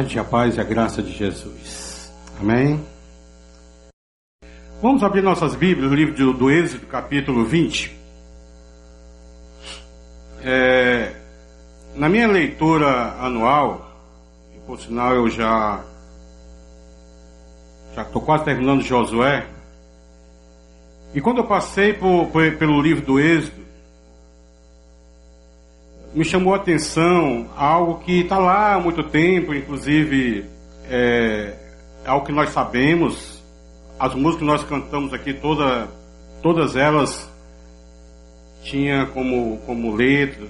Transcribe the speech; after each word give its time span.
tarde, 0.00 0.18
a 0.18 0.24
paz 0.24 0.56
e 0.56 0.60
a 0.60 0.64
graça 0.64 1.02
de 1.02 1.12
Jesus. 1.12 2.10
Amém? 2.40 2.84
Vamos 4.82 5.02
abrir 5.02 5.20
nossas 5.20 5.54
Bíblias 5.54 5.90
no 5.90 5.94
livro 5.94 6.14
do, 6.14 6.32
do 6.32 6.50
Êxodo, 6.50 6.86
capítulo 6.86 7.44
20. 7.44 7.94
É, 10.42 11.16
na 11.94 12.08
minha 12.08 12.26
leitura 12.26 13.14
anual, 13.20 13.92
e 14.56 14.58
por 14.60 14.80
sinal 14.80 15.14
eu 15.14 15.28
já 15.28 15.84
já 17.94 18.02
estou 18.02 18.22
quase 18.22 18.44
terminando 18.44 18.80
Josué, 18.80 19.46
e 21.12 21.20
quando 21.20 21.38
eu 21.38 21.44
passei 21.44 21.92
por, 21.92 22.28
por, 22.28 22.56
pelo 22.56 22.80
livro 22.80 23.04
do 23.04 23.20
Êxodo, 23.20 23.60
me 26.14 26.24
chamou 26.24 26.54
a 26.54 26.56
atenção 26.56 27.50
algo 27.54 27.98
que 27.98 28.20
está 28.20 28.38
lá 28.38 28.76
há 28.76 28.80
muito 28.80 29.02
tempo, 29.02 29.52
inclusive 29.52 30.46
é 30.88 31.54
algo 32.06 32.24
que 32.24 32.32
nós 32.32 32.48
sabemos, 32.48 33.39
as 34.00 34.14
músicas 34.14 34.38
que 34.38 34.44
nós 34.46 34.64
cantamos 34.64 35.12
aqui, 35.12 35.34
toda, 35.34 35.86
todas 36.42 36.74
elas 36.74 37.30
tinha 38.62 39.04
como, 39.04 39.58
como 39.66 39.94
letra, 39.94 40.48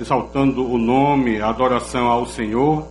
exaltando 0.00 0.64
o 0.64 0.78
nome, 0.78 1.40
a 1.40 1.48
adoração 1.48 2.06
ao 2.06 2.24
Senhor. 2.24 2.86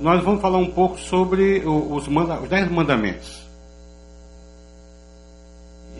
Nós 0.00 0.24
vamos 0.24 0.42
falar 0.42 0.58
um 0.58 0.72
pouco 0.72 0.98
sobre 0.98 1.62
os, 1.64 2.08
manda, 2.08 2.40
os 2.40 2.48
dez 2.48 2.68
mandamentos. 2.68 3.46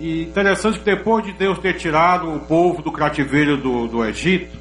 E 0.00 0.22
interessante 0.24 0.80
que 0.80 0.84
depois 0.84 1.24
de 1.24 1.32
Deus 1.32 1.60
ter 1.60 1.74
tirado 1.74 2.28
o 2.34 2.41
povo 2.41 2.82
do 2.82 2.91
cativeiro 2.91 3.56
do, 3.56 3.86
do 3.86 4.04
Egito, 4.04 4.58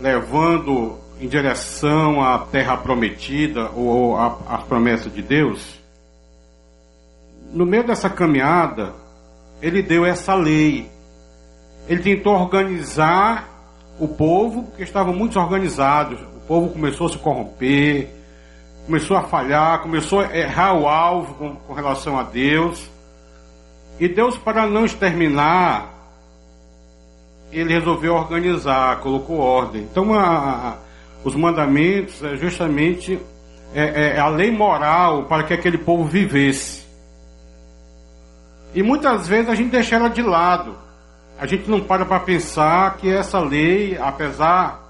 levando 0.00 0.98
em 1.20 1.28
direção 1.28 2.22
à 2.22 2.38
terra 2.38 2.74
prometida 2.78 3.70
ou 3.76 4.16
às 4.18 4.64
promessas 4.64 5.12
de 5.12 5.20
Deus, 5.20 5.76
no 7.52 7.66
meio 7.66 7.84
dessa 7.84 8.08
caminhada, 8.10 8.92
ele 9.60 9.82
deu 9.82 10.04
essa 10.04 10.34
lei. 10.34 10.90
Ele 11.88 12.02
tentou 12.02 12.34
organizar 12.34 13.48
o 13.98 14.08
povo, 14.08 14.64
porque 14.64 14.82
estavam 14.82 15.14
muito 15.14 15.38
organizados. 15.38 16.20
O 16.20 16.40
povo 16.46 16.70
começou 16.70 17.06
a 17.06 17.10
se 17.10 17.18
corromper, 17.18 18.10
começou 18.86 19.16
a 19.16 19.22
falhar, 19.22 19.80
começou 19.80 20.20
a 20.20 20.36
errar 20.36 20.74
o 20.74 20.86
alvo 20.86 21.34
com, 21.34 21.56
com 21.56 21.72
relação 21.72 22.18
a 22.18 22.22
Deus. 22.22 22.88
E 23.98 24.08
Deus, 24.08 24.36
para 24.36 24.66
não 24.66 24.84
exterminar, 24.84 25.92
ele 27.50 27.72
resolveu 27.72 28.14
organizar, 28.14 29.00
colocou 29.00 29.38
ordem. 29.38 29.82
Então, 29.82 30.12
a, 30.12 30.22
a, 30.22 30.76
os 31.24 31.34
mandamentos 31.34 32.22
é 32.22 32.36
justamente 32.36 33.18
é, 33.74 34.16
é 34.16 34.18
a 34.18 34.28
lei 34.28 34.50
moral 34.50 35.24
para 35.24 35.42
que 35.44 35.54
aquele 35.54 35.78
povo 35.78 36.04
vivesse. 36.04 36.85
E 38.76 38.82
muitas 38.82 39.26
vezes 39.26 39.48
a 39.48 39.54
gente 39.54 39.70
deixa 39.70 39.96
ela 39.96 40.10
de 40.10 40.20
lado. 40.20 40.76
A 41.38 41.46
gente 41.46 41.66
não 41.68 41.80
para 41.80 42.04
para 42.04 42.20
pensar 42.20 42.98
que 42.98 43.08
essa 43.08 43.40
lei, 43.40 43.96
apesar 43.98 44.82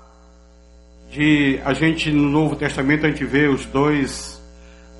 de 1.08 1.60
a 1.64 1.72
gente 1.72 2.10
no 2.10 2.28
Novo 2.28 2.56
Testamento 2.56 3.06
a 3.06 3.08
gente 3.08 3.24
vê 3.24 3.46
os 3.46 3.64
dois, 3.64 4.42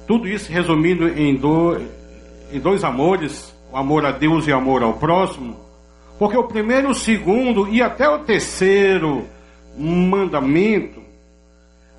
tudo 0.06 0.28
isso 0.28 0.52
resumindo 0.52 1.08
em, 1.08 1.34
do, 1.34 1.76
em 2.52 2.60
dois 2.60 2.84
amores, 2.84 3.52
o 3.72 3.76
amor 3.76 4.06
a 4.06 4.12
Deus 4.12 4.46
e 4.46 4.52
o 4.52 4.56
amor 4.56 4.84
ao 4.84 4.94
próximo, 4.94 5.56
porque 6.16 6.36
o 6.36 6.44
primeiro, 6.44 6.90
o 6.90 6.94
segundo 6.94 7.66
e 7.66 7.82
até 7.82 8.08
o 8.08 8.20
terceiro 8.20 9.26
mandamento, 9.76 11.02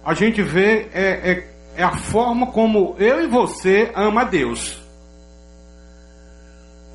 a 0.05 0.13
gente 0.13 0.41
vê 0.41 0.87
é, 0.93 1.03
é, 1.31 1.53
é 1.75 1.83
a 1.83 1.97
forma 1.97 2.47
como 2.47 2.95
eu 2.97 3.25
e 3.25 3.27
você 3.27 3.91
ama 3.93 4.21
a 4.21 4.23
Deus. 4.23 4.86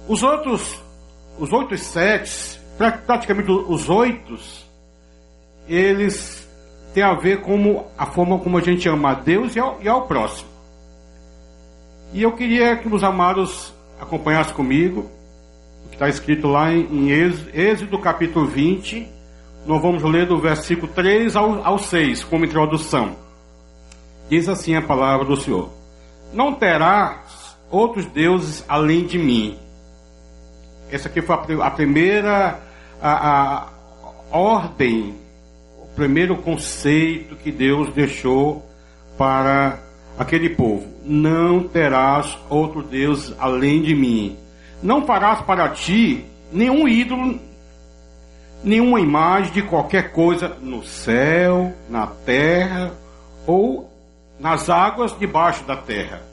Os 0.08 0.22
outros, 0.22 0.82
os 1.38 1.52
oito 1.52 1.76
sete, 1.78 2.60
praticamente 3.06 3.50
os 3.50 3.88
oito, 3.88 4.36
eles 5.68 6.48
têm 6.92 7.02
a 7.02 7.14
ver 7.14 7.40
com 7.40 7.86
a 7.96 8.06
forma 8.06 8.38
como 8.38 8.58
a 8.58 8.60
gente 8.60 8.88
ama 8.88 9.10
a 9.10 9.14
Deus 9.14 9.54
e 9.54 9.60
ao, 9.60 9.80
e 9.80 9.88
ao 9.88 10.06
próximo. 10.06 10.48
E 12.12 12.22
eu 12.22 12.32
queria 12.32 12.76
que 12.76 12.88
os 12.88 13.02
amados 13.02 13.72
acompanhasse 13.98 14.52
comigo, 14.52 15.08
o 15.86 15.88
que 15.88 15.94
está 15.94 16.08
escrito 16.08 16.46
lá 16.46 16.72
em 16.72 17.10
Êxodo 17.10 17.98
capítulo 17.98 18.46
20. 18.46 19.08
Nós 19.64 19.80
vamos 19.80 20.02
ler 20.02 20.26
do 20.26 20.38
versículo 20.38 20.92
3 20.92 21.36
ao, 21.36 21.64
ao 21.64 21.78
6, 21.78 22.24
como 22.24 22.44
introdução. 22.44 23.16
Diz 24.28 24.48
assim 24.48 24.74
a 24.74 24.82
palavra 24.82 25.24
do 25.24 25.40
Senhor: 25.40 25.70
Não 26.34 26.52
terás 26.52 27.56
outros 27.70 28.04
deuses 28.06 28.64
além 28.69 29.06
de 29.06 29.19
mim. 29.19 29.56
Essa 30.92 31.08
aqui 31.08 31.22
foi 31.22 31.34
a, 31.34 31.66
a 31.66 31.70
primeira 31.70 32.60
a, 33.00 33.66
a 34.30 34.38
ordem, 34.38 35.14
o 35.82 35.86
primeiro 35.97 36.36
conceito 36.36 37.34
que 37.36 37.50
Deus 37.50 37.92
deixou 37.94 38.62
para 39.16 39.78
aquele 40.19 40.50
povo: 40.50 40.86
Não 41.02 41.66
terás 41.66 42.38
outro 42.50 42.82
Deus 42.82 43.34
além 43.38 43.81
de 43.81 43.94
mim. 43.94 44.36
Não 44.82 45.06
farás 45.06 45.41
para 45.41 45.70
ti 45.70 46.26
nenhum 46.52 46.86
ídolo, 46.86 47.41
nenhuma 48.62 49.00
imagem 49.00 49.50
de 49.50 49.62
qualquer 49.62 50.12
coisa 50.12 50.56
no 50.60 50.84
céu, 50.84 51.72
na 51.88 52.06
terra 52.06 52.92
ou 53.47 53.91
nas 54.38 54.69
águas 54.69 55.19
debaixo 55.19 55.64
da 55.64 55.76
terra. 55.76 56.31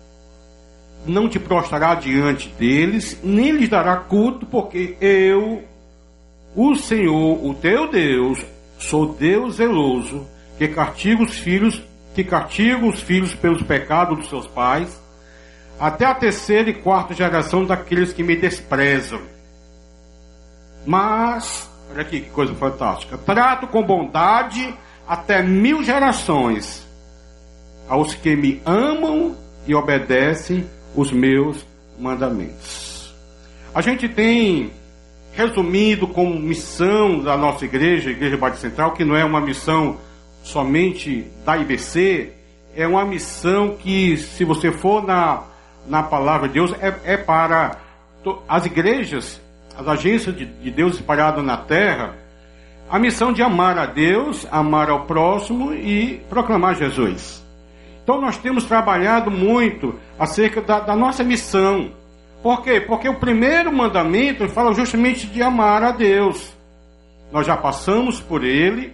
Não 1.06 1.30
te 1.30 1.40
prostrará 1.40 1.96
diante 1.96 2.50
deles, 2.50 3.20
nem 3.24 3.52
lhes 3.52 3.70
dará 3.70 3.98
culto, 3.98 4.46
porque 4.46 4.98
eu, 5.00 5.64
o 6.56 6.76
Senhor, 6.76 7.46
o 7.46 7.54
teu 7.54 7.90
Deus, 7.90 8.46
sou 8.78 9.14
Deus 9.14 9.56
zeloso, 9.56 10.28
que 10.58 10.68
castiga 10.68 11.24
os 11.24 11.38
filhos 11.38 11.82
que 12.14 12.24
castiga 12.24 12.86
os 12.86 13.02
filhos 13.02 13.34
pelos 13.34 13.62
pecados 13.62 14.18
dos 14.18 14.30
seus 14.30 14.48
pais, 14.48 15.00
até 15.80 16.06
a 16.06 16.14
terceira 16.14 16.70
e 16.70 16.74
quarta 16.74 17.14
geração 17.14 17.64
daqueles 17.64 18.12
que 18.12 18.24
me 18.24 18.36
desprezam. 18.36 19.22
Mas, 20.86 21.70
olha 21.90 22.02
aqui 22.02 22.22
que 22.22 22.30
coisa 22.30 22.54
fantástica, 22.56 23.18
trato 23.18 23.68
com 23.68 23.84
bondade 23.84 24.76
até 25.08 25.42
mil 25.42 25.84
gerações 25.84 26.86
aos 27.88 28.14
que 28.14 28.36
me 28.36 28.62
amam 28.66 29.36
e 29.66 29.74
obedecem 29.74 30.68
os 30.96 31.12
meus 31.12 31.66
mandamentos. 32.00 33.14
A 33.74 33.82
gente 33.82 34.08
tem 34.10 34.72
resumido 35.34 36.08
como 36.08 36.40
missão 36.40 37.20
da 37.20 37.38
nossa 37.38 37.66
igreja, 37.66 38.10
Igreja 38.10 38.38
Batista 38.38 38.68
Central, 38.70 38.94
que 38.94 39.06
não 39.06 39.16
é 39.16 39.24
uma 39.24 39.40
missão 39.40 39.98
somente 40.44 41.26
da 41.46 41.58
IBC, 41.58 42.34
é 42.76 42.88
uma 42.88 43.06
missão 43.06 43.76
que, 43.76 44.18
se 44.18 44.44
você 44.44 44.72
for 44.72 45.06
na, 45.06 45.44
na 45.88 46.04
palavra 46.04 46.48
de 46.48 46.56
Deus, 46.56 46.74
é, 46.82 47.14
é 47.14 47.18
para 47.18 47.78
as 48.48 48.66
igrejas, 48.66 49.40
as 49.78 49.88
agências 49.88 50.36
de, 50.36 50.46
de 50.46 50.72
Deus 50.72 50.96
espalhadas 50.96 51.44
na 51.44 51.58
terra, 51.58 52.16
a 52.90 52.98
missão 52.98 53.32
de 53.32 53.44
amar 53.44 53.78
a 53.78 53.86
Deus, 53.86 54.48
amar 54.52 54.90
ao 54.90 55.06
próximo 55.06 55.74
e 55.74 56.22
proclamar 56.30 56.76
Jesus. 56.76 57.44
Então 58.10 58.20
nós 58.20 58.40
temos 58.40 58.66
trabalhado 58.66 59.30
muito 59.30 59.94
acerca 60.18 60.64
da, 60.64 60.80
da 60.80 60.96
nossa 60.96 61.24
missão. 61.24 61.92
Por 62.42 62.64
quê? 62.64 62.82
Porque 62.82 63.08
o 63.08 63.20
primeiro 63.20 63.72
mandamento 63.72 64.50
fala 64.50 64.74
justamente 64.74 65.28
de 65.28 65.44
amar 65.44 65.84
a 65.84 65.92
Deus. 65.92 66.58
Nós 67.32 67.46
já 67.46 67.56
passamos 67.56 68.20
por 68.20 68.44
ele, 68.44 68.92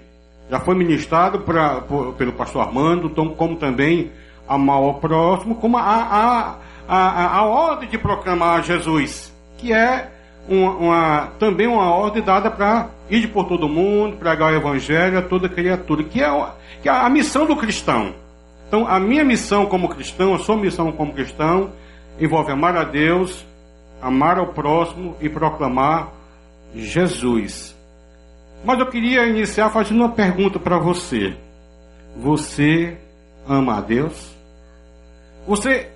já 0.52 0.60
foi 0.60 0.76
ministrado 0.76 1.40
pra, 1.40 1.80
por, 1.80 2.14
pelo 2.16 2.34
pastor 2.34 2.64
Armando, 2.64 3.08
então, 3.08 3.30
como 3.30 3.56
também 3.56 4.12
amar 4.46 4.76
ao 4.76 4.96
próximo, 4.96 5.56
como 5.56 5.78
a, 5.78 5.82
a, 5.82 6.56
a, 6.86 7.38
a, 7.38 7.46
ordem 7.46 7.88
de 7.88 7.98
proclamar 7.98 8.64
Jesus, 8.64 9.34
que 9.58 9.72
é 9.72 10.12
uma, 10.50 10.72
uma 10.72 11.28
também 11.40 11.68
uma 11.68 11.90
ordem 11.90 12.22
dada 12.22 12.52
para 12.52 12.90
ir 13.10 13.30
por 13.30 13.46
todo 13.46 13.70
mundo, 13.70 14.18
pregar 14.18 14.52
o 14.52 14.58
evangelho 14.58 15.18
a 15.18 15.22
toda 15.22 15.48
criatura, 15.48 16.04
que 16.04 16.22
é, 16.22 16.48
que 16.82 16.90
é 16.90 16.92
a 16.92 17.10
missão 17.10 17.46
do 17.46 17.56
cristão. 17.56 18.25
Então, 18.68 18.88
a 18.88 19.00
minha 19.00 19.24
missão 19.24 19.66
como 19.66 19.90
cristão, 19.90 20.34
a 20.34 20.40
sua 20.40 20.58
missão 20.58 20.92
como 20.92 21.14
cristão, 21.14 21.72
envolve 22.20 22.52
amar 22.52 22.76
a 22.76 22.84
Deus, 22.84 23.46
amar 24.02 24.38
ao 24.38 24.48
próximo 24.48 25.16
e 25.22 25.30
proclamar 25.30 26.12
Jesus. 26.74 27.76
Mas 28.64 28.80
eu 28.80 28.88
queria 28.88 29.26
iniciar 29.28 29.70
fazendo 29.70 29.98
uma 29.98 30.10
pergunta 30.10 30.60
para 30.60 30.78
você. 30.78 31.38
Você 32.18 32.98
ama 33.48 33.78
a 33.78 33.82
Deus? 33.82 34.36
Você 35.48 35.92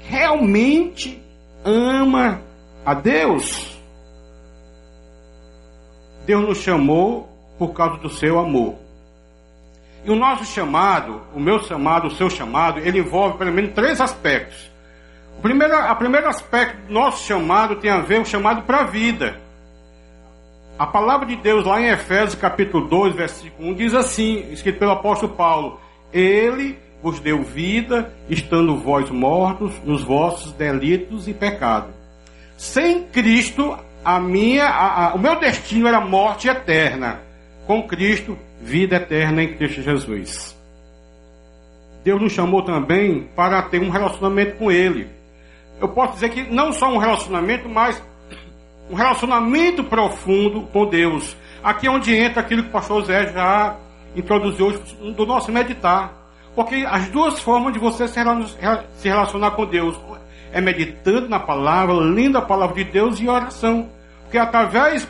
realmente 0.00 1.20
ama 1.64 2.40
a 2.84 2.94
Deus? 2.94 3.76
Deus 6.24 6.46
nos 6.46 6.58
chamou 6.58 7.28
por 7.58 7.72
causa 7.72 7.98
do 7.98 8.10
seu 8.10 8.38
amor. 8.38 8.85
E 10.06 10.10
o 10.10 10.14
nosso 10.14 10.44
chamado, 10.44 11.20
o 11.34 11.40
meu 11.40 11.60
chamado, 11.64 12.06
o 12.06 12.10
seu 12.12 12.30
chamado, 12.30 12.78
ele 12.78 13.00
envolve 13.00 13.38
pelo 13.38 13.52
menos 13.52 13.74
três 13.74 14.00
aspectos. 14.00 14.70
O 15.36 15.42
primeiro, 15.42 15.76
a 15.76 15.92
primeiro 15.96 16.28
aspecto 16.28 16.86
do 16.86 16.94
nosso 16.94 17.26
chamado 17.26 17.74
tem 17.76 17.90
a 17.90 17.98
ver 17.98 18.18
com 18.18 18.22
o 18.22 18.26
chamado 18.26 18.62
para 18.62 18.82
a 18.82 18.84
vida. 18.84 19.40
A 20.78 20.86
palavra 20.86 21.26
de 21.26 21.34
Deus 21.34 21.66
lá 21.66 21.80
em 21.80 21.88
Efésios 21.88 22.36
capítulo 22.36 22.86
2, 22.86 23.16
versículo 23.16 23.70
1 23.70 23.74
diz 23.74 23.94
assim, 23.94 24.48
escrito 24.52 24.78
pelo 24.78 24.92
apóstolo 24.92 25.32
Paulo: 25.32 25.80
Ele 26.12 26.78
vos 27.02 27.18
deu 27.18 27.42
vida, 27.42 28.14
estando 28.30 28.76
vós 28.76 29.10
mortos 29.10 29.72
nos 29.84 30.04
vossos 30.04 30.52
delitos 30.52 31.26
e 31.26 31.34
pecados. 31.34 31.90
Sem 32.56 33.02
Cristo, 33.08 33.76
a 34.04 34.20
minha, 34.20 34.66
a, 34.66 35.08
a, 35.08 35.14
o 35.14 35.18
meu 35.18 35.36
destino 35.40 35.88
era 35.88 36.00
morte 36.00 36.46
eterna. 36.46 37.25
Com 37.66 37.82
Cristo, 37.82 38.38
vida 38.60 38.96
eterna 38.96 39.42
em 39.42 39.54
Cristo 39.54 39.82
Jesus. 39.82 40.56
Deus 42.04 42.22
nos 42.22 42.32
chamou 42.32 42.62
também 42.62 43.28
para 43.34 43.60
ter 43.62 43.80
um 43.80 43.90
relacionamento 43.90 44.56
com 44.56 44.70
Ele 44.70 45.16
eu 45.80 45.88
posso 45.88 46.14
dizer 46.14 46.30
que 46.30 46.42
não 46.42 46.72
só 46.72 46.88
um 46.88 46.96
relacionamento, 46.96 47.68
mas 47.68 48.02
um 48.90 48.94
relacionamento 48.94 49.84
profundo 49.84 50.62
com 50.72 50.86
Deus. 50.86 51.36
Aqui 51.62 51.86
é 51.86 51.90
onde 51.90 52.14
entra 52.14 52.40
aquilo 52.40 52.62
que 52.62 52.68
o 52.68 52.72
pastor 52.72 53.04
Zé 53.04 53.32
já 53.32 53.76
introduziu 54.14 54.66
hoje 54.66 54.78
do 55.14 55.26
nosso 55.26 55.52
meditar. 55.52 56.12
Porque 56.54 56.86
as 56.88 57.08
duas 57.08 57.38
formas 57.40 57.74
de 57.74 57.78
você 57.78 58.08
se 58.08 59.08
relacionar 59.08 59.50
com 59.50 59.66
Deus 59.66 59.98
é 60.50 60.60
meditando 60.60 61.28
na 61.28 61.38
palavra, 61.38 61.92
lendo 61.94 62.38
a 62.38 62.42
palavra 62.42 62.76
de 62.76 62.84
Deus 62.84 63.20
e 63.20 63.28
oração. 63.28 63.90
Porque 64.22 64.38
através 64.38 65.06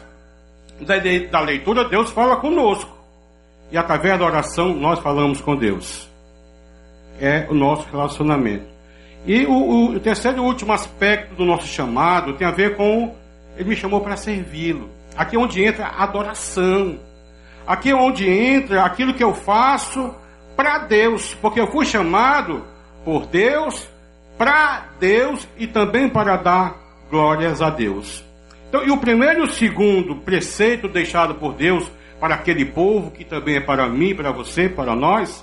da 1.30 1.40
leitura, 1.40 1.88
Deus 1.88 2.10
fala 2.10 2.36
conosco. 2.36 2.96
E 3.70 3.76
através 3.76 4.18
da 4.18 4.24
oração, 4.24 4.74
nós 4.74 4.98
falamos 5.00 5.40
com 5.40 5.56
Deus. 5.56 6.08
É 7.20 7.46
o 7.48 7.54
nosso 7.54 7.88
relacionamento. 7.90 8.66
E 9.26 9.44
o, 9.44 9.94
o, 9.94 10.00
terceiro 10.00 10.38
e 10.38 10.40
último 10.40 10.72
aspecto 10.72 11.34
do 11.34 11.44
nosso 11.44 11.66
chamado 11.66 12.34
tem 12.34 12.46
a 12.46 12.52
ver 12.52 12.76
com 12.76 13.14
ele 13.56 13.70
me 13.70 13.76
chamou 13.76 14.00
para 14.00 14.16
servi-lo. 14.16 14.90
Aqui 15.16 15.34
é 15.34 15.38
onde 15.38 15.64
entra 15.64 15.86
a 15.86 16.04
adoração. 16.04 17.00
Aqui 17.66 17.90
é 17.90 17.94
onde 17.94 18.28
entra 18.28 18.84
aquilo 18.84 19.14
que 19.14 19.24
eu 19.24 19.34
faço 19.34 20.14
para 20.54 20.78
Deus, 20.78 21.34
porque 21.34 21.58
eu 21.58 21.66
fui 21.66 21.84
chamado 21.84 22.64
por 23.04 23.26
Deus, 23.26 23.88
para 24.38 24.88
Deus 25.00 25.48
e 25.56 25.66
também 25.66 26.08
para 26.08 26.36
dar 26.36 26.76
glórias 27.10 27.60
a 27.60 27.70
Deus. 27.70 28.25
Então, 28.76 28.86
e 28.86 28.90
o 28.90 28.98
primeiro 28.98 29.40
e 29.40 29.42
o 29.42 29.48
segundo 29.48 30.16
preceito 30.16 30.86
deixado 30.86 31.36
por 31.36 31.54
Deus 31.54 31.90
para 32.20 32.34
aquele 32.34 32.66
povo, 32.66 33.10
que 33.10 33.24
também 33.24 33.56
é 33.56 33.60
para 33.60 33.88
mim, 33.88 34.14
para 34.14 34.30
você, 34.30 34.68
para 34.68 34.94
nós, 34.94 35.42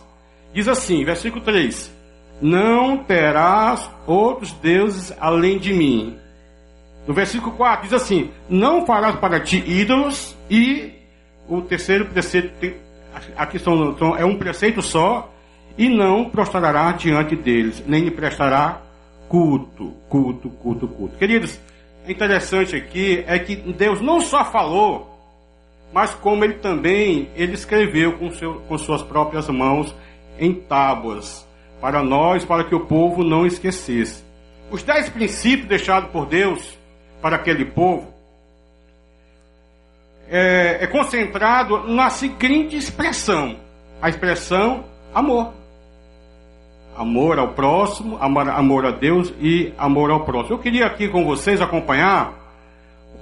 diz 0.53 0.67
assim, 0.67 1.03
versículo 1.03 1.43
3: 1.43 1.91
não 2.39 2.97
terás 2.97 3.89
outros 4.05 4.51
deuses 4.51 5.11
além 5.19 5.57
de 5.57 5.73
mim. 5.73 6.15
No 7.07 7.13
versículo 7.13 7.55
4 7.55 7.83
diz 7.83 7.93
assim: 7.93 8.29
Não 8.47 8.85
farás 8.85 9.15
para 9.15 9.39
ti 9.39 9.63
ídolos, 9.65 10.35
e 10.47 10.93
o 11.49 11.61
terceiro 11.61 12.05
preceito, 12.05 12.51
aqui 13.35 13.57
são, 13.57 13.97
são, 13.97 14.15
é 14.15 14.23
um 14.23 14.37
preceito 14.37 14.81
só, 14.81 15.33
e 15.75 15.89
não 15.89 16.29
prostrará 16.29 16.91
diante 16.91 17.35
deles, 17.35 17.83
nem 17.87 18.03
lhe 18.03 18.11
prestará 18.11 18.81
culto, 19.27 19.91
culto, 20.07 20.49
culto, 20.49 20.87
culto. 20.87 21.17
Queridos, 21.17 21.59
interessante 22.07 22.75
aqui 22.75 23.23
é 23.27 23.39
que 23.39 23.55
Deus 23.55 24.01
não 24.01 24.19
só 24.21 24.43
falou, 24.45 25.09
mas 25.93 26.13
como 26.15 26.43
ele 26.43 26.55
também 26.55 27.29
ele 27.35 27.53
escreveu 27.53 28.17
com, 28.17 28.31
seu, 28.31 28.55
com 28.61 28.77
suas 28.77 29.01
próprias 29.01 29.47
mãos 29.49 29.95
em 30.39 30.53
tábuas 30.53 31.47
para 31.79 32.01
nós, 32.01 32.45
para 32.45 32.63
que 32.63 32.73
o 32.73 32.85
povo 32.85 33.23
não 33.23 33.45
esquecesse. 33.45 34.23
Os 34.71 34.83
dez 34.83 35.09
princípios 35.09 35.67
deixados 35.67 36.09
por 36.11 36.25
Deus 36.25 36.77
para 37.21 37.35
aquele 37.35 37.65
povo 37.65 38.13
é, 40.29 40.79
é 40.81 40.87
concentrado 40.87 41.87
na 41.87 42.09
seguinte 42.09 42.75
expressão: 42.75 43.57
a 44.01 44.09
expressão 44.09 44.85
amor. 45.13 45.53
Amor 46.95 47.39
ao 47.39 47.49
próximo, 47.49 48.17
amor, 48.21 48.49
amor 48.49 48.85
a 48.85 48.91
Deus 48.91 49.33
e 49.39 49.73
amor 49.77 50.11
ao 50.11 50.21
próximo. 50.25 50.55
Eu 50.55 50.59
queria 50.59 50.85
aqui 50.85 51.09
com 51.09 51.25
vocês 51.25 51.61
acompanhar 51.61 52.33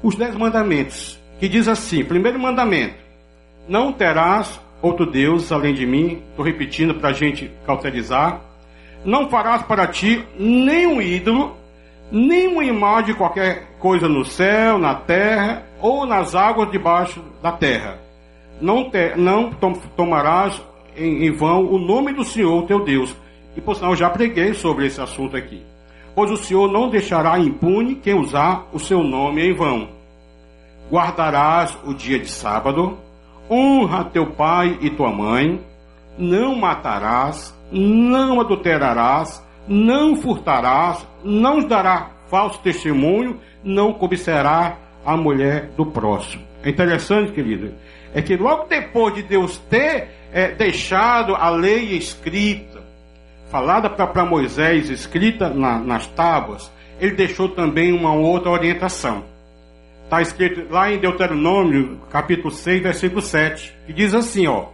os 0.04 0.16
dez 0.16 0.36
mandamentos, 0.36 1.20
que 1.40 1.48
diz 1.48 1.68
assim: 1.68 2.04
primeiro 2.04 2.40
mandamento, 2.40 2.96
não 3.68 3.94
terás 3.94 4.60
outro 4.82 5.06
Deus 5.06 5.52
além 5.52 5.74
de 5.74 5.86
mim. 5.86 6.22
Estou 6.30 6.44
repetindo 6.44 6.96
para 6.96 7.10
a 7.10 7.14
gente 7.14 7.50
cauterizar. 7.66 8.42
Não 9.06 9.30
farás 9.30 9.64
para 9.64 9.88
ti 9.88 10.24
nenhum 10.38 11.02
ídolo, 11.02 11.56
nenhuma 12.12 12.64
imagem 12.64 13.08
de 13.08 13.14
qualquer 13.16 13.76
coisa 13.80 14.08
no 14.08 14.26
céu, 14.26 14.78
na 14.78 14.96
terra 14.96 15.64
ou 15.80 16.06
nas 16.06 16.36
águas 16.36 16.70
debaixo 16.72 17.24
da 17.42 17.52
terra. 17.52 17.98
Não, 18.62 18.90
te, 18.90 19.16
não 19.16 19.50
tom, 19.52 19.74
tomarás 19.96 20.62
em, 20.96 21.26
em, 21.26 21.32
vão 21.32 21.66
o 21.66 21.80
nome 21.80 22.14
do 22.14 22.24
Senhor 22.24 22.66
teu 22.68 22.84
Deus. 22.84 23.16
E 23.56 23.62
por 23.62 23.76
sinal, 23.76 23.96
já 23.96 24.10
preguei 24.10 24.54
sobre 24.54 24.88
esse 24.88 25.02
assunto 25.02 25.36
aqui. 25.36 25.62
Pois 26.16 26.32
o 26.32 26.38
Senhor 26.38 26.72
não 26.72 26.90
deixará 26.90 27.40
impune 27.40 27.96
quem 27.96 28.14
usar 28.14 28.68
o 28.74 28.80
seu 28.80 29.04
nome 29.04 29.42
em 29.42 29.54
vão. 29.54 29.90
Guardarás 30.90 31.78
o 31.86 31.94
dia 31.94 32.20
de 32.20 32.30
sábado, 32.30 32.98
honra 33.50 34.04
teu 34.06 34.28
pai 34.28 34.78
e 34.82 34.90
tua 34.90 35.12
mãe, 35.12 35.62
não 36.18 36.56
matarás, 36.56 37.56
não 37.72 38.42
adulterarás, 38.42 39.42
não 39.68 40.16
furtarás, 40.16 41.08
não 41.24 41.66
dará 41.66 42.12
falso 42.30 42.60
testemunho, 42.62 43.40
não 43.64 43.94
cobiçará 43.94 44.78
a 45.06 45.16
mulher 45.18 45.70
do 45.78 45.86
próximo. 45.86 46.44
É 46.64 46.70
interessante, 46.70 47.32
querida, 47.32 47.74
é 48.14 48.22
que 48.22 48.38
logo 48.38 48.66
depois 48.66 49.16
de 49.16 49.24
Deus 49.24 49.58
ter 49.70 50.10
é, 50.32 50.52
deixado 50.52 51.36
a 51.36 51.50
lei 51.50 51.98
escrita, 51.98 52.71
falada 53.52 53.90
para 53.90 54.26
Moisés, 54.26 54.90
escrita 54.90 55.50
na, 55.50 55.78
nas 55.78 56.08
tábuas, 56.08 56.72
ele 57.00 57.16
deixou 57.16 57.50
também 57.50 57.92
uma 57.92 58.14
outra 58.14 58.50
orientação. 58.50 59.26
Está 60.06 60.22
escrito 60.22 60.72
lá 60.72 60.92
em 60.92 61.00
Deuteronômio, 61.00 62.00
capítulo 62.10 62.50
6, 62.50 62.82
versículo 62.82 63.22
7, 63.22 63.74
que 63.86 63.94
diz 63.94 64.14
assim, 64.14 64.48
ó. 64.48 64.68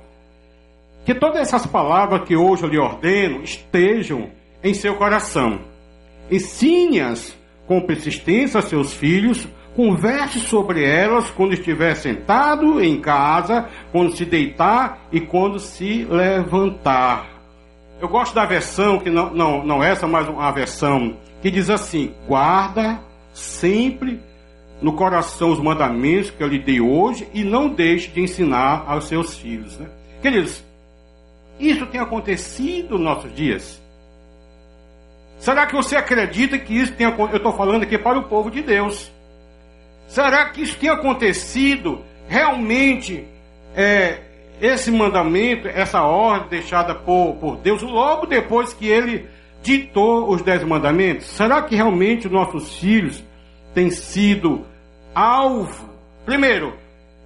Que 1.06 1.16
todas 1.16 1.42
essas 1.42 1.66
palavras 1.66 2.24
que 2.28 2.36
hoje 2.36 2.64
eu 2.64 2.70
lhe 2.70 2.78
ordeno 2.78 3.42
estejam 3.42 4.30
em 4.64 4.74
seu 4.74 4.96
coração. 4.96 5.62
Ensine-as 6.30 7.36
com 7.66 7.82
persistência 7.82 8.60
a 8.60 8.64
seus 8.64 8.94
filhos, 8.94 9.48
converse 9.76 10.40
sobre 10.40 10.84
elas 10.84 11.30
quando 11.32 11.54
estiver 11.54 11.96
sentado 11.96 12.82
em 12.82 13.00
casa, 13.00 13.70
quando 13.92 14.16
se 14.16 14.26
deitar 14.26 15.08
e 15.12 15.22
quando 15.22 15.60
se 15.60 16.04
levantar. 16.06 17.37
Eu 18.00 18.08
gosto 18.08 18.36
da 18.36 18.46
versão, 18.46 19.00
que 19.00 19.10
não, 19.10 19.34
não, 19.34 19.66
não 19.66 19.84
essa, 19.84 20.08
mas 20.08 20.28
uma 20.28 20.52
versão, 20.52 21.18
que 21.42 21.50
diz 21.50 21.70
assim: 21.70 22.14
guarda 22.28 23.00
sempre 23.34 24.20
no 24.82 24.94
coração 24.94 25.52
os 25.52 25.60
mandamentos 25.60 26.30
que 26.30 26.42
eu 26.42 26.48
lhe 26.48 26.60
dei 26.60 26.80
hoje 26.80 27.28
e 27.34 27.44
não 27.44 27.70
deixe 27.70 28.10
de 28.10 28.22
ensinar 28.22 28.84
aos 28.88 29.08
seus 29.08 29.36
filhos. 29.36 29.78
Né? 29.78 29.88
Queridos, 30.22 30.64
isso 31.60 31.86
tem 31.88 32.00
acontecido 32.00 32.92
nos 32.92 33.02
nossos 33.02 33.34
dias? 33.34 33.82
Será 35.40 35.66
que 35.66 35.76
você 35.76 35.96
acredita 35.96 36.58
que 36.58 36.74
isso 36.74 36.94
tem 36.94 37.08
acontecido? 37.08 37.34
Eu 37.34 37.38
estou 37.38 37.54
falando 37.54 37.84
aqui 37.84 37.98
para 37.98 38.18
o 38.18 38.24
povo 38.24 38.52
de 38.52 38.62
Deus. 38.62 39.12
Será 40.08 40.50
que 40.50 40.62
isso 40.62 40.78
tem 40.78 40.90
acontecido 40.90 42.04
realmente? 42.28 43.26
É, 43.76 44.22
esse 44.62 44.92
mandamento, 44.92 45.68
essa 45.68 46.02
ordem 46.02 46.50
deixada 46.50 46.96
por, 46.96 47.36
por 47.36 47.58
Deus, 47.58 47.82
logo 47.82 48.26
depois 48.26 48.74
que 48.74 48.88
ele 48.88 49.28
ditou 49.62 50.30
os 50.30 50.42
dez 50.42 50.64
mandamentos? 50.64 51.28
Será 51.28 51.62
que 51.62 51.76
realmente 51.76 52.28
os 52.28 52.34
nossos 52.34 52.78
filhos 52.78 53.24
têm 53.74 53.92
sido 53.92 54.66
alvo? 55.14 55.90
Primeiro, 56.26 56.74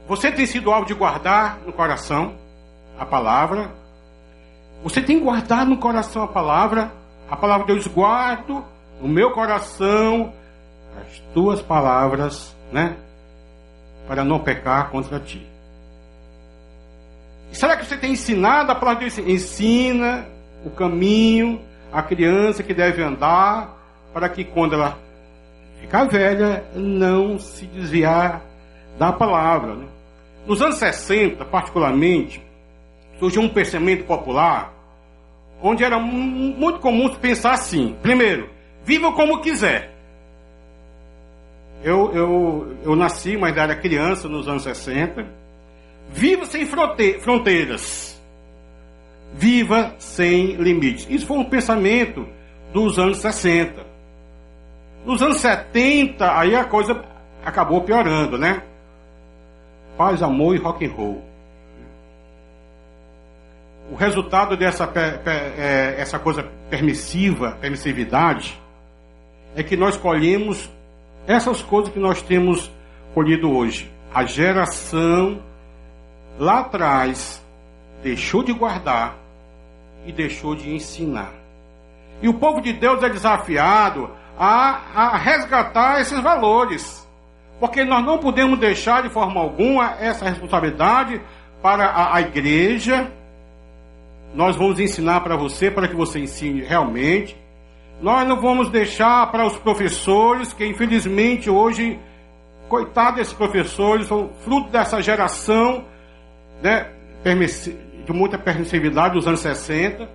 você 0.07 0.31
tem 0.31 0.45
sido 0.45 0.71
alvo 0.71 0.87
de 0.87 0.93
guardar 0.93 1.59
no 1.65 1.71
coração 1.71 2.35
a 2.99 3.05
palavra, 3.05 3.71
você 4.83 5.01
tem 5.01 5.19
guardado 5.19 5.69
no 5.69 5.77
coração 5.77 6.23
a 6.23 6.27
palavra, 6.27 6.91
a 7.29 7.35
palavra 7.35 7.67
de 7.67 7.73
Deus 7.73 7.87
guardo 7.87 8.63
no 9.01 9.07
meu 9.07 9.31
coração 9.31 10.33
as 10.99 11.19
tuas 11.33 11.61
palavras, 11.61 12.55
né? 12.71 12.97
Para 14.07 14.23
não 14.23 14.39
pecar 14.39 14.89
contra 14.89 15.19
ti. 15.19 15.50
Será 17.51 17.75
que 17.75 17.85
você 17.85 17.97
tem 17.97 18.13
ensinado 18.13 18.71
a 18.71 18.75
palavra 18.75 19.07
de 19.07 19.15
Deus? 19.15 19.27
Ensina 19.29 20.27
o 20.65 20.69
caminho 20.69 21.61
a 21.91 22.01
criança 22.01 22.63
que 22.63 22.73
deve 22.73 23.03
andar 23.03 23.77
para 24.13 24.29
que 24.29 24.43
quando 24.43 24.73
ela 24.75 24.97
ficar 25.81 26.05
velha 26.05 26.63
não 26.73 27.37
se 27.37 27.65
desviar 27.65 28.41
da 28.97 29.11
palavra. 29.11 29.75
Né? 29.75 29.85
Nos 30.45 30.61
anos 30.61 30.77
60, 30.77 31.43
particularmente, 31.45 32.41
surgiu 33.19 33.41
um 33.41 33.49
pensamento 33.49 34.05
popular 34.05 34.73
onde 35.61 35.83
era 35.83 35.99
muito 35.99 36.79
comum 36.79 37.09
pensar 37.15 37.53
assim: 37.53 37.95
primeiro, 38.01 38.49
viva 38.83 39.11
como 39.11 39.41
quiser. 39.41 39.91
Eu, 41.83 42.11
eu, 42.13 42.77
eu 42.83 42.95
nasci, 42.95 43.37
mas 43.37 43.57
era 43.57 43.75
criança 43.75 44.27
nos 44.29 44.47
anos 44.47 44.63
60. 44.63 45.40
Viva 46.11 46.45
sem 46.45 46.65
fronteiras. 46.65 48.21
Viva 49.33 49.95
sem 49.97 50.55
limites. 50.55 51.07
Isso 51.09 51.25
foi 51.25 51.37
um 51.37 51.45
pensamento 51.45 52.27
dos 52.73 52.99
anos 52.99 53.17
60. 53.19 53.85
Nos 55.05 55.21
anos 55.21 55.37
70, 55.37 56.37
aí 56.37 56.55
a 56.55 56.65
coisa 56.65 57.01
acabou 57.43 57.81
piorando, 57.81 58.37
né? 58.37 58.61
Paz, 59.97 60.21
amor 60.21 60.55
e 60.55 60.59
rock 60.59 60.85
and 60.85 60.91
roll. 60.91 61.23
O 63.91 63.95
resultado 63.95 64.55
dessa 64.55 64.89
é, 64.95 65.95
essa 65.99 66.19
coisa 66.19 66.43
permissiva, 66.69 67.57
permissividade, 67.59 68.59
é 69.55 69.63
que 69.63 69.75
nós 69.75 69.97
colhemos 69.97 70.69
essas 71.27 71.61
coisas 71.61 71.91
que 71.91 71.99
nós 71.99 72.21
temos 72.21 72.71
colhido 73.13 73.51
hoje. 73.51 73.91
A 74.13 74.23
geração 74.23 75.41
lá 76.41 76.61
atrás 76.61 77.39
deixou 78.01 78.41
de 78.41 78.51
guardar 78.51 79.15
e 80.07 80.11
deixou 80.11 80.55
de 80.55 80.73
ensinar. 80.73 81.31
E 82.19 82.27
o 82.27 82.33
povo 82.33 82.59
de 82.59 82.73
Deus 82.73 83.03
é 83.03 83.09
desafiado 83.09 84.09
a, 84.37 84.81
a 84.95 85.17
resgatar 85.17 86.01
esses 86.01 86.19
valores. 86.19 87.07
Porque 87.59 87.83
nós 87.83 88.03
não 88.03 88.17
podemos 88.17 88.57
deixar 88.57 89.03
de 89.03 89.09
forma 89.09 89.39
alguma 89.39 89.91
essa 89.99 90.27
responsabilidade 90.27 91.21
para 91.61 91.85
a, 91.85 92.15
a 92.15 92.21
igreja. 92.21 93.11
Nós 94.33 94.55
vamos 94.55 94.79
ensinar 94.79 95.21
para 95.21 95.35
você, 95.35 95.69
para 95.69 95.87
que 95.87 95.95
você 95.95 96.19
ensine 96.19 96.61
realmente. 96.61 97.37
Nós 98.01 98.27
não 98.27 98.41
vamos 98.41 98.69
deixar 98.69 99.29
para 99.31 99.45
os 99.45 99.57
professores, 99.57 100.53
que 100.53 100.65
infelizmente 100.65 101.51
hoje, 101.51 101.99
coitado 102.67 103.17
desses 103.17 103.33
professores, 103.33 104.07
são 104.07 104.31
fruto 104.43 104.71
dessa 104.71 105.03
geração 105.03 105.90
né, 106.61 106.87
de 108.05 108.13
muita 108.13 108.37
permissividade 108.37 109.13
dos 109.13 109.27
anos 109.27 109.39
60, 109.39 110.07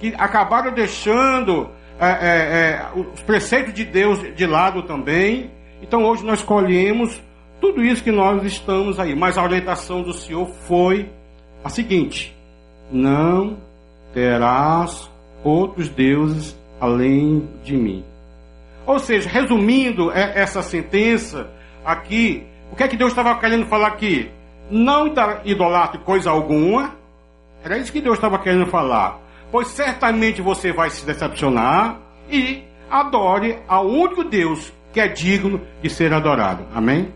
que 0.00 0.14
acabaram 0.16 0.72
deixando 0.72 1.70
é, 1.98 2.06
é, 2.06 2.10
é, 2.10 2.88
os 3.14 3.22
preceitos 3.22 3.72
de 3.72 3.84
Deus 3.84 4.34
de 4.34 4.46
lado 4.46 4.82
também. 4.82 5.50
Então 5.80 6.04
hoje 6.04 6.24
nós 6.24 6.42
colhemos 6.42 7.22
tudo 7.60 7.82
isso 7.84 8.02
que 8.02 8.12
nós 8.12 8.42
estamos 8.44 8.98
aí. 8.98 9.14
Mas 9.14 9.38
a 9.38 9.42
orientação 9.42 10.02
do 10.02 10.12
Senhor 10.12 10.48
foi 10.66 11.08
a 11.62 11.68
seguinte: 11.68 12.36
não 12.90 13.58
terás 14.12 15.10
outros 15.42 15.88
deuses 15.88 16.56
além 16.80 17.48
de 17.62 17.76
mim. 17.76 18.04
Ou 18.86 18.98
seja, 18.98 19.28
resumindo 19.28 20.10
é, 20.12 20.32
essa 20.38 20.62
sentença 20.62 21.48
aqui, 21.84 22.44
o 22.70 22.76
que 22.76 22.82
é 22.82 22.88
que 22.88 22.96
Deus 22.96 23.12
estava 23.12 23.38
querendo 23.38 23.66
falar 23.66 23.88
aqui? 23.88 24.30
Não 24.70 25.12
idolatre 25.44 25.98
coisa 25.98 26.30
alguma. 26.30 26.94
Era 27.62 27.78
isso 27.78 27.92
que 27.92 28.00
Deus 28.00 28.16
estava 28.16 28.38
querendo 28.38 28.66
falar 28.66 29.24
pois 29.54 29.68
certamente 29.68 30.42
você 30.42 30.72
vai 30.72 30.90
se 30.90 31.06
decepcionar 31.06 32.00
e 32.28 32.64
adore 32.90 33.56
ao 33.68 33.86
único 33.86 34.24
Deus 34.24 34.72
que 34.92 34.98
é 34.98 35.06
digno 35.06 35.60
de 35.80 35.88
ser 35.88 36.12
adorado. 36.12 36.66
Amém? 36.74 37.14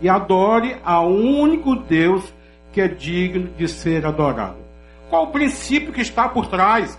E 0.00 0.08
adore 0.08 0.76
ao 0.82 1.10
único 1.10 1.76
Deus 1.76 2.32
que 2.72 2.80
é 2.80 2.88
digno 2.88 3.50
de 3.58 3.68
ser 3.68 4.06
adorado. 4.06 4.56
Qual 5.10 5.24
o 5.24 5.32
princípio 5.32 5.92
que 5.92 6.00
está 6.00 6.30
por 6.30 6.46
trás 6.46 6.98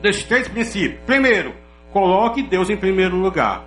desses 0.00 0.24
três 0.24 0.48
princípios? 0.48 1.02
Primeiro, 1.04 1.52
coloque 1.92 2.42
Deus 2.42 2.70
em 2.70 2.78
primeiro 2.78 3.16
lugar. 3.16 3.64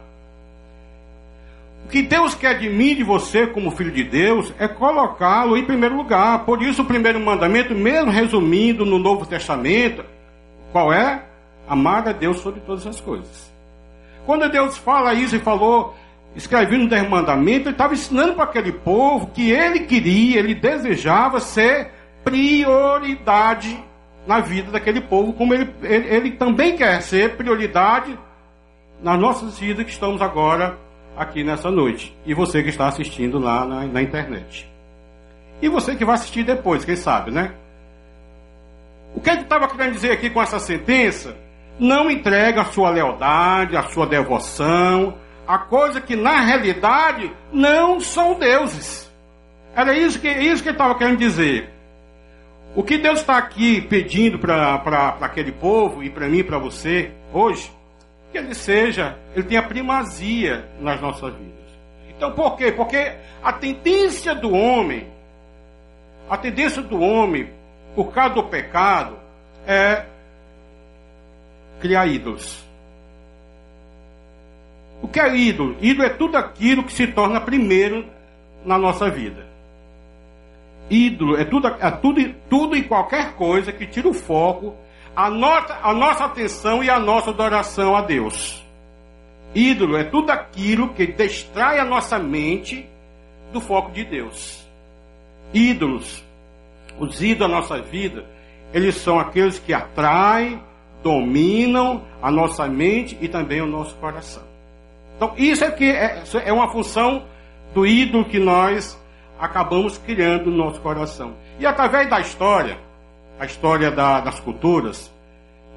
O 1.87 1.89
que 1.89 2.01
Deus 2.01 2.35
quer 2.35 2.59
de 2.59 2.69
mim, 2.69 2.93
de 2.93 3.01
você, 3.01 3.47
como 3.47 3.71
filho 3.71 3.93
de 3.93 4.03
Deus, 4.03 4.53
é 4.59 4.67
colocá-lo 4.67 5.55
em 5.55 5.63
primeiro 5.63 5.95
lugar. 5.95 6.43
Por 6.43 6.61
isso, 6.61 6.81
o 6.81 6.85
primeiro 6.85 7.17
mandamento, 7.17 7.73
mesmo 7.73 8.11
resumindo 8.11 8.85
no 8.85 8.99
Novo 8.99 9.25
Testamento, 9.25 10.03
qual 10.73 10.91
é? 10.91 11.23
Amar 11.65 12.05
a 12.05 12.11
Deus 12.11 12.39
sobre 12.39 12.59
todas 12.59 12.85
as 12.85 12.99
coisas. 12.99 13.49
Quando 14.25 14.51
Deus 14.51 14.77
fala 14.77 15.13
isso 15.13 15.37
e 15.37 15.39
falou, 15.39 15.95
escrevendo 16.35 16.83
no 16.83 16.89
Dez 16.89 17.07
Mandamentos, 17.07 17.67
ele 17.67 17.69
estava 17.69 17.93
ensinando 17.93 18.33
para 18.33 18.43
aquele 18.43 18.73
povo 18.73 19.27
que 19.27 19.49
ele 19.49 19.79
queria, 19.85 20.39
ele 20.39 20.55
desejava 20.55 21.39
ser 21.39 21.91
prioridade 22.21 23.81
na 24.27 24.41
vida 24.41 24.71
daquele 24.71 24.99
povo, 24.99 25.31
como 25.31 25.53
ele, 25.53 25.73
ele, 25.81 26.13
ele 26.13 26.31
também 26.31 26.75
quer 26.75 27.01
ser 27.01 27.37
prioridade 27.37 28.19
nas 29.01 29.17
nossas 29.17 29.57
vidas 29.57 29.85
que 29.85 29.91
estamos 29.91 30.21
agora 30.21 30.85
aqui 31.17 31.43
nessa 31.43 31.71
noite. 31.71 32.15
E 32.25 32.33
você 32.33 32.61
que 32.61 32.69
está 32.69 32.87
assistindo 32.87 33.39
lá 33.39 33.65
na, 33.65 33.85
na 33.85 34.01
internet. 34.01 34.69
E 35.61 35.67
você 35.67 35.95
que 35.95 36.05
vai 36.05 36.15
assistir 36.15 36.43
depois, 36.43 36.85
quem 36.85 36.95
sabe, 36.95 37.31
né? 37.31 37.53
O 39.15 39.19
que 39.19 39.29
ele 39.31 39.41
estava 39.41 39.67
querendo 39.67 39.93
dizer 39.93 40.11
aqui 40.11 40.29
com 40.29 40.41
essa 40.41 40.59
sentença? 40.59 41.35
Não 41.79 42.09
entregue 42.09 42.59
a 42.59 42.65
sua 42.65 42.91
lealdade, 42.91 43.75
a 43.75 43.83
sua 43.83 44.05
devoção, 44.05 45.17
a 45.47 45.57
coisa 45.57 45.99
que 45.99 46.15
na 46.15 46.41
realidade 46.41 47.31
não 47.51 47.99
são 47.99 48.37
deuses. 48.37 49.11
Era 49.75 49.97
isso 49.97 50.19
que, 50.19 50.27
isso 50.27 50.61
que 50.61 50.69
ele 50.69 50.75
estava 50.75 50.95
querendo 50.95 51.17
dizer. 51.17 51.69
O 52.75 52.83
que 52.83 52.97
Deus 52.97 53.21
está 53.21 53.37
aqui 53.37 53.81
pedindo 53.81 54.37
para 54.37 55.17
aquele 55.21 55.51
povo 55.51 56.03
e 56.03 56.09
para 56.09 56.27
mim 56.27 56.39
e 56.39 56.43
para 56.43 56.59
você 56.59 57.11
hoje 57.33 57.71
que 58.31 58.37
ele 58.37 58.53
seja, 58.53 59.17
ele 59.35 59.45
tenha 59.45 59.63
primazia 59.63 60.67
nas 60.79 60.99
nossas 61.01 61.33
vidas. 61.33 61.53
Então 62.09 62.31
por 62.31 62.57
quê? 62.57 62.71
Porque 62.71 63.13
a 63.43 63.53
tendência 63.53 64.33
do 64.33 64.51
homem, 64.51 65.07
a 66.29 66.37
tendência 66.37 66.81
do 66.81 66.99
homem, 66.99 67.49
por 67.95 68.11
causa 68.11 68.35
do 68.35 68.43
pecado, 68.43 69.17
é 69.65 70.05
criar 71.79 72.07
ídolos. 72.07 72.65
O 75.01 75.07
que 75.07 75.19
é 75.19 75.35
ídolo? 75.35 75.77
Ídolo 75.79 76.07
é 76.07 76.09
tudo 76.09 76.37
aquilo 76.37 76.83
que 76.83 76.91
se 76.91 77.07
torna 77.07 77.39
primeiro 77.39 78.05
na 78.65 78.77
nossa 78.77 79.09
vida. 79.09 79.45
Ídolo 80.89 81.37
é 81.37 81.45
tudo, 81.45 81.67
é 81.67 81.91
tudo, 81.91 82.35
tudo 82.49 82.75
e 82.75 82.83
qualquer 82.83 83.33
coisa 83.33 83.71
que 83.71 83.85
tira 83.85 84.07
o 84.07 84.13
foco 84.13 84.75
a 85.17 85.31
nossa, 85.31 85.79
a 85.81 85.93
nossa 85.95 86.25
atenção 86.25 86.83
e 86.83 86.91
a 86.91 86.99
nossa 86.99 87.31
adoração 87.31 87.95
a 87.95 88.01
Deus. 88.01 88.63
Ídolo 89.55 89.97
é 89.97 90.03
tudo 90.03 90.29
aquilo 90.29 90.89
que 90.89 91.07
distrai 91.07 91.79
a 91.79 91.85
nossa 91.85 92.19
mente 92.19 92.87
do 93.51 93.59
foco 93.59 93.91
de 93.91 94.03
Deus. 94.03 94.63
Ídolos, 95.51 96.23
os 96.99 97.19
ídolos 97.19 97.39
da 97.39 97.47
nossa 97.47 97.81
vida, 97.81 98.25
eles 98.71 98.93
são 98.97 99.19
aqueles 99.19 99.57
que 99.57 99.73
atraem, 99.73 100.61
dominam 101.01 102.03
a 102.21 102.29
nossa 102.29 102.67
mente 102.67 103.17
e 103.19 103.27
também 103.27 103.59
o 103.59 103.65
nosso 103.65 103.95
coração. 103.95 104.43
Então, 105.15 105.33
isso 105.35 105.65
é, 105.65 105.71
que 105.71 105.85
é, 105.85 106.21
é 106.45 106.53
uma 106.53 106.69
função 106.69 107.23
do 107.73 107.87
ídolo 107.87 108.23
que 108.25 108.37
nós 108.37 108.95
acabamos 109.39 109.97
criando 109.97 110.51
no 110.51 110.57
nosso 110.57 110.79
coração. 110.79 111.33
E 111.59 111.65
através 111.65 112.07
da 112.07 112.19
história, 112.19 112.77
a 113.39 113.45
história 113.45 113.91
da, 113.91 114.19
das 114.19 114.39
culturas, 114.39 115.11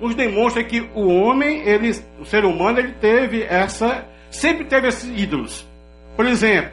nos 0.00 0.14
demonstra 0.14 0.64
que 0.64 0.88
o 0.94 1.08
homem, 1.08 1.60
ele, 1.60 1.90
o 2.18 2.24
ser 2.24 2.44
humano, 2.44 2.78
ele 2.78 2.92
teve 2.92 3.42
essa, 3.42 4.06
sempre 4.30 4.64
teve 4.64 4.88
esses 4.88 5.04
ídolos. 5.18 5.66
Por 6.16 6.26
exemplo, 6.26 6.70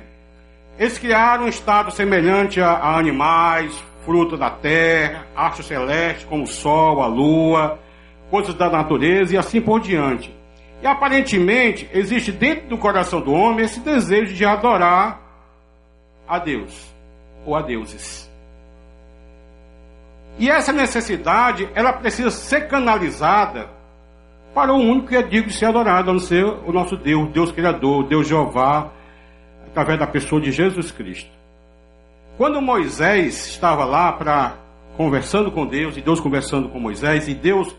eles 0.79 0.98
criaram 0.98 1.46
um 1.46 1.48
estado 1.48 1.91
semelhante 1.91 2.62
a, 2.62 2.70
a 2.72 2.98
animais, 2.98 3.77
frutos 4.06 4.39
da 4.39 4.50
terra, 4.50 5.27
astros 5.36 5.67
celestes 5.67 6.25
como 6.25 6.44
o 6.44 6.48
sol, 6.48 7.01
a 7.01 7.08
lua, 7.08 7.77
coisas 8.29 8.56
da 8.56 8.70
natureza 8.70 9.36
e 9.36 9.38
assim 9.38 9.60
por 9.60 9.82
diante. 9.82 10.34
E 10.82 10.88
aparentemente 10.88 11.89
existe 11.91 12.32
dentro 12.32 12.67
do 12.67 12.77
coração 12.77 13.20
do 13.20 13.34
homem 13.34 13.65
esse 13.65 13.79
desejo 13.79 14.34
de 14.34 14.46
adorar 14.46 15.20
a 16.27 16.39
Deus 16.39 16.94
ou 17.46 17.56
a 17.56 17.62
deuses. 17.62 18.27
E 20.39 20.50
essa 20.50 20.72
necessidade, 20.72 21.67
ela 21.74 21.94
precisa 21.94 22.29
ser 22.29 22.67
canalizada 22.67 23.70
para 24.53 24.74
o 24.74 24.77
único 24.77 25.08
que 25.08 25.15
é 25.15 25.22
digno 25.22 25.50
de 25.50 25.53
ser 25.53 25.65
adorado, 25.65 26.10
a 26.10 26.13
não 26.13 26.20
ser 26.20 26.44
o 26.44 26.72
nosso 26.72 26.96
Deus, 26.96 27.29
Deus 27.29 27.51
Criador, 27.51 28.08
Deus 28.08 28.27
Jeová, 28.27 28.91
através 29.67 30.00
da 30.00 30.08
pessoa 30.08 30.41
de 30.41 30.51
Jesus 30.51 30.91
Cristo. 30.91 31.29
Quando 32.38 32.62
Moisés 32.62 33.48
estava 33.48 33.84
lá 33.86 34.12
para 34.12 34.56
conversando 34.96 35.51
com 35.51 35.65
Deus, 35.65 35.96
e 35.96 36.01
Deus 36.01 36.20
conversando 36.20 36.70
com 36.70 36.79
Moisés, 36.79 37.27
e 37.27 37.34
Deus 37.34 37.75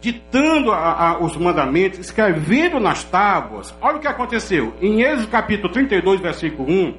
ditando 0.00 0.72
a, 0.72 1.10
a, 1.10 1.18
os 1.18 1.36
mandamentos, 1.36 1.98
escrevendo 1.98 2.78
nas 2.78 3.04
tábuas, 3.04 3.74
olha 3.80 3.96
o 3.96 4.00
que 4.00 4.06
aconteceu. 4.06 4.74
Em 4.80 5.02
Êxodo 5.02 5.28
capítulo 5.28 5.72
32, 5.72 6.20
versículo 6.20 6.70
1, 6.70 6.94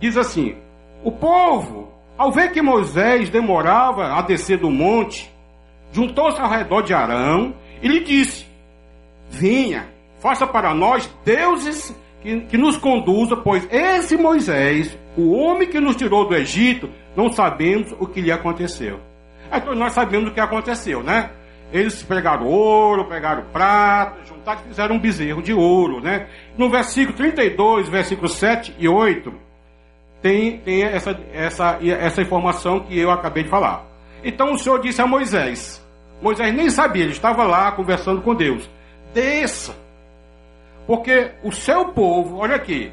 diz 0.00 0.16
assim: 0.16 0.56
O 1.02 1.10
povo, 1.10 1.92
ao 2.18 2.32
ver 2.32 2.50
que 2.50 2.60
Moisés 2.60 3.30
demorava 3.30 4.12
a 4.12 4.22
descer 4.22 4.58
do 4.58 4.70
monte, 4.70 5.32
juntou-se 5.92 6.40
ao 6.40 6.50
redor 6.50 6.82
de 6.82 6.92
Arão 6.92 7.54
e 7.80 7.86
lhe 7.86 8.00
disse: 8.00 8.44
Venha, 9.30 9.88
faça 10.18 10.44
para 10.46 10.74
nós 10.74 11.08
deuses 11.24 11.94
que, 12.20 12.40
que 12.40 12.58
nos 12.58 12.76
conduza, 12.76 13.36
pois 13.36 13.66
esse 13.70 14.16
Moisés, 14.16 14.98
o 15.16 15.30
homem 15.30 15.68
que 15.68 15.78
nos 15.78 15.94
tirou 15.94 16.26
do 16.26 16.34
Egito, 16.34 16.90
não 17.16 17.32
sabemos 17.32 17.94
o 18.00 18.06
que 18.06 18.20
lhe 18.20 18.32
aconteceu. 18.32 18.98
Então 19.52 19.74
nós 19.74 19.92
sabemos 19.92 20.30
o 20.30 20.34
que 20.34 20.40
aconteceu, 20.40 21.02
né? 21.02 21.30
Eles 21.72 22.02
pegaram 22.02 22.46
ouro, 22.46 23.04
pegaram 23.06 23.44
prata, 23.52 24.24
juntaram 24.26 24.60
e 24.64 24.68
fizeram 24.68 24.96
um 24.96 24.98
bezerro 24.98 25.42
de 25.42 25.52
ouro, 25.52 26.00
né? 26.00 26.26
No 26.56 26.68
versículo 26.68 27.16
32, 27.16 27.88
versículos 27.88 28.34
7 28.34 28.74
e 28.78 28.88
8, 28.88 29.32
tem, 30.22 30.58
tem 30.58 30.82
essa, 30.82 31.18
essa, 31.32 31.78
essa 31.82 32.22
informação 32.22 32.80
que 32.80 32.98
eu 32.98 33.10
acabei 33.10 33.44
de 33.44 33.48
falar. 33.48 33.86
Então 34.22 34.52
o 34.52 34.58
Senhor 34.58 34.80
disse 34.80 35.00
a 35.00 35.06
Moisés: 35.06 35.84
Moisés 36.20 36.54
nem 36.54 36.70
sabia, 36.70 37.04
ele 37.04 37.12
estava 37.12 37.44
lá 37.44 37.72
conversando 37.72 38.20
com 38.22 38.34
Deus. 38.34 38.68
Desça. 39.14 39.74
Porque 40.86 41.32
o 41.42 41.52
seu 41.52 41.86
povo, 41.92 42.38
olha 42.38 42.56
aqui, 42.56 42.90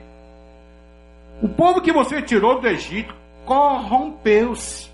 o 1.42 1.48
povo 1.48 1.82
que 1.82 1.92
você 1.92 2.22
tirou 2.22 2.60
do 2.60 2.68
Egito 2.68 3.16
corrompeu-se. 3.46 4.90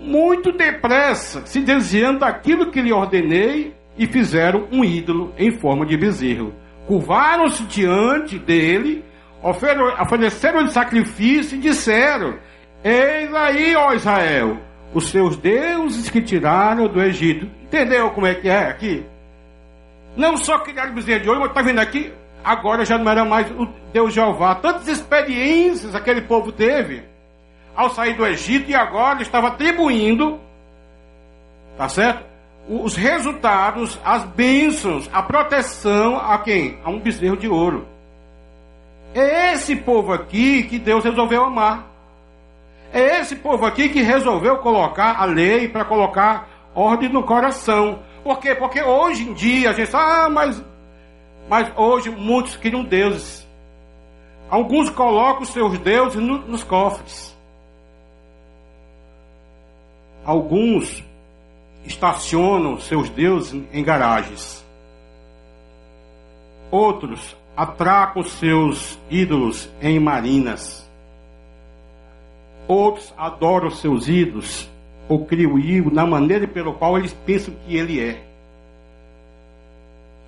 Muito 0.00 0.50
depressa, 0.50 1.46
se 1.46 1.60
desviando 1.60 2.20
daquilo 2.20 2.70
que 2.70 2.82
lhe 2.82 2.92
ordenei, 2.92 3.72
e 3.96 4.06
fizeram 4.06 4.66
um 4.72 4.84
ídolo 4.84 5.32
em 5.38 5.52
forma 5.52 5.86
de 5.86 5.96
bezerro. 5.96 6.52
Curvaram-se 6.86 7.64
diante 7.64 8.38
dele, 8.38 9.04
ofereceram-lhe 9.44 10.70
sacrifício 10.70 11.56
e 11.56 11.60
disseram: 11.60 12.38
Eis 12.82 13.34
aí, 13.34 13.76
ó 13.76 13.92
Israel, 13.92 14.58
os 14.94 15.10
seus 15.10 15.36
deuses 15.36 16.08
que 16.08 16.22
tiraram 16.22 16.88
do 16.88 17.02
Egito. 17.02 17.46
Entendeu 17.62 18.10
como 18.10 18.26
é 18.26 18.34
que 18.34 18.48
é 18.48 18.66
aqui? 18.66 19.04
Não 20.16 20.36
só 20.36 20.58
criaram 20.58 20.94
bezerro 20.94 21.20
de 21.20 21.28
ouro, 21.28 21.40
mas 21.40 21.50
está 21.50 21.62
vendo 21.62 21.80
aqui, 21.80 22.12
agora 22.42 22.84
já 22.84 22.96
não 22.96 23.10
era 23.10 23.24
mais 23.24 23.50
o 23.50 23.68
Deus 23.92 24.14
Jeová. 24.14 24.54
Tantas 24.54 24.88
experiências 24.88 25.94
aquele 25.94 26.22
povo 26.22 26.52
teve 26.52 27.02
ao 27.74 27.90
sair 27.90 28.14
do 28.14 28.24
Egito 28.24 28.70
e 28.70 28.74
agora 28.74 29.20
estava 29.20 29.48
atribuindo, 29.48 30.40
tá 31.76 31.88
certo? 31.88 32.24
Os 32.68 32.96
resultados, 32.96 33.98
as 34.04 34.24
bênçãos, 34.24 35.10
a 35.12 35.20
proteção 35.22 36.16
a 36.16 36.38
quem? 36.38 36.78
A 36.82 36.88
um 36.88 37.00
bezerro 37.00 37.36
de 37.36 37.48
ouro. 37.48 37.93
É 39.14 39.52
esse 39.52 39.76
povo 39.76 40.12
aqui 40.12 40.64
que 40.64 40.76
Deus 40.76 41.04
resolveu 41.04 41.44
amar. 41.44 41.86
É 42.92 43.20
esse 43.20 43.36
povo 43.36 43.64
aqui 43.64 43.88
que 43.88 44.02
resolveu 44.02 44.58
colocar 44.58 45.20
a 45.20 45.24
lei 45.24 45.68
para 45.68 45.84
colocar 45.84 46.48
ordem 46.74 47.08
no 47.08 47.22
coração. 47.22 48.02
Por 48.24 48.40
quê? 48.40 48.56
Porque 48.56 48.82
hoje 48.82 49.22
em 49.22 49.32
dia 49.32 49.70
a 49.70 49.72
gente 49.72 49.94
ah, 49.94 50.28
mas, 50.28 50.60
mas 51.48 51.72
hoje 51.76 52.10
muitos 52.10 52.56
criam 52.56 52.82
deuses. 52.82 53.46
Alguns 54.50 54.90
colocam 54.90 55.44
seus 55.44 55.78
deuses 55.78 56.20
no, 56.20 56.38
nos 56.38 56.64
cofres. 56.64 57.32
Alguns 60.24 61.04
estacionam 61.84 62.80
seus 62.80 63.08
deuses 63.10 63.62
em 63.72 63.84
garagens. 63.84 64.64
Outros 66.70 67.36
atracam 67.56 68.22
seus 68.22 68.98
ídolos 69.10 69.70
em 69.80 69.98
marinas. 69.98 70.88
Outros 72.66 73.12
adoram 73.16 73.70
seus 73.70 74.08
ídolos 74.08 74.68
ou 75.08 75.24
criam 75.24 75.58
ídolos 75.58 75.92
na 75.92 76.06
maneira 76.06 76.48
pelo 76.48 76.74
qual 76.74 76.98
eles 76.98 77.12
pensam 77.12 77.54
que 77.66 77.76
ele 77.76 78.00
é. 78.00 78.22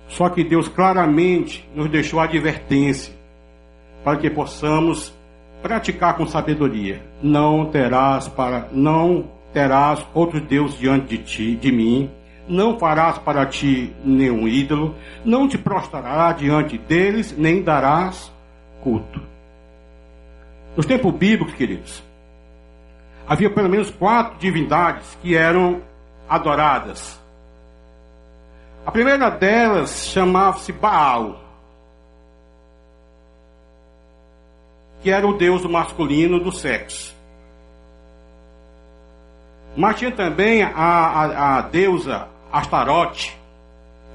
Só 0.07 0.29
que 0.29 0.43
Deus 0.43 0.67
claramente 0.67 1.67
nos 1.75 1.89
deixou 1.89 2.19
a 2.19 2.23
advertência 2.23 3.13
para 4.03 4.17
que 4.17 4.29
possamos 4.29 5.13
praticar 5.61 6.15
com 6.15 6.25
sabedoria. 6.25 7.01
Não 7.21 7.65
terás 7.65 8.27
para 8.27 8.69
não 8.71 9.25
terás 9.51 10.05
outros 10.13 10.41
deuses 10.43 10.77
diante 10.77 11.17
de 11.17 11.23
ti, 11.23 11.55
de 11.55 11.71
mim. 11.71 12.09
Não 12.47 12.79
farás 12.79 13.17
para 13.17 13.45
ti 13.45 13.93
nenhum 14.03 14.47
ídolo, 14.47 14.95
não 15.25 15.47
te 15.47 15.57
prostrarás 15.57 16.37
diante 16.37 16.77
deles, 16.77 17.35
nem 17.37 17.61
darás 17.61 18.31
culto. 18.81 19.21
Nos 20.75 20.85
tempos 20.85 21.13
bíblicos, 21.13 21.55
queridos, 21.55 22.03
havia 23.27 23.49
pelo 23.49 23.67
menos 23.67 23.89
quatro 23.89 24.37
divindades 24.37 25.17
que 25.21 25.35
eram 25.35 25.81
adoradas. 26.29 27.19
A 28.85 28.91
primeira 28.91 29.29
delas 29.29 30.07
chamava-se 30.07 30.71
Baal, 30.71 31.41
que 35.01 35.09
era 35.09 35.27
o 35.27 35.33
deus 35.33 35.65
masculino 35.65 36.39
do 36.39 36.51
sexo. 36.51 37.15
Mas 39.75 39.97
tinha 39.97 40.11
também 40.11 40.63
a, 40.63 40.71
a, 40.71 41.57
a 41.57 41.61
deusa 41.61 42.27
Astarote, 42.51 43.37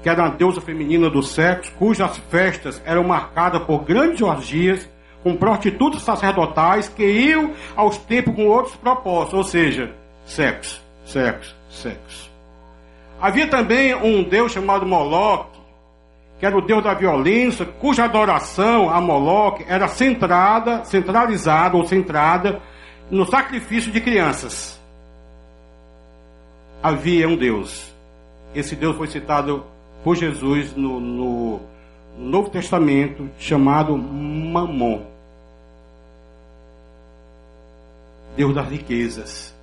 que 0.01 0.09
era 0.09 0.25
a 0.25 0.29
deusa 0.29 0.59
feminina 0.59 1.09
do 1.09 1.23
sexo, 1.23 1.71
cujas 1.73 2.17
festas 2.29 2.81
eram 2.85 3.03
marcadas 3.03 3.63
por 3.63 3.83
grandes 3.83 4.21
orgias 4.21 4.89
com 5.23 5.37
prostitutas 5.37 6.01
sacerdotais 6.01 6.89
que 6.89 7.05
iam 7.05 7.53
aos 7.75 7.97
templos 7.97 8.35
com 8.35 8.47
outros 8.47 8.75
propósitos, 8.75 9.33
ou 9.33 9.43
seja, 9.43 9.95
sexo, 10.25 10.83
sexo, 11.05 11.55
sexo. 11.69 12.29
Havia 13.21 13.47
também 13.47 13.95
um 13.95 14.21
deus 14.21 14.51
chamado 14.51 14.85
Moloque, 14.85 15.57
que 16.37 16.45
era 16.45 16.57
o 16.57 16.61
deus 16.61 16.83
da 16.83 16.93
violência, 16.93 17.65
cuja 17.65 18.03
adoração 18.03 18.89
a 18.89 18.99
Moloque 18.99 19.63
era 19.65 19.87
centrada, 19.87 20.83
centralizada 20.83 21.77
ou 21.77 21.85
centrada 21.85 22.61
no 23.09 23.25
sacrifício 23.25 23.93
de 23.93 24.01
crianças. 24.01 24.77
Havia 26.81 27.29
um 27.29 27.37
deus. 27.37 27.92
Esse 28.55 28.75
deus 28.75 28.95
foi 28.95 29.07
citado 29.07 29.65
por 30.03 30.15
Jesus 30.15 30.75
no, 30.75 30.99
no 30.99 31.59
Novo 32.17 32.49
Testamento, 32.49 33.27
chamado 33.39 33.97
Mamon. 33.97 35.01
Deus 38.35 38.53
das 38.53 38.67
riquezas, 38.67 39.53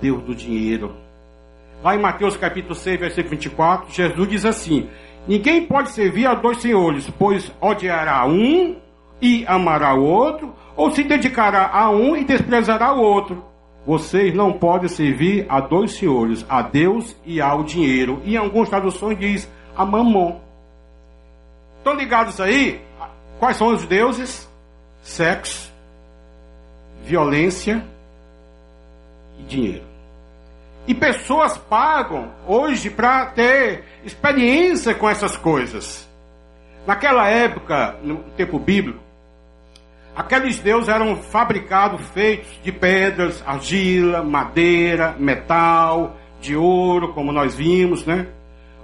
Deus 0.00 0.22
do 0.22 0.34
dinheiro. 0.34 0.94
Lá 1.82 1.94
em 1.94 1.98
Mateus 1.98 2.36
capítulo 2.36 2.74
6, 2.74 2.98
versículo 2.98 3.30
24, 3.30 3.92
Jesus 3.92 4.28
diz 4.28 4.44
assim: 4.44 4.88
Ninguém 5.26 5.66
pode 5.66 5.90
servir 5.90 6.26
a 6.26 6.34
dois 6.34 6.58
senhores, 6.58 7.08
pois 7.18 7.52
odiará 7.60 8.26
um 8.26 8.76
e 9.20 9.44
amará 9.46 9.94
o 9.94 10.04
outro, 10.04 10.54
ou 10.76 10.90
se 10.90 11.04
dedicará 11.04 11.70
a 11.72 11.90
um 11.90 12.16
e 12.16 12.24
desprezará 12.24 12.92
o 12.92 13.00
outro. 13.00 13.44
Vocês 13.86 14.34
não 14.34 14.52
podem 14.52 14.88
servir 14.88 15.44
a 15.48 15.60
dois 15.60 15.92
senhores, 15.92 16.44
a 16.48 16.62
Deus 16.62 17.14
e 17.24 17.40
ao 17.40 17.62
dinheiro. 17.62 18.22
E 18.24 18.34
em 18.34 18.38
algumas 18.38 18.68
traduções 18.68 19.18
diz 19.18 19.48
a 19.76 19.84
mamon. 19.84 20.40
Estão 21.78 21.94
ligados 21.94 22.40
aí? 22.40 22.80
Quais 23.38 23.58
são 23.58 23.68
os 23.68 23.84
deuses? 23.84 24.48
Sexo, 25.02 25.70
violência 27.04 27.84
e 29.38 29.42
dinheiro. 29.42 29.84
E 30.86 30.94
pessoas 30.94 31.58
pagam 31.58 32.30
hoje 32.46 32.88
para 32.88 33.26
ter 33.26 33.84
experiência 34.02 34.94
com 34.94 35.08
essas 35.08 35.36
coisas. 35.36 36.08
Naquela 36.86 37.28
época, 37.28 37.96
no 38.02 38.18
tempo 38.36 38.58
bíblico, 38.58 39.03
aqueles 40.14 40.58
deuses 40.58 40.88
eram 40.88 41.16
fabricados, 41.16 42.06
feitos 42.08 42.48
de 42.62 42.72
pedras, 42.72 43.42
argila, 43.46 44.22
madeira, 44.22 45.14
metal, 45.18 46.16
de 46.40 46.56
ouro, 46.56 47.12
como 47.12 47.32
nós 47.32 47.54
vimos, 47.54 48.04
né? 48.04 48.26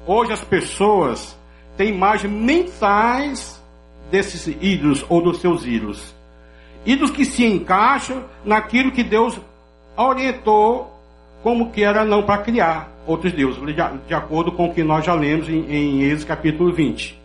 Hoje 0.07 0.33
as 0.33 0.43
pessoas 0.43 1.39
têm 1.77 1.91
imagens 1.91 2.33
mentais 2.33 3.63
desses 4.11 4.47
ídolos 4.61 5.05
ou 5.09 5.21
dos 5.23 5.41
seus 5.41 5.67
ídolos 5.67 6.15
ídolos 6.85 7.11
que 7.11 7.25
se 7.25 7.45
encaixam 7.45 8.25
naquilo 8.45 8.93
que 8.93 9.03
Deus 9.03 9.39
orientou 9.97 10.99
como 11.43 11.71
que 11.71 11.83
era 11.83 12.05
não 12.05 12.23
para 12.23 12.43
criar 12.43 12.91
outros 13.07 13.33
deuses, 13.33 13.61
de, 14.07 14.15
acordo 14.15 14.53
com 14.53 14.67
o 14.67 14.75
que 14.75 14.83
nós 14.83 15.05
já 15.05 15.15
lemos 15.15 15.49
em, 15.49 15.65
em 15.71 16.03
Êxodo 16.03 16.27
capítulo 16.27 16.73
20. 16.73 17.19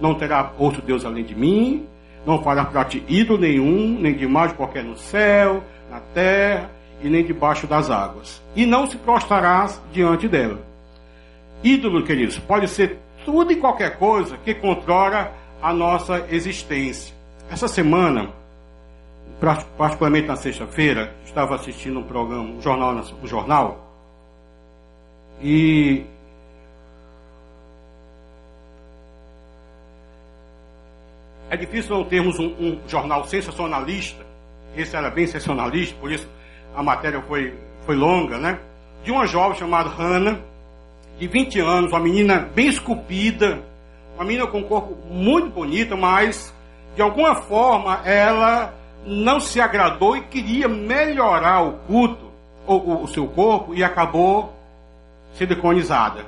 Não 0.00 0.14
terá 0.14 0.52
outro 0.58 0.80
Deus 0.80 1.04
além 1.04 1.24
de 1.24 1.34
mim, 1.34 1.86
não 2.26 2.42
fará 2.42 2.64
para 2.64 2.84
ti 2.84 3.04
ídolo 3.08 3.40
nenhum, 3.40 3.98
nem 3.98 4.14
de 4.14 4.24
imagem 4.24 4.56
qualquer 4.56 4.84
no 4.84 4.96
céu, 4.96 5.62
na 5.90 6.00
terra 6.00 6.70
e 7.02 7.08
nem 7.08 7.24
debaixo 7.24 7.66
das 7.66 7.90
águas. 7.90 8.42
E 8.54 8.66
não 8.66 8.86
se 8.86 8.96
prostrarás 8.96 9.80
diante 9.92 10.28
dela. 10.28 10.58
Ídolo, 11.62 12.04
queridos, 12.04 12.38
pode 12.38 12.68
ser 12.68 12.98
tudo 13.24 13.52
e 13.52 13.56
qualquer 13.56 13.98
coisa 13.98 14.36
que 14.38 14.54
controla 14.54 15.32
a 15.60 15.72
nossa 15.72 16.26
existência. 16.30 17.14
Essa 17.50 17.66
semana, 17.66 18.30
particularmente 19.76 20.28
na 20.28 20.36
sexta-feira, 20.36 21.14
estava 21.24 21.54
assistindo 21.54 22.00
um 22.00 22.04
programa, 22.04 22.42
um 22.42 22.60
jornal, 22.60 22.94
um 23.22 23.26
jornal, 23.26 23.88
e 25.42 26.04
é 31.50 31.56
difícil 31.56 31.96
não 31.96 32.04
termos 32.04 32.38
um, 32.38 32.46
um, 32.46 32.78
jornal 32.86 33.24
sensacionalista. 33.24 34.24
Esse 34.76 34.96
era 34.96 35.10
bem 35.10 35.26
sensacionalista, 35.26 35.96
por 36.00 36.12
isso 36.12 36.28
a 36.74 36.82
matéria 36.82 37.20
foi, 37.22 37.54
foi 37.84 37.96
longa, 37.96 38.38
né? 38.38 38.58
De 39.02 39.10
uma 39.10 39.26
jovem 39.26 39.58
chamada 39.58 39.88
Hannah, 39.88 40.38
de 41.18 41.26
20 41.26 41.60
anos, 41.60 41.90
uma 41.90 42.00
menina 42.00 42.48
bem 42.54 42.68
esculpida, 42.68 43.60
uma 44.14 44.24
menina 44.24 44.46
com 44.46 44.58
um 44.58 44.64
corpo 44.64 44.96
muito 45.10 45.48
bonita, 45.48 45.96
mas 45.96 46.54
de 46.94 47.02
alguma 47.02 47.34
forma 47.34 48.02
ela 48.04 48.74
não 49.06 49.40
se 49.40 49.60
agradou 49.60 50.16
e 50.16 50.22
queria 50.22 50.68
melhorar 50.68 51.62
o 51.62 51.72
culto, 51.86 52.28
o, 52.66 53.06
seu 53.06 53.26
corpo, 53.26 53.74
e 53.74 53.82
acabou 53.82 54.52
siliconizada. 55.34 56.26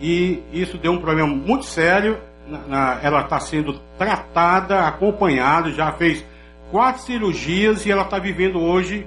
E 0.00 0.42
isso 0.52 0.78
deu 0.78 0.92
um 0.92 1.00
problema 1.00 1.28
muito 1.28 1.64
sério. 1.64 2.18
Na, 2.46 2.58
na, 2.66 3.00
ela 3.02 3.22
está 3.22 3.40
sendo 3.40 3.80
tratada, 3.98 4.86
acompanhada, 4.86 5.72
já 5.72 5.90
fez 5.92 6.24
quatro 6.70 7.02
cirurgias 7.02 7.84
e 7.84 7.90
ela 7.90 8.02
está 8.02 8.18
vivendo 8.18 8.60
hoje 8.60 9.06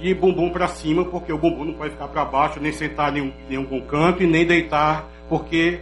de 0.00 0.14
bumbum 0.14 0.50
para 0.50 0.66
cima, 0.66 1.04
porque 1.04 1.32
o 1.32 1.38
bumbum 1.38 1.64
não 1.64 1.74
pode 1.74 1.90
ficar 1.92 2.08
para 2.08 2.24
baixo, 2.24 2.60
nem 2.60 2.72
sentar 2.72 3.16
em 3.16 3.32
nenhum 3.48 3.80
canto 3.82 4.22
e 4.22 4.26
nem 4.26 4.44
deitar, 4.44 5.04
porque 5.28 5.80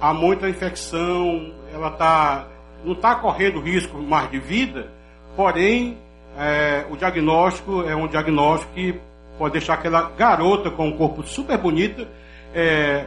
há 0.00 0.14
muita 0.14 0.48
infecção, 0.48 1.52
ela 1.72 1.90
tá, 1.90 2.46
não 2.84 2.92
está 2.92 3.16
correndo 3.16 3.60
risco 3.60 3.98
mais 3.98 4.30
de 4.30 4.38
vida, 4.38 4.88
porém 5.34 5.98
é, 6.38 6.84
o 6.90 6.96
diagnóstico 6.96 7.82
é 7.82 7.96
um 7.96 8.06
diagnóstico 8.06 8.72
que 8.72 9.00
pode 9.38 9.52
deixar 9.52 9.74
aquela 9.74 10.10
garota 10.10 10.70
com 10.70 10.88
um 10.88 10.96
corpo 10.96 11.22
super 11.24 11.58
bonito 11.58 12.06
é, 12.54 13.06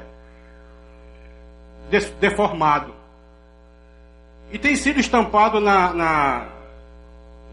deformado. 2.20 2.94
E 4.52 4.58
tem 4.58 4.76
sido 4.76 5.00
estampado 5.00 5.60
na, 5.60 5.94
na, 5.94 6.48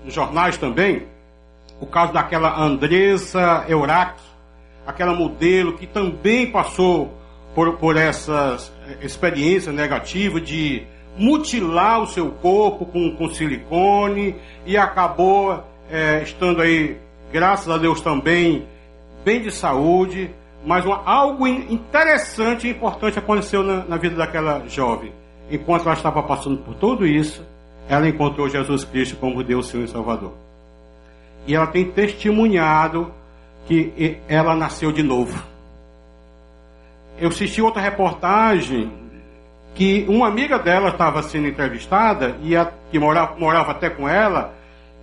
nos 0.04 0.14
jornais 0.14 0.56
também 0.56 1.06
o 1.80 1.86
caso 1.86 2.12
daquela 2.12 2.58
Andressa 2.58 3.64
Eurac, 3.68 4.20
aquela 4.86 5.14
modelo 5.14 5.76
que 5.76 5.86
também 5.86 6.50
passou 6.50 7.12
por, 7.54 7.74
por 7.74 7.96
essa 7.96 8.56
experiência 9.00 9.72
negativa 9.72 10.40
de 10.40 10.84
mutilar 11.16 12.02
o 12.02 12.06
seu 12.06 12.30
corpo 12.30 12.86
com, 12.86 13.16
com 13.16 13.28
silicone 13.28 14.36
e 14.64 14.76
acabou 14.76 15.64
é, 15.90 16.22
estando 16.22 16.60
aí, 16.60 16.96
graças 17.32 17.68
a 17.68 17.78
Deus 17.78 18.00
também, 18.00 18.66
bem 19.24 19.40
de 19.40 19.50
saúde, 19.50 20.30
mas 20.66 20.84
uma, 20.84 21.00
algo 21.04 21.46
interessante 21.46 22.66
e 22.66 22.70
importante 22.72 23.16
aconteceu 23.18 23.62
na, 23.62 23.84
na 23.84 23.96
vida 23.96 24.16
daquela 24.16 24.66
jovem. 24.66 25.12
Enquanto 25.48 25.82
ela 25.82 25.94
estava 25.94 26.20
passando 26.24 26.58
por 26.58 26.74
tudo 26.74 27.06
isso, 27.06 27.46
ela 27.88 28.08
encontrou 28.08 28.48
Jesus 28.48 28.84
Cristo 28.84 29.16
como 29.16 29.44
Deus, 29.44 29.68
Senhor 29.68 29.84
e 29.84 29.88
Salvador. 29.88 30.32
E 31.46 31.54
ela 31.54 31.68
tem 31.68 31.88
testemunhado 31.92 33.12
que 33.68 34.18
ela 34.26 34.56
nasceu 34.56 34.90
de 34.90 35.04
novo. 35.04 35.40
Eu 37.16 37.28
assisti 37.28 37.62
outra 37.62 37.80
reportagem 37.80 38.92
que 39.76 40.04
uma 40.08 40.26
amiga 40.26 40.58
dela 40.58 40.88
estava 40.88 41.22
sendo 41.22 41.46
entrevistada 41.46 42.36
e 42.42 42.56
a, 42.56 42.72
que 42.90 42.98
morava, 42.98 43.38
morava 43.38 43.70
até 43.70 43.88
com 43.88 44.08
ela 44.08 44.52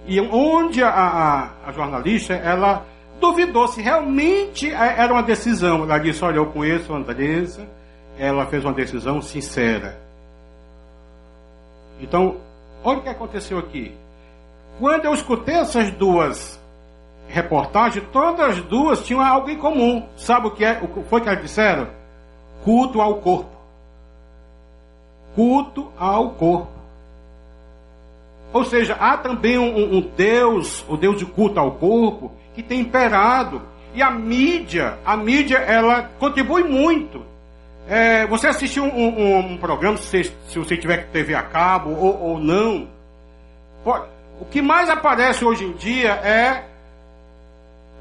e 0.05 0.19
onde 0.19 0.83
a, 0.83 0.89
a, 0.89 1.49
a 1.67 1.71
jornalista 1.71 2.33
ela 2.33 2.85
duvidou 3.19 3.67
se 3.67 3.81
realmente 3.81 4.69
é, 4.69 4.99
era 4.99 5.13
uma 5.13 5.23
decisão. 5.23 5.83
Ela 5.83 5.97
disse: 5.97 6.23
Olha, 6.23 6.37
eu 6.37 6.47
conheço 6.47 6.93
a 6.93 6.97
Andressa, 6.97 7.67
ela 8.17 8.45
fez 8.45 8.63
uma 8.63 8.73
decisão 8.73 9.21
sincera. 9.21 9.99
Então, 11.99 12.37
olha 12.83 12.99
o 12.99 13.01
que 13.01 13.09
aconteceu 13.09 13.57
aqui. 13.57 13.95
Quando 14.79 15.05
eu 15.05 15.13
escutei 15.13 15.55
essas 15.55 15.91
duas 15.91 16.59
reportagens, 17.27 18.05
todas 18.11 18.57
as 18.57 18.61
duas 18.63 19.05
tinham 19.05 19.21
algo 19.21 19.49
em 19.49 19.57
comum. 19.57 20.07
Sabe 20.17 20.47
o 20.47 20.51
que 20.51 20.65
é? 20.65 20.79
O 20.81 20.87
que 20.87 21.03
foi 21.09 21.21
que 21.21 21.29
elas 21.29 21.41
disseram? 21.41 21.87
Culto 22.63 22.99
ao 23.01 23.15
corpo. 23.17 23.51
Culto 25.35 25.91
ao 25.97 26.31
corpo. 26.31 26.73
Ou 28.51 28.63
seja, 28.65 28.95
há 28.99 29.17
também 29.17 29.57
um, 29.57 29.95
um 29.95 30.01
Deus, 30.01 30.85
o 30.87 30.95
Deus 30.95 31.17
de 31.17 31.25
culto 31.25 31.59
ao 31.59 31.71
corpo, 31.71 32.31
que 32.53 32.63
tem 32.63 32.81
imperado. 32.81 33.61
E 33.93 34.01
a 34.01 34.09
mídia, 34.09 34.97
a 35.05 35.15
mídia, 35.15 35.57
ela 35.57 36.09
contribui 36.19 36.63
muito. 36.63 37.23
É, 37.87 38.25
você 38.25 38.47
assistiu 38.47 38.85
um, 38.85 38.87
um, 38.87 39.37
um 39.53 39.57
programa, 39.57 39.97
se, 39.97 40.23
se, 40.47 40.57
você 40.57 40.77
tiver 40.77 41.07
TV 41.07 41.35
a 41.35 41.43
cabo 41.43 41.91
ou, 41.91 42.19
ou 42.21 42.39
não, 42.39 42.87
o 44.39 44.45
que 44.45 44.61
mais 44.61 44.89
aparece 44.89 45.43
hoje 45.43 45.65
em 45.65 45.73
dia 45.73 46.11
é 46.11 46.63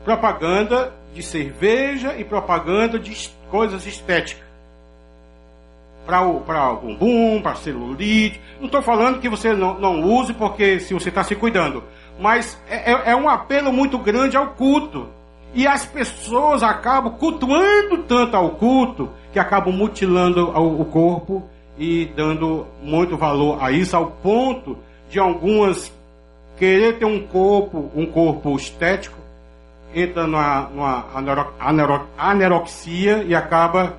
propaganda 0.05 0.93
de 1.15 1.23
cerveja 1.23 2.17
e 2.17 2.25
propaganda 2.25 2.99
de 2.99 3.31
coisas 3.51 3.87
estéticas. 3.87 4.43
Para 6.07 6.73
bumbum, 6.75 7.41
para 7.41 7.55
celulite. 7.57 8.41
Não 8.59 8.67
estou 8.67 8.83
falando 8.83 9.21
que 9.21 9.29
você 9.29 9.53
não, 9.53 9.79
não 9.79 10.03
use 10.03 10.33
porque 10.33 10.81
se 10.81 10.95
você 10.95 11.11
está 11.11 11.23
se 11.23 11.37
cuidando. 11.37 11.85
Mas 12.19 12.61
é, 12.69 12.93
é, 12.93 13.11
é 13.13 13.17
um 13.17 13.29
apelo 13.29 13.73
muito 13.73 13.99
grande 13.99 14.37
ao 14.37 14.49
culto. 14.49 15.09
E 15.55 15.67
as 15.67 15.85
pessoas 15.85 16.63
acabam 16.63 17.13
cultuando 17.19 17.99
tanto 18.05 18.37
ao 18.37 18.51
culto 18.51 19.11
que 19.33 19.39
acabam 19.39 19.75
mutilando 19.75 20.49
o 20.49 20.85
corpo 20.87 21.43
e 21.79 22.07
dando 22.07 22.67
muito 22.83 23.17
valor 23.17 23.63
a 23.63 23.71
isso, 23.71 23.97
ao 23.97 24.07
ponto 24.07 24.79
de 25.11 25.19
algumas 25.19 25.93
querer 26.57 26.99
ter 26.99 27.05
um 27.05 27.27
corpo, 27.27 27.91
um 27.95 28.07
corpo 28.07 28.57
estético, 28.57 29.19
entra 29.95 30.27
numa, 30.27 30.71
numa 30.71 31.53
aneroxia 32.19 33.25
e 33.25 33.35
acaba 33.35 33.97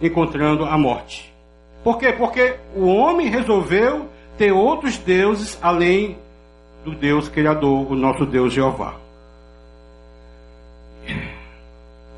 encontrando 0.00 0.64
a 0.64 0.78
morte. 0.78 1.34
Por 1.82 1.98
quê? 1.98 2.12
Porque 2.12 2.56
o 2.74 2.86
homem 2.86 3.28
resolveu 3.28 4.06
ter 4.36 4.52
outros 4.52 4.98
deuses 4.98 5.58
além 5.62 6.18
do 6.86 6.94
Deus 6.94 7.28
Criador, 7.28 7.90
o 7.90 7.96
nosso 7.96 8.24
Deus 8.24 8.52
Jeová. 8.52 8.94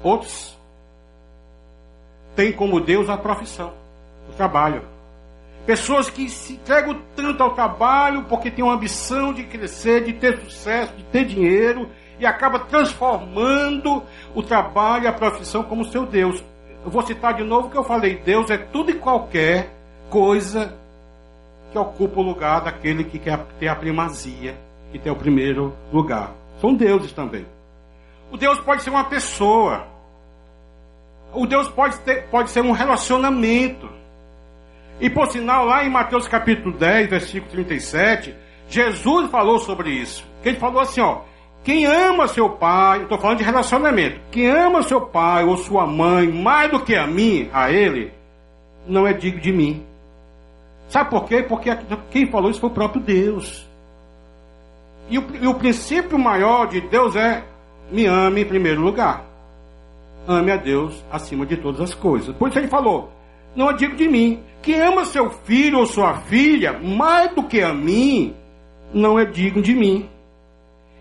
Outros 0.03 0.59
têm 2.37 2.53
como 2.53 2.79
Deus 2.79 3.09
a 3.09 3.17
profissão, 3.17 3.73
o 4.29 4.33
trabalho. 4.35 4.83
Pessoas 5.65 6.11
que 6.11 6.29
se 6.29 6.53
entregam 6.53 7.01
tanto 7.17 7.43
ao 7.43 7.55
trabalho 7.55 8.25
porque 8.25 8.51
têm 8.51 8.63
uma 8.63 8.75
ambição 8.75 9.33
de 9.33 9.45
crescer, 9.45 10.05
de 10.05 10.13
ter 10.13 10.39
sucesso, 10.39 10.95
de 10.95 11.05
ter 11.05 11.25
dinheiro 11.25 11.89
e 12.21 12.27
acaba 12.27 12.59
transformando 12.59 14.03
o 14.35 14.43
trabalho 14.43 15.05
e 15.05 15.07
a 15.07 15.13
profissão 15.15 15.63
como 15.63 15.87
seu 15.87 16.05
Deus. 16.05 16.45
Eu 16.85 16.91
vou 16.91 17.03
citar 17.07 17.33
de 17.33 17.43
novo 17.43 17.69
o 17.69 17.71
que 17.71 17.79
eu 17.79 17.85
falei: 17.85 18.17
Deus 18.17 18.51
é 18.51 18.59
tudo 18.59 18.91
e 18.91 18.95
qualquer 18.95 19.75
coisa 20.11 20.77
que 21.71 21.79
ocupa 21.79 22.21
o 22.21 22.23
lugar 22.23 22.63
daquele 22.63 23.05
que 23.05 23.19
quer 23.19 23.39
ter 23.59 23.69
a 23.69 23.77
primazia, 23.77 24.57
que 24.91 24.99
tem 24.99 25.13
o 25.13 25.17
primeiro 25.17 25.75
lugar. 25.93 26.33
São 26.61 26.75
deuses 26.75 27.13
também. 27.13 27.47
O 28.31 28.37
Deus 28.37 28.59
pode 28.61 28.83
ser 28.83 28.91
uma 28.91 29.05
pessoa. 29.05 29.87
O 31.33 31.47
Deus 31.47 31.69
pode, 31.69 31.99
ter, 32.01 32.29
pode 32.29 32.51
ser 32.51 32.63
um 32.63 32.73
relacionamento. 32.73 33.89
E 35.01 35.09
por 35.09 35.31
sinal, 35.31 35.65
lá 35.65 35.85
em 35.85 35.91
Mateus 35.91 36.27
capítulo 36.27 36.77
10, 36.77 37.09
versículo 37.09 37.51
37, 37.53 38.35
Jesus 38.69 39.31
falou 39.31 39.59
sobre 39.59 39.91
isso. 39.91 40.27
Ele 40.45 40.57
falou 40.57 40.81
assim, 40.81 41.01
ó, 41.01 41.21
quem 41.63 41.87
ama 41.87 42.27
seu 42.29 42.51
pai, 42.51 43.03
estou 43.03 43.19
falando 43.19 43.39
de 43.39 43.45
relacionamento, 43.45 44.21
quem 44.31 44.47
ama 44.47 44.83
seu 44.83 45.01
pai 45.01 45.45
ou 45.45 45.57
sua 45.57 45.87
mãe 45.87 46.27
mais 46.27 46.71
do 46.71 46.81
que 46.81 46.95
a 46.95 47.07
mim, 47.07 47.49
a 47.53 47.71
ele, 47.71 48.13
não 48.87 49.07
é 49.07 49.13
digno 49.13 49.41
de 49.41 49.53
mim. 49.53 49.85
Sabe 50.89 51.11
por 51.11 51.25
quê? 51.25 51.43
Porque 51.43 51.71
quem 52.11 52.27
falou 52.31 52.51
isso 52.51 52.61
foi 52.61 52.71
o 52.71 52.73
próprio 52.73 53.03
Deus. 53.03 53.67
E 55.11 55.19
o, 55.19 55.25
e 55.41 55.47
o 55.47 55.55
princípio 55.55 56.19
maior 56.19 56.67
de 56.67 56.81
Deus 56.81 57.17
é 57.17 57.45
me 57.91 58.07
ame 58.07 58.43
em 58.43 58.47
primeiro 58.47 58.81
lugar. 58.81 59.25
ame 60.27 60.51
a 60.51 60.57
Deus 60.57 61.03
acima 61.11 61.47
de 61.47 61.57
todas 61.57 61.81
as 61.81 61.95
coisas. 61.95 62.35
Por 62.37 62.49
isso 62.49 62.59
ele 62.59 62.69
falou: 62.69 63.11
Não 63.55 63.73
digo 63.73 63.97
de 63.97 64.09
mim, 64.09 64.43
que 64.63 64.75
ama 64.75 65.05
seu 65.05 65.31
filho 65.31 65.79
ou 65.79 65.87
sua 65.87 66.15
filha 66.15 66.79
mais 66.79 67.35
do 67.35 67.43
que 67.43 67.63
a 67.63 67.73
mim, 67.73 68.35
não 68.93 69.19
é 69.19 69.25
digno 69.25 69.63
de 69.63 69.75
mim. 69.75 70.09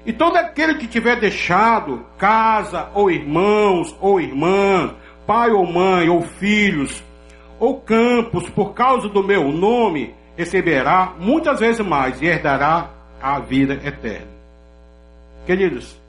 E 0.06 0.14
todo 0.14 0.38
aquele 0.38 0.76
que 0.76 0.88
tiver 0.88 1.20
deixado 1.20 2.06
casa, 2.18 2.90
ou 2.94 3.12
irmãos, 3.12 3.94
ou 4.00 4.22
irmãs, 4.22 4.94
pai 5.26 5.52
ou 5.52 5.66
mãe, 5.66 6.08
ou 6.08 6.22
filhos, 6.22 7.04
ou 7.60 7.80
campos, 7.80 8.50
por 8.50 8.74
causa 8.74 9.10
do 9.10 9.24
meu 9.24 9.52
nome, 9.52 10.14
receberá 10.36 11.14
muitas 11.20 11.60
vezes 11.60 11.86
mais 11.86 12.22
e 12.22 12.26
herdará 12.26 12.92
a 13.22 13.40
vida 13.40 13.74
eterna. 13.74 14.28
Queridos, 15.46 16.00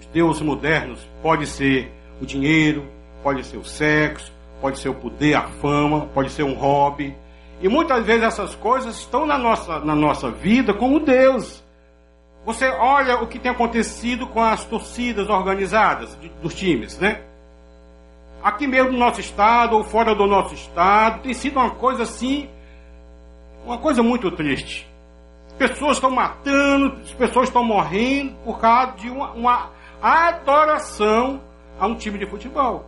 os 0.00 0.06
deuses 0.06 0.42
modernos 0.42 1.06
pode 1.22 1.46
ser 1.46 1.92
o 2.20 2.26
dinheiro, 2.26 2.84
pode 3.22 3.44
ser 3.44 3.56
o 3.56 3.64
sexo, 3.64 4.32
pode 4.60 4.78
ser 4.78 4.88
o 4.88 4.94
poder, 4.94 5.34
a 5.34 5.42
fama, 5.42 6.06
pode 6.14 6.30
ser 6.30 6.42
um 6.42 6.54
hobby. 6.54 7.14
E 7.60 7.68
muitas 7.68 8.04
vezes 8.04 8.24
essas 8.24 8.54
coisas 8.54 8.96
estão 8.96 9.26
na 9.26 9.36
nossa, 9.36 9.80
na 9.80 9.94
nossa 9.94 10.30
vida 10.30 10.72
como 10.72 11.00
Deus. 11.00 11.62
Você 12.46 12.68
olha 12.68 13.22
o 13.22 13.26
que 13.26 13.38
tem 13.38 13.50
acontecido 13.50 14.26
com 14.26 14.40
as 14.40 14.64
torcidas 14.64 15.28
organizadas 15.28 16.16
dos 16.42 16.54
times, 16.54 16.98
né? 16.98 17.22
Aqui 18.44 18.66
mesmo 18.66 18.92
no 18.92 18.98
nosso 18.98 19.20
estado 19.20 19.74
ou 19.74 19.82
fora 19.82 20.14
do 20.14 20.26
nosso 20.26 20.54
estado, 20.54 21.22
tem 21.22 21.32
sido 21.32 21.58
uma 21.58 21.70
coisa 21.70 22.02
assim, 22.02 22.46
uma 23.64 23.78
coisa 23.78 24.02
muito 24.02 24.30
triste. 24.30 24.86
Pessoas 25.56 25.96
estão 25.96 26.10
matando, 26.10 27.00
as 27.00 27.12
pessoas 27.14 27.48
estão 27.48 27.64
morrendo 27.64 28.34
por 28.44 28.60
causa 28.60 28.92
de 28.98 29.08
uma, 29.08 29.30
uma 29.30 29.70
adoração 30.02 31.40
a 31.80 31.86
um 31.86 31.94
time 31.94 32.18
de 32.18 32.26
futebol. 32.26 32.84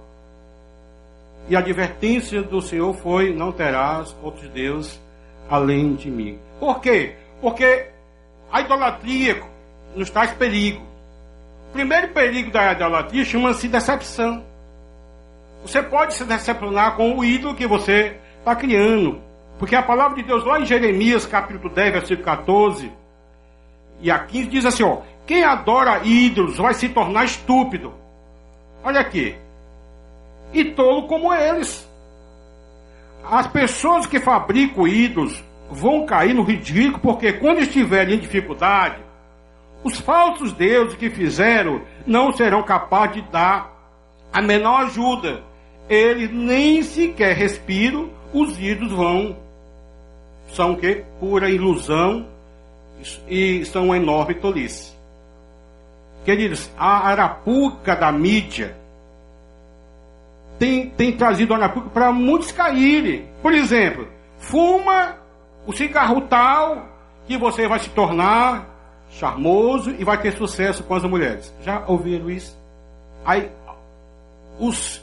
E 1.49 1.57
a 1.57 1.61
advertência 1.61 2.43
do 2.43 2.61
Senhor 2.61 2.93
foi: 2.93 3.33
não 3.33 3.51
terás 3.51 4.15
outros 4.23 4.51
deuses 4.51 5.01
além 5.49 5.95
de 5.95 6.11
mim. 6.11 6.39
Por 6.61 6.83
quê? 6.83 7.17
Porque 7.41 7.87
a 8.53 8.61
idolatria 8.61 9.43
nos 9.95 10.11
traz 10.11 10.35
perigo. 10.35 10.85
O 11.71 11.73
primeiro 11.73 12.09
perigo 12.09 12.51
da 12.51 12.73
idolatria 12.73 13.25
chama-se 13.25 13.69
decepção. 13.69 14.45
Você 15.67 15.83
pode 15.83 16.15
se 16.15 16.25
decepcionar 16.25 16.95
com 16.95 17.19
o 17.19 17.25
ídolo 17.25 17.57
que 17.57 17.67
você 17.67 18.17
está 18.39 18.55
criando. 18.55 19.21
Porque 19.59 19.75
a 19.75 19.83
palavra 19.83 20.17
de 20.17 20.23
Deus 20.23 20.45
lá 20.45 20.61
em 20.61 20.65
Jeremias, 20.65 21.27
capítulo 21.27 21.75
10, 21.75 21.93
versículo 21.93 22.25
14 22.25 22.93
e 24.01 24.09
a 24.09 24.19
15, 24.21 24.49
diz 24.49 24.65
assim: 24.65 24.85
ó, 24.85 24.99
quem 25.27 25.43
adora 25.43 26.03
ídolos 26.05 26.57
vai 26.59 26.73
se 26.73 26.89
tornar 26.89 27.25
estúpido. 27.25 27.93
Olha 28.85 29.01
aqui. 29.01 29.37
E 30.53 30.67
tolo 30.67 31.09
como 31.09 31.35
eles. 31.35 31.91
As 33.29 33.49
pessoas 33.49 34.07
que 34.07 34.21
fabricam 34.21 34.87
ídolos 34.87 35.43
vão 35.69 36.07
cair 36.07 36.33
no 36.33 36.45
ridículo, 36.45 37.01
porque 37.01 37.33
quando 37.33 37.59
estiverem 37.59 38.15
em 38.15 38.21
dificuldade, 38.21 39.03
os 39.83 39.99
falsos 39.99 40.53
deuses 40.53 40.97
que 40.97 41.11
fizeram 41.11 41.83
não 42.07 42.31
serão 42.31 42.63
capazes 42.63 43.17
de 43.17 43.23
dar 43.33 43.75
a 44.33 44.41
menor 44.41 44.85
ajuda. 44.85 45.43
Eles 45.89 46.33
nem 46.33 46.83
sequer 46.83 47.37
respiram, 47.37 48.11
os 48.33 48.59
ídolos 48.59 48.93
vão. 48.93 49.37
São 50.53 50.73
o 50.73 50.77
que? 50.77 51.05
Pura 51.21 51.51
ilusão 51.51 52.27
e 53.29 53.65
são 53.67 53.87
uma 53.87 53.97
enorme 53.97 54.35
tolice. 54.35 54.95
Queridos, 56.25 56.69
a 56.77 57.09
arapuca 57.09 57.95
da 57.95 58.11
mídia 58.11 58.77
tem, 60.59 60.91
tem 60.91 61.13
trazido 61.13 61.55
a 61.55 61.57
arapuca 61.57 61.89
para 61.91 62.13
muitos 62.13 62.51
caírem. 62.51 63.29
Por 63.43 63.53
exemplo, 63.53 64.09
fuma 64.39 65.17
o 65.67 65.73
cigarro 65.73 66.23
tal 66.23 66.89
que 67.27 67.37
você 67.37 67.69
vai 67.69 67.79
se 67.79 67.91
tornar 67.91 68.77
charmoso 69.11 69.95
e 69.99 70.05
vai 70.05 70.21
ter 70.21 70.33
sucesso 70.37 70.83
com 70.83 70.95
as 70.95 71.05
mulheres. 71.05 71.53
Já 71.63 71.85
ouviram 71.87 72.31
isso? 72.31 72.57
Aí, 73.25 73.51
os, 74.59 75.03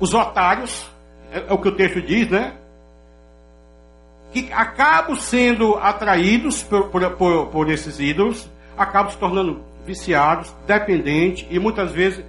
os 0.00 0.14
otários, 0.14 0.88
é, 1.32 1.44
é 1.48 1.52
o 1.52 1.58
que 1.58 1.68
o 1.68 1.76
texto 1.76 2.00
diz, 2.00 2.28
né? 2.28 2.54
Que 4.32 4.52
acabam 4.52 5.16
sendo 5.16 5.76
atraídos 5.76 6.62
por, 6.62 6.88
por, 6.88 7.10
por, 7.12 7.46
por 7.46 7.70
esses 7.70 7.98
ídolos, 7.98 8.48
acabam 8.76 9.10
se 9.10 9.18
tornando 9.18 9.62
viciados, 9.84 10.54
dependentes 10.66 11.46
e 11.50 11.58
muitas 11.58 11.92
vezes 11.92 12.24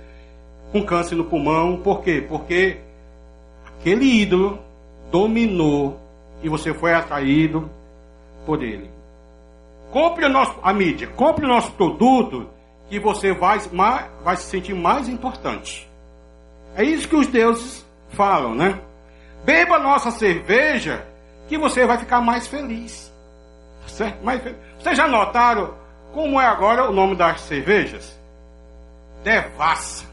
com 0.72 0.84
câncer 0.84 1.16
no 1.16 1.26
pulmão. 1.26 1.78
Por 1.78 2.02
quê? 2.02 2.26
Porque 2.28 2.80
aquele 3.68 4.06
ídolo 4.06 4.60
dominou 5.12 6.00
e 6.42 6.50
você 6.50 6.74
foi 6.74 6.94
atraído 6.94 7.70
por 8.46 8.64
ele. 8.64 8.90
Compre 9.92 10.26
o 10.26 10.30
nosso, 10.30 10.56
a 10.62 10.72
mídia, 10.72 11.08
compre 11.08 11.46
o 11.46 11.50
nosso 11.50 11.72
produto 11.74 12.48
que 12.90 13.00
você 13.00 13.34
vai, 13.34 13.60
vai 14.24 14.36
se 14.38 14.44
sentir 14.44 14.74
mais 14.74 15.10
importante. 15.10 15.89
É 16.76 16.84
isso 16.84 17.08
que 17.08 17.16
os 17.16 17.28
deuses 17.28 17.86
falam, 18.10 18.56
né? 18.56 18.80
Beba 19.44 19.80
nossa 19.80 20.12
cerveja 20.12 21.06
que 21.48 21.58
você 21.58 21.86
vai 21.86 21.98
ficar 21.98 22.22
mais 22.22 22.48
feliz. 22.48 23.12
Certo? 23.88 24.24
Mais 24.24 24.42
feliz. 24.42 24.58
Vocês 24.80 24.98
já 24.98 25.08
notaram 25.08 25.74
como 26.14 26.40
é 26.40 26.46
agora 26.46 26.90
o 26.90 26.94
nome 26.94 27.16
das 27.16 27.42
cervejas? 27.42 28.18
Devassa. 29.24 30.06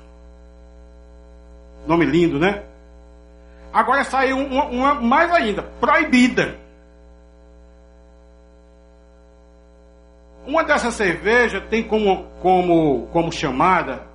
Nome 1.86 2.04
lindo, 2.04 2.38
né? 2.38 2.64
Agora 3.72 4.02
saiu 4.04 4.38
uma, 4.38 4.64
uma 4.64 4.94
mais 4.94 5.30
ainda, 5.30 5.62
proibida. 5.62 6.58
Uma 10.46 10.64
dessas 10.64 10.94
cervejas 10.94 11.62
tem 11.68 11.82
como, 11.82 12.26
como, 12.40 13.08
como 13.12 13.32
chamada 13.32 14.06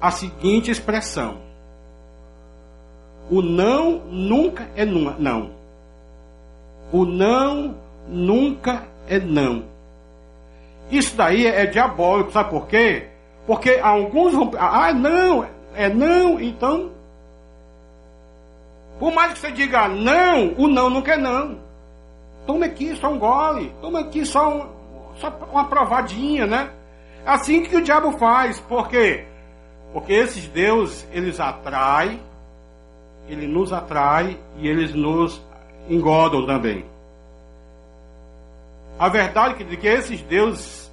a 0.00 0.10
seguinte 0.10 0.70
expressão: 0.70 1.38
O 3.30 3.42
não 3.42 4.00
nunca 4.06 4.68
é 4.74 4.84
não. 4.84 5.50
O 6.92 7.04
não 7.04 7.76
nunca 8.08 8.84
é 9.08 9.18
não. 9.18 9.64
Isso 10.90 11.16
daí 11.16 11.46
é 11.46 11.66
diabólico, 11.66 12.32
sabe 12.32 12.50
por 12.50 12.66
quê? 12.66 13.08
Porque 13.46 13.78
alguns 13.82 14.32
vão. 14.32 14.50
Ah, 14.58 14.92
não, 14.92 15.46
é 15.74 15.88
não, 15.88 16.40
então 16.40 16.90
por 18.98 19.12
mais 19.12 19.32
que 19.32 19.38
você 19.38 19.52
diga 19.52 19.88
não, 19.88 20.54
o 20.58 20.66
não 20.66 20.90
não 20.90 21.00
quer 21.00 21.18
não. 21.18 21.58
Toma 22.46 22.66
aqui 22.66 22.96
só 22.96 23.10
um 23.10 23.18
gole, 23.18 23.72
toma 23.80 24.00
aqui 24.00 24.26
só, 24.26 24.48
um, 24.48 24.66
só 25.16 25.28
uma 25.52 25.66
provadinha, 25.66 26.46
né? 26.46 26.70
É 27.24 27.30
assim 27.30 27.62
que 27.62 27.76
o 27.76 27.82
diabo 27.82 28.12
faz. 28.18 28.58
Por 28.60 28.88
quê? 28.88 29.26
Porque 29.92 30.12
esses 30.12 30.46
deuses, 30.48 31.06
eles 31.12 31.40
atraem, 31.40 32.20
ele 33.28 33.46
nos 33.46 33.72
atrai 33.72 34.38
e 34.56 34.68
eles 34.68 34.94
nos 34.94 35.42
engodam 35.88 36.46
também. 36.46 36.84
A 38.98 39.08
verdade 39.08 39.62
é 39.62 39.76
que 39.76 39.86
esses 39.86 40.20
deuses, 40.22 40.90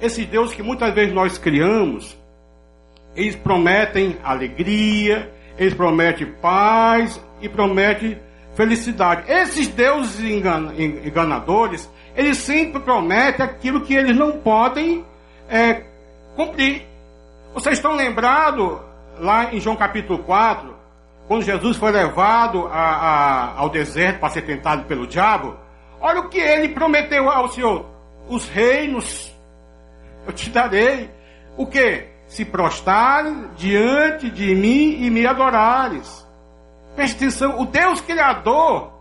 esses 0.00 0.26
deuses 0.26 0.54
que 0.54 0.62
muitas 0.62 0.92
vezes 0.92 1.14
nós 1.14 1.38
criamos, 1.38 2.16
eles 3.14 3.36
prometem 3.36 4.16
alegria, 4.22 5.32
eles 5.56 5.74
prometem 5.74 6.32
paz 6.34 7.20
e 7.40 7.48
prometem 7.48 8.18
felicidade. 8.54 9.30
Esses 9.30 9.68
deuses 9.68 10.20
enganadores, 10.76 11.88
eles 12.16 12.38
sempre 12.38 12.80
prometem 12.80 13.44
aquilo 13.44 13.82
que 13.82 13.94
eles 13.94 14.16
não 14.16 14.32
podem 14.32 15.04
é, 15.48 15.84
cumprir. 16.36 16.86
Vocês 17.52 17.78
estão 17.78 17.96
lembrados 17.96 18.78
lá 19.18 19.52
em 19.52 19.58
João 19.58 19.74
capítulo 19.74 20.20
4, 20.20 20.76
quando 21.26 21.42
Jesus 21.42 21.76
foi 21.76 21.90
levado 21.90 22.68
a, 22.68 22.78
a, 22.78 23.58
ao 23.58 23.68
deserto 23.68 24.20
para 24.20 24.30
ser 24.30 24.42
tentado 24.42 24.84
pelo 24.84 25.06
diabo? 25.06 25.56
Olha 26.00 26.20
o 26.20 26.28
que 26.28 26.38
ele 26.38 26.68
prometeu 26.68 27.28
ao 27.28 27.48
Senhor: 27.48 27.86
os 28.28 28.46
reinos 28.48 29.34
eu 30.26 30.32
te 30.32 30.50
darei. 30.50 31.10
O 31.56 31.66
que? 31.66 32.14
se 32.26 32.44
prostrares 32.44 33.34
diante 33.56 34.30
de 34.30 34.54
mim 34.54 35.04
e 35.04 35.10
me 35.10 35.26
adorares. 35.26 36.26
Preste 36.94 37.16
atenção, 37.16 37.60
o 37.60 37.66
Deus 37.66 38.00
Criador, 38.00 38.92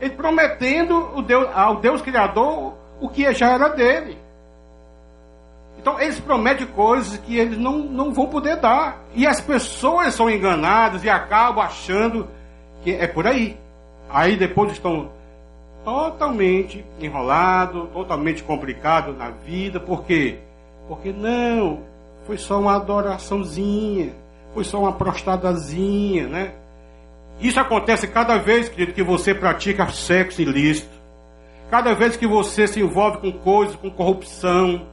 ele 0.00 0.14
prometendo 0.14 1.16
o 1.16 1.22
Deus, 1.22 1.48
ao 1.54 1.76
Deus 1.76 2.02
Criador 2.02 2.74
o 3.00 3.08
que 3.08 3.32
já 3.32 3.52
era 3.52 3.68
dele. 3.68 4.18
Então 5.82 6.00
eles 6.00 6.20
prometem 6.20 6.64
coisas 6.64 7.18
que 7.18 7.36
eles 7.36 7.58
não, 7.58 7.78
não 7.78 8.12
vão 8.14 8.28
poder 8.28 8.56
dar. 8.56 9.02
E 9.16 9.26
as 9.26 9.40
pessoas 9.40 10.14
são 10.14 10.30
enganadas 10.30 11.02
e 11.02 11.10
acabam 11.10 11.64
achando 11.64 12.28
que 12.84 12.92
é 12.92 13.08
por 13.08 13.26
aí. 13.26 13.56
Aí 14.08 14.36
depois 14.36 14.70
estão 14.70 15.10
totalmente 15.84 16.84
enrolados, 17.00 17.88
totalmente 17.92 18.44
complicados 18.44 19.18
na 19.18 19.30
vida, 19.30 19.80
porque 19.80 20.38
Porque 20.86 21.12
não, 21.12 21.80
foi 22.26 22.38
só 22.38 22.60
uma 22.60 22.76
adoraçãozinha, 22.76 24.12
foi 24.54 24.62
só 24.62 24.78
uma 24.78 24.92
prostadazinha, 24.92 26.28
né? 26.28 26.52
Isso 27.40 27.58
acontece 27.58 28.06
cada 28.06 28.38
vez, 28.38 28.68
querido, 28.68 28.92
que 28.92 29.02
você 29.02 29.34
pratica 29.34 29.90
sexo 29.90 30.40
ilícito. 30.40 30.92
Cada 31.70 31.92
vez 31.94 32.16
que 32.16 32.26
você 32.26 32.68
se 32.68 32.80
envolve 32.80 33.18
com 33.18 33.32
coisas, 33.32 33.74
com 33.74 33.90
corrupção, 33.90 34.86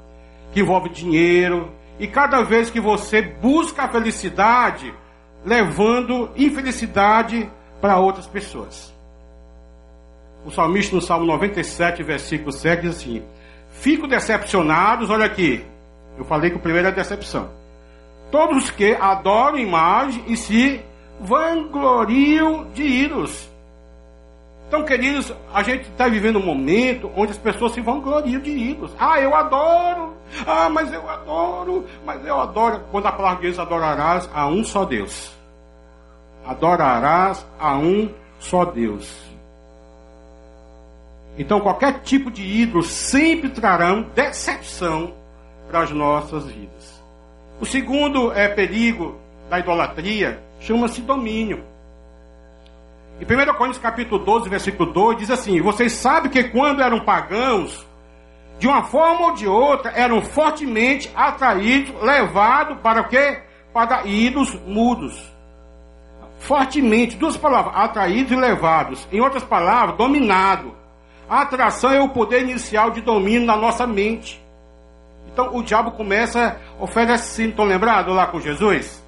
que 0.51 0.61
envolve 0.61 0.89
dinheiro, 0.89 1.71
e 1.99 2.07
cada 2.07 2.41
vez 2.41 2.69
que 2.69 2.79
você 2.79 3.21
busca 3.21 3.83
a 3.83 3.89
felicidade, 3.89 4.93
levando 5.45 6.29
infelicidade 6.35 7.49
para 7.81 7.99
outras 7.99 8.25
pessoas. 8.25 8.93
O 10.45 10.51
salmista 10.51 10.95
no 10.95 11.01
Salmo 11.01 11.25
97, 11.25 12.01
versículo 12.01 12.51
7 12.51 12.81
diz 12.83 12.97
assim: 12.97 13.23
Fico 13.71 14.07
decepcionados, 14.07 15.09
olha 15.09 15.25
aqui, 15.25 15.65
eu 16.17 16.23
falei 16.23 16.49
que 16.49 16.57
o 16.57 16.61
primeiro 16.61 16.87
é 16.87 16.91
decepção. 16.91 17.49
Todos 18.31 18.69
que 18.69 18.95
adoram 18.99 19.57
imagem 19.57 20.23
e 20.27 20.37
se 20.37 20.81
vangloriam 21.19 22.67
de 22.73 22.83
ídolos. 22.83 23.49
Então, 24.69 24.85
queridos, 24.85 25.33
a 25.51 25.63
gente 25.63 25.89
está 25.89 26.07
vivendo 26.07 26.37
um 26.37 26.45
momento 26.45 27.11
onde 27.15 27.31
as 27.31 27.39
pessoas 27.39 27.71
se 27.71 27.81
vangloriam 27.81 28.39
de 28.39 28.51
ídolos. 28.51 28.91
Ah, 28.99 29.19
eu 29.19 29.33
adoro. 29.33 30.13
Ah, 30.45 30.69
mas 30.69 30.93
eu 30.93 31.09
adoro. 31.09 31.87
Mas 32.05 32.23
eu 32.23 32.39
adoro. 32.39 32.81
Quando 32.91 33.07
a 33.07 33.11
palavra 33.11 33.41
diz 33.41 33.57
adorarás 33.57 34.29
a 34.31 34.47
um 34.47 34.63
só 34.63 34.85
Deus. 34.85 35.31
Adorarás 36.45 37.43
a 37.59 37.79
um 37.79 38.13
só 38.39 38.63
Deus. 38.63 39.11
Então, 41.35 41.59
qualquer 41.59 42.01
tipo 42.01 42.29
de 42.29 42.43
ídolo 42.43 42.83
sempre 42.83 43.49
trarão 43.49 44.03
decepção 44.13 45.15
para 45.67 45.79
as 45.79 45.89
nossas 45.89 46.45
vidas. 46.45 47.01
O 47.59 47.65
segundo 47.65 48.31
é 48.33 48.47
perigo 48.47 49.17
da 49.49 49.57
idolatria 49.57 50.39
chama-se 50.59 51.01
domínio. 51.01 51.63
Em 53.19 53.25
1 53.25 53.53
Coríntios 53.55 53.83
capítulo 53.83 54.23
12, 54.23 54.47
versículo 54.47 54.93
2, 54.93 55.17
diz 55.17 55.29
assim: 55.29 55.61
Vocês 55.61 55.91
sabem 55.91 56.31
que 56.31 56.45
quando 56.45 56.81
eram 56.81 57.01
pagãos, 57.01 57.85
de 58.57 58.65
uma 58.65 58.83
forma 58.83 59.27
ou 59.27 59.33
de 59.33 59.45
outra, 59.45 59.91
eram 59.91 60.21
fortemente 60.21 61.11
atraídos, 61.13 61.93
levados 62.01 62.77
para 62.79 63.01
o 63.01 63.09
quê? 63.09 63.41
Para 63.73 64.05
ídolos 64.07 64.53
mudos. 64.65 65.21
Fortemente, 66.39 67.17
duas 67.17 67.35
palavras, 67.35 67.75
atraídos 67.75 68.31
e 68.31 68.35
levados. 68.37 69.05
Em 69.11 69.19
outras 69.19 69.43
palavras, 69.43 69.97
dominado. 69.97 70.73
A 71.29 71.41
atração 71.41 71.91
é 71.91 72.01
o 72.01 72.09
poder 72.09 72.43
inicial 72.43 72.89
de 72.89 73.01
domínio 73.01 73.45
na 73.45 73.57
nossa 73.57 73.85
mente. 73.85 74.41
Então 75.31 75.55
o 75.55 75.61
diabo 75.61 75.91
começa 75.91 76.57
oferecendo, 76.79 77.49
estão 77.49 77.65
lembrados 77.65 78.15
lá 78.15 78.27
com 78.27 78.39
Jesus? 78.39 79.03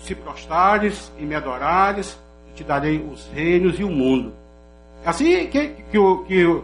Se 0.00 0.14
prostrares 0.14 1.10
e 1.18 1.24
me 1.24 1.34
adorares, 1.34 2.18
te 2.58 2.64
darei 2.64 2.98
os 2.98 3.28
reinos 3.28 3.78
e 3.78 3.84
o 3.84 3.90
mundo. 3.90 4.32
Assim 5.04 5.46
que, 5.46 5.68
que, 5.68 5.98
que, 6.26 6.62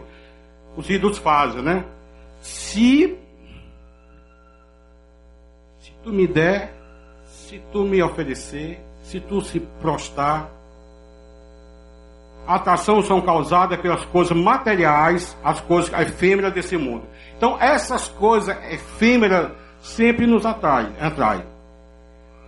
os 0.75 0.89
ídolos 0.89 1.17
fazem, 1.17 1.61
né? 1.61 1.85
Se, 2.41 3.17
se 5.79 5.91
tu 6.03 6.11
me 6.11 6.27
der, 6.27 6.73
se 7.25 7.61
tu 7.71 7.83
me 7.83 8.03
oferecer, 8.03 8.81
se 9.03 9.21
tu 9.21 9.41
se 9.41 9.61
prostrar, 9.81 10.51
atração 12.45 13.01
são 13.01 13.21
causadas 13.21 13.79
pelas 13.79 14.03
coisas 14.05 14.35
materiais, 14.35 15.35
as 15.41 15.61
coisas 15.61 15.93
efêmeras 15.93 16.53
desse 16.53 16.75
mundo. 16.75 17.03
Então 17.37 17.57
essas 17.59 18.09
coisas 18.09 18.55
efêmeras 18.69 19.51
sempre 19.79 20.27
nos 20.27 20.45
atraem. 20.45 20.93
atraem. 20.99 21.45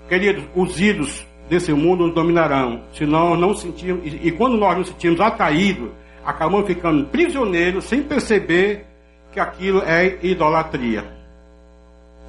Queridos, 0.10 0.43
os 0.53 0.79
ídolos 0.79 1.25
desse 1.49 1.73
mundo 1.73 2.05
nos 2.05 2.15
dominarão. 2.15 2.83
Se 2.93 3.05
nós 3.05 3.39
não 3.39 3.53
sentimos, 3.53 4.05
e, 4.05 4.27
e 4.27 4.31
quando 4.31 4.57
nós 4.57 4.77
nos 4.77 4.88
sentimos 4.89 5.19
atraídos, 5.19 5.89
acabamos 6.25 6.67
ficando 6.67 7.05
prisioneiros 7.07 7.86
sem 7.86 8.03
perceber 8.03 8.86
que 9.31 9.39
aquilo 9.39 9.81
é 9.83 10.17
idolatria. 10.21 11.05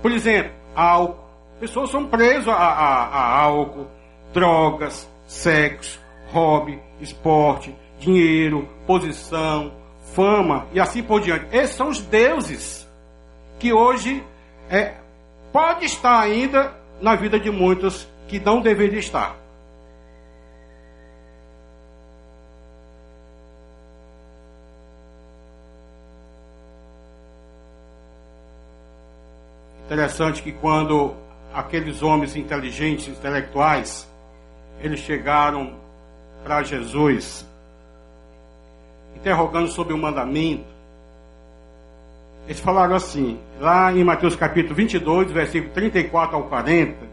Por 0.00 0.12
exemplo, 0.12 0.52
álcool. 0.74 1.26
Pessoas 1.58 1.90
são 1.90 2.06
presas 2.06 2.46
a, 2.48 2.52
a, 2.52 3.04
a 3.06 3.40
álcool, 3.40 3.88
drogas, 4.32 5.10
sexo, 5.26 6.00
hobby, 6.32 6.78
esporte, 7.00 7.74
dinheiro, 7.98 8.68
posição, 8.86 9.72
fama 10.14 10.66
e 10.72 10.78
assim 10.78 11.02
por 11.02 11.20
diante. 11.20 11.46
Esses 11.50 11.74
são 11.74 11.88
os 11.88 12.00
deuses 12.00 12.88
que 13.58 13.72
hoje 13.72 14.22
é, 14.70 14.94
pode 15.52 15.84
estar 15.84 16.20
ainda 16.20 16.72
na 17.00 17.16
vida 17.16 17.40
de 17.40 17.50
muitos 17.50 18.08
que 18.28 18.38
não 18.38 18.60
deveria 18.60 18.98
estar. 18.98 19.36
Interessante 29.86 30.42
que 30.42 30.52
quando 30.52 31.14
aqueles 31.52 32.02
homens 32.02 32.36
inteligentes, 32.36 33.08
intelectuais, 33.08 34.06
eles 34.82 35.00
chegaram 35.00 35.74
para 36.44 36.62
Jesus, 36.62 37.46
interrogando 39.16 39.68
sobre 39.68 39.94
o 39.94 39.98
mandamento, 39.98 40.66
eles 42.46 42.60
falaram 42.60 42.94
assim, 42.94 43.40
lá 43.58 43.90
em 43.90 44.04
Mateus 44.04 44.36
capítulo 44.36 44.74
22, 44.74 45.32
versículo 45.32 45.72
34 45.72 46.36
ao 46.36 46.44
40, 46.44 47.07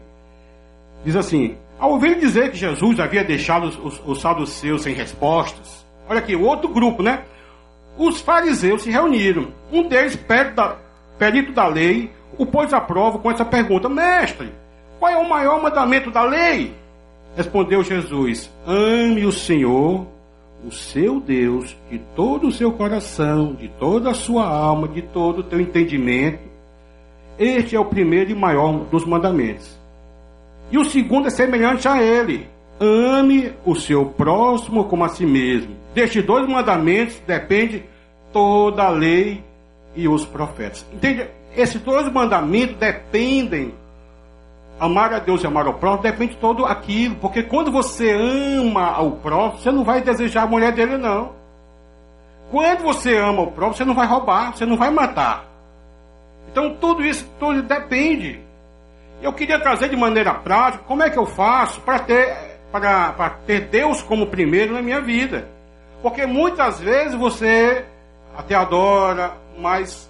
Diz 1.04 1.16
assim: 1.16 1.56
ao 1.78 1.90
ouvir 1.92 2.18
dizer 2.18 2.50
que 2.50 2.56
Jesus 2.56 2.98
havia 2.98 3.22
deixado 3.22 3.66
os, 3.66 4.00
os 4.06 4.20
saduceus 4.20 4.82
sem 4.82 4.94
respostas, 4.94 5.84
olha 6.08 6.20
aqui, 6.20 6.34
o 6.34 6.42
outro 6.42 6.68
grupo, 6.68 7.02
né? 7.02 7.22
Os 7.98 8.20
fariseus 8.20 8.82
se 8.82 8.90
reuniram. 8.90 9.48
Um 9.70 9.86
deles, 9.86 10.18
da, 10.54 10.76
perito 11.18 11.52
da 11.52 11.66
lei, 11.66 12.10
o 12.38 12.46
pôs 12.46 12.72
à 12.72 12.80
prova 12.80 13.18
com 13.18 13.30
essa 13.30 13.44
pergunta: 13.44 13.90
Mestre, 13.90 14.52
qual 14.98 15.12
é 15.12 15.16
o 15.16 15.28
maior 15.28 15.62
mandamento 15.62 16.10
da 16.10 16.22
lei? 16.22 16.74
Respondeu 17.36 17.82
Jesus: 17.82 18.50
Ame 18.66 19.26
o 19.26 19.32
Senhor, 19.32 20.06
o 20.64 20.70
seu 20.70 21.20
Deus, 21.20 21.76
de 21.90 21.98
todo 22.14 22.48
o 22.48 22.52
seu 22.52 22.72
coração, 22.72 23.52
de 23.52 23.68
toda 23.78 24.10
a 24.10 24.14
sua 24.14 24.46
alma, 24.48 24.88
de 24.88 25.02
todo 25.02 25.40
o 25.40 25.44
teu 25.44 25.60
entendimento. 25.60 26.40
Este 27.38 27.76
é 27.76 27.80
o 27.80 27.84
primeiro 27.84 28.30
e 28.30 28.34
maior 28.34 28.72
dos 28.86 29.04
mandamentos. 29.04 29.75
E 30.70 30.78
o 30.78 30.84
segundo 30.84 31.28
é 31.28 31.30
semelhante 31.30 31.86
a 31.88 32.02
ele: 32.02 32.48
ame 32.80 33.52
o 33.64 33.74
seu 33.74 34.06
próximo 34.06 34.84
como 34.84 35.04
a 35.04 35.08
si 35.08 35.24
mesmo. 35.24 35.76
Destes 35.94 36.24
dois 36.24 36.48
mandamentos 36.48 37.20
depende 37.26 37.84
toda 38.32 38.84
a 38.84 38.90
lei 38.90 39.42
e 39.94 40.08
os 40.08 40.24
profetas. 40.26 40.86
Entende? 40.92 41.28
Esses 41.56 41.80
dois 41.80 42.12
mandamentos 42.12 42.76
dependem. 42.76 43.74
Amar 44.78 45.14
a 45.14 45.18
Deus 45.18 45.42
e 45.42 45.46
amar 45.46 45.66
ao 45.66 45.74
próximo 45.74 46.02
depende 46.02 46.34
de 46.34 46.40
todo 46.40 46.66
aquilo. 46.66 47.14
Porque 47.16 47.42
quando 47.42 47.72
você 47.72 48.10
ama 48.12 48.90
ao 48.90 49.12
próximo, 49.12 49.62
você 49.62 49.72
não 49.72 49.84
vai 49.84 50.02
desejar 50.02 50.42
a 50.42 50.46
mulher 50.46 50.72
dele, 50.72 50.98
não. 50.98 51.32
Quando 52.50 52.82
você 52.82 53.16
ama 53.16 53.42
o 53.42 53.52
próximo, 53.52 53.76
você 53.76 53.84
não 53.86 53.94
vai 53.94 54.06
roubar, 54.06 54.54
você 54.54 54.66
não 54.66 54.76
vai 54.76 54.90
matar. 54.90 55.46
Então 56.50 56.74
tudo 56.74 57.04
isso 57.04 57.26
tudo 57.38 57.62
depende. 57.62 58.45
Eu 59.26 59.32
queria 59.32 59.58
trazer 59.58 59.88
de 59.88 59.96
maneira 59.96 60.32
prática 60.32 60.84
como 60.86 61.02
é 61.02 61.10
que 61.10 61.18
eu 61.18 61.26
faço 61.26 61.80
para 61.80 61.98
ter, 61.98 62.60
para, 62.70 63.30
ter 63.44 63.62
Deus 63.62 64.00
como 64.00 64.28
primeiro 64.28 64.72
na 64.74 64.80
minha 64.80 65.00
vida. 65.00 65.48
Porque 66.00 66.24
muitas 66.24 66.78
vezes 66.78 67.16
você 67.16 67.84
até 68.36 68.54
adora, 68.54 69.32
mas 69.58 70.08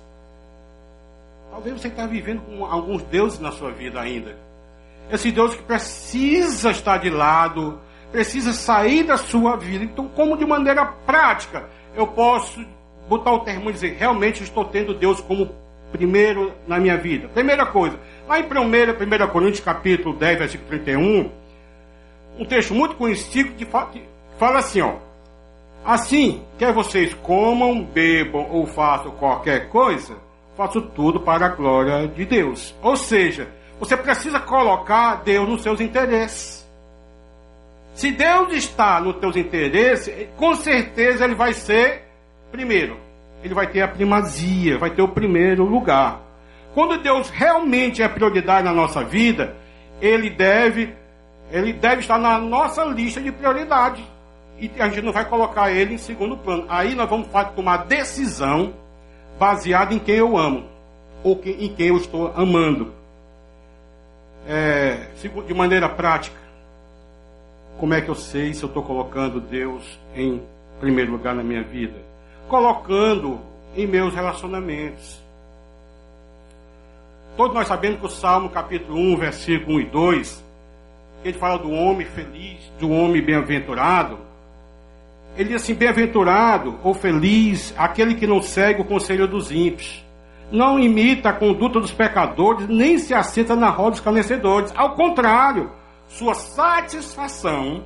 talvez 1.51 1.80
você 1.80 1.88
está 1.88 2.05
vivendo 2.07 2.43
com 2.43 2.66
alguns 2.66 3.03
deuses 3.05 3.40
na 3.40 3.53
sua 3.53 3.70
vida 3.70 3.99
ainda. 3.99 4.36
Esse 5.11 5.32
Deus 5.32 5.55
que 5.55 5.62
precisa 5.62 6.70
estar 6.70 6.99
de 6.99 7.09
lado, 7.09 7.80
precisa 8.12 8.53
sair 8.53 9.03
da 9.03 9.16
sua 9.16 9.57
vida. 9.57 9.82
Então, 9.82 10.09
como 10.09 10.36
de 10.36 10.45
maneira 10.45 10.84
prática 10.84 11.64
eu 11.95 12.07
posso 12.07 12.62
botar 13.09 13.32
o 13.32 13.40
termo 13.40 13.70
e 13.70 13.72
dizer, 13.72 13.97
realmente 13.99 14.43
estou 14.43 14.66
tendo 14.66 14.93
Deus 14.93 15.22
como 15.22 15.49
primeiro 15.90 16.53
na 16.68 16.78
minha 16.78 16.99
vida? 16.99 17.28
Primeira 17.28 17.64
coisa, 17.64 17.99
Lá 18.29 18.41
em 18.41 18.43
1, 18.43 18.47
1 18.47 19.29
Coríntios 19.29 19.61
capítulo 19.61 20.16
10, 20.16 20.39
versículo 20.39 20.68
31, 20.68 21.31
um 22.39 22.45
texto 22.45 22.74
muito 22.74 22.97
conhecido 22.97 23.53
que 23.53 23.64
fala 23.64 24.59
assim, 24.59 24.81
ó. 24.81 24.95
Assim, 25.85 26.43
quer 26.59 26.72
vocês 26.72 27.14
comam, 27.14 27.85
bebam 27.85 28.49
ou 28.51 28.66
façam 28.66 29.12
qualquer 29.12 29.68
coisa, 29.68 30.16
façam 30.57 30.83
tudo 30.83 31.20
para 31.20 31.47
a 31.47 31.51
glória 31.51 32.09
de 32.09 32.24
Deus. 32.24 32.74
Ou 32.83 32.97
seja, 32.97 33.49
você 33.79 33.97
precisa 33.97 34.41
colocar 34.41 35.22
Deus 35.22 35.49
nos 35.49 35.62
seus 35.62 35.81
interesses. 35.81 36.66
Se 37.95 38.11
Deus 38.11 38.53
está 38.53 39.01
nos 39.01 39.16
teus 39.18 39.37
interesses, 39.37 40.29
com 40.37 40.57
certeza 40.57 41.24
ele 41.24 41.37
vai 41.37 41.53
ser 41.53 42.03
primeiro. 42.51 42.99
Ele 43.45 43.55
vai 43.55 43.68
ter 43.68 43.83
a 43.83 43.89
primazia, 43.89 44.77
vai 44.79 44.91
ter 44.91 45.03
o 45.03 45.09
primeiro 45.09 45.64
lugar. 45.64 46.26
Quando 46.77 46.99
Deus 46.99 47.31
realmente 47.31 48.03
é 48.03 48.09
prioridade 48.09 48.62
na 48.62 48.72
nossa 48.74 49.03
vida, 49.03 49.57
ele 49.99 50.29
deve, 50.29 50.95
ele 51.51 51.72
deve 51.72 52.03
estar 52.03 52.18
na 52.18 52.39
nossa 52.39 52.85
lista 52.85 53.18
de 53.18 53.33
prioridade. 53.33 54.05
E 54.61 54.70
a 54.79 54.87
gente 54.91 55.01
não 55.01 55.11
vai 55.11 55.24
colocar 55.24 55.70
ele 55.70 55.95
em 55.95 55.99
segundo 55.99 56.37
plano. 56.37 56.66
Aí 56.68 56.95
nós 56.95 57.09
vamos 57.09 57.29
tomar 57.55 57.87
decisão 57.87 58.74
baseada 59.39 59.95
em 59.95 59.99
quem 59.99 60.16
eu 60.16 60.37
amo 60.37 60.66
ou 61.24 61.41
em 61.47 61.74
quem 61.74 61.87
eu 61.87 61.97
estou 61.97 62.31
amando. 62.37 62.93
É, 64.47 65.09
de 65.47 65.55
maneira 65.55 65.89
prática, 65.89 66.37
como 67.79 67.95
é 67.95 68.03
que 68.03 68.11
eu 68.11 68.14
sei 68.14 68.53
se 68.53 68.62
eu 68.62 68.66
estou 68.66 68.83
colocando 68.83 69.41
Deus 69.41 69.99
em 70.14 70.43
primeiro 70.79 71.12
lugar 71.12 71.35
na 71.35 71.43
minha 71.43 71.62
vida? 71.62 71.97
Colocando 72.51 73.41
em 73.74 73.87
meus 73.87 74.14
relacionamentos. 74.14 75.24
Todos 77.37 77.55
nós 77.55 77.68
sabemos 77.68 78.01
que 78.01 78.07
o 78.07 78.11
Salmo 78.11 78.49
capítulo 78.49 78.99
1, 78.99 79.16
versículo 79.18 79.76
1 79.76 79.80
e 79.80 79.84
2, 79.84 80.45
ele 81.22 81.39
fala 81.39 81.59
do 81.59 81.70
homem 81.70 82.07
feliz, 82.07 82.72
do 82.78 82.91
homem 82.91 83.22
bem-aventurado. 83.22 84.18
Ele 85.37 85.51
diz 85.51 85.62
assim: 85.62 85.74
bem-aventurado 85.74 86.78
ou 86.82 86.95
feliz 86.95 87.74
aquele 87.76 88.14
que 88.14 88.26
não 88.26 88.41
segue 88.41 88.80
o 88.80 88.87
conselho 88.87 89.28
dos 89.28 89.53
ímpios, 89.53 90.03
não 90.51 90.78
imita 90.78 91.28
a 91.28 91.32
conduta 91.34 91.78
dos 91.78 91.93
pecadores, 91.93 92.66
nem 92.68 92.99
se 92.99 93.12
assenta 93.12 93.55
na 93.55 93.68
roda 93.68 93.91
dos 93.91 94.01
canecedores. 94.01 94.72
Ao 94.74 94.95
contrário, 94.95 95.70
sua 96.09 96.34
satisfação 96.34 97.84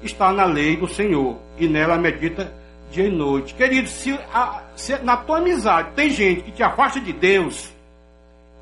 está 0.00 0.32
na 0.32 0.44
lei 0.44 0.76
do 0.76 0.86
Senhor 0.86 1.38
e 1.58 1.66
nela 1.66 1.98
medita 1.98 2.52
dia 2.92 3.06
e 3.06 3.10
noite. 3.10 3.54
Querido, 3.54 3.88
se, 3.88 4.12
a, 4.32 4.62
se 4.76 4.96
na 4.98 5.16
tua 5.16 5.38
amizade 5.38 5.90
tem 5.96 6.08
gente 6.08 6.42
que 6.42 6.52
te 6.52 6.62
afasta 6.62 7.00
de 7.00 7.12
Deus, 7.12 7.71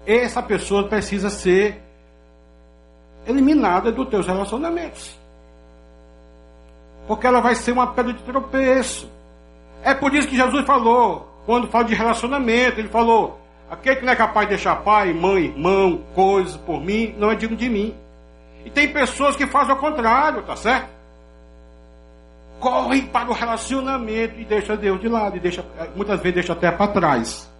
essa 0.07 0.43
pessoa 0.43 0.89
precisa 0.89 1.31
ser 1.31 1.83
eliminada 3.27 3.93
dos 3.93 4.09
teus 4.09 4.27
relacionamentos. 4.27 5.19
Porque 7.07 7.27
ela 7.27 7.41
vai 7.41 7.55
ser 7.55 7.73
uma 7.73 7.89
pedra 7.89 8.13
de 8.13 8.23
tropeço. 8.23 9.11
É 9.83 9.95
por 9.95 10.15
isso 10.15 10.29
que 10.29 10.37
Jesus 10.37 10.65
falou, 10.65 11.29
quando 11.47 11.69
fala 11.69 11.85
de 11.85 11.95
relacionamento, 11.95 12.81
ele 12.81 12.89
falou: 12.89 13.41
aquele 13.71 13.97
que 13.97 14.05
não 14.05 14.13
é 14.13 14.17
capaz 14.17 14.47
de 14.47 14.55
deixar 14.55 14.77
pai, 14.77 15.13
mãe, 15.13 15.47
irmão, 15.47 16.03
coisas 16.15 16.57
por 16.57 16.81
mim, 16.81 17.15
não 17.19 17.31
é 17.31 17.35
digno 17.35 17.57
de 17.57 17.69
mim. 17.69 17.95
E 18.65 18.71
tem 18.71 18.93
pessoas 18.93 19.37
que 19.37 19.47
fazem 19.47 19.75
o 19.75 19.79
contrário, 19.79 20.43
tá 20.43 20.55
certo? 20.55 20.89
Correm 22.59 23.07
para 23.07 23.31
o 23.31 23.33
relacionamento 23.33 24.39
e 24.39 24.45
deixa 24.45 24.77
Deus 24.77 25.01
de 25.01 25.09
lado, 25.09 25.37
e 25.37 25.41
deixa, 25.41 25.65
muitas 25.97 26.21
vezes 26.21 26.35
deixa 26.35 26.53
até 26.53 26.71
para 26.71 26.93
trás. 26.93 27.51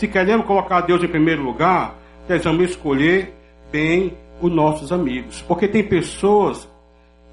Se 0.00 0.08
queremos 0.08 0.46
colocar 0.46 0.80
Deus 0.80 1.04
em 1.04 1.08
primeiro 1.08 1.42
lugar, 1.42 1.94
precisamos 2.26 2.70
escolher 2.70 3.34
bem 3.70 4.16
os 4.40 4.50
nossos 4.50 4.90
amigos. 4.92 5.42
Porque 5.42 5.68
tem 5.68 5.86
pessoas 5.86 6.66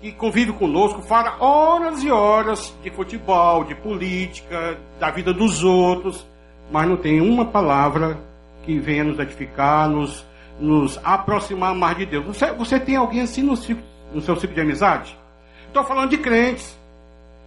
que 0.01 0.11
convivem 0.11 0.53
conosco, 0.53 1.01
falam 1.01 1.31
horas 1.39 2.03
e 2.03 2.11
horas 2.11 2.75
de 2.83 2.89
futebol, 2.89 3.63
de 3.63 3.73
política, 3.73 4.77
da 4.99 5.09
vida 5.09 5.33
dos 5.33 5.63
outros, 5.63 6.27
mas 6.69 6.89
não 6.89 6.97
tem 6.97 7.21
uma 7.21 7.45
palavra 7.45 8.19
que 8.63 8.77
venha 8.77 9.05
nos 9.05 9.17
edificar, 9.17 9.87
nos, 9.87 10.25
nos 10.59 10.99
aproximar 11.05 11.73
mais 11.73 11.95
de 11.95 12.05
Deus. 12.05 12.25
Você, 12.25 12.51
você 12.51 12.77
tem 12.77 12.97
alguém 12.97 13.21
assim 13.21 13.43
no, 13.43 13.53
no 14.13 14.21
seu 14.21 14.35
ciclo 14.35 14.55
de 14.55 14.59
amizade? 14.59 15.17
Estou 15.67 15.85
falando 15.85 16.09
de 16.09 16.17
crentes. 16.17 16.77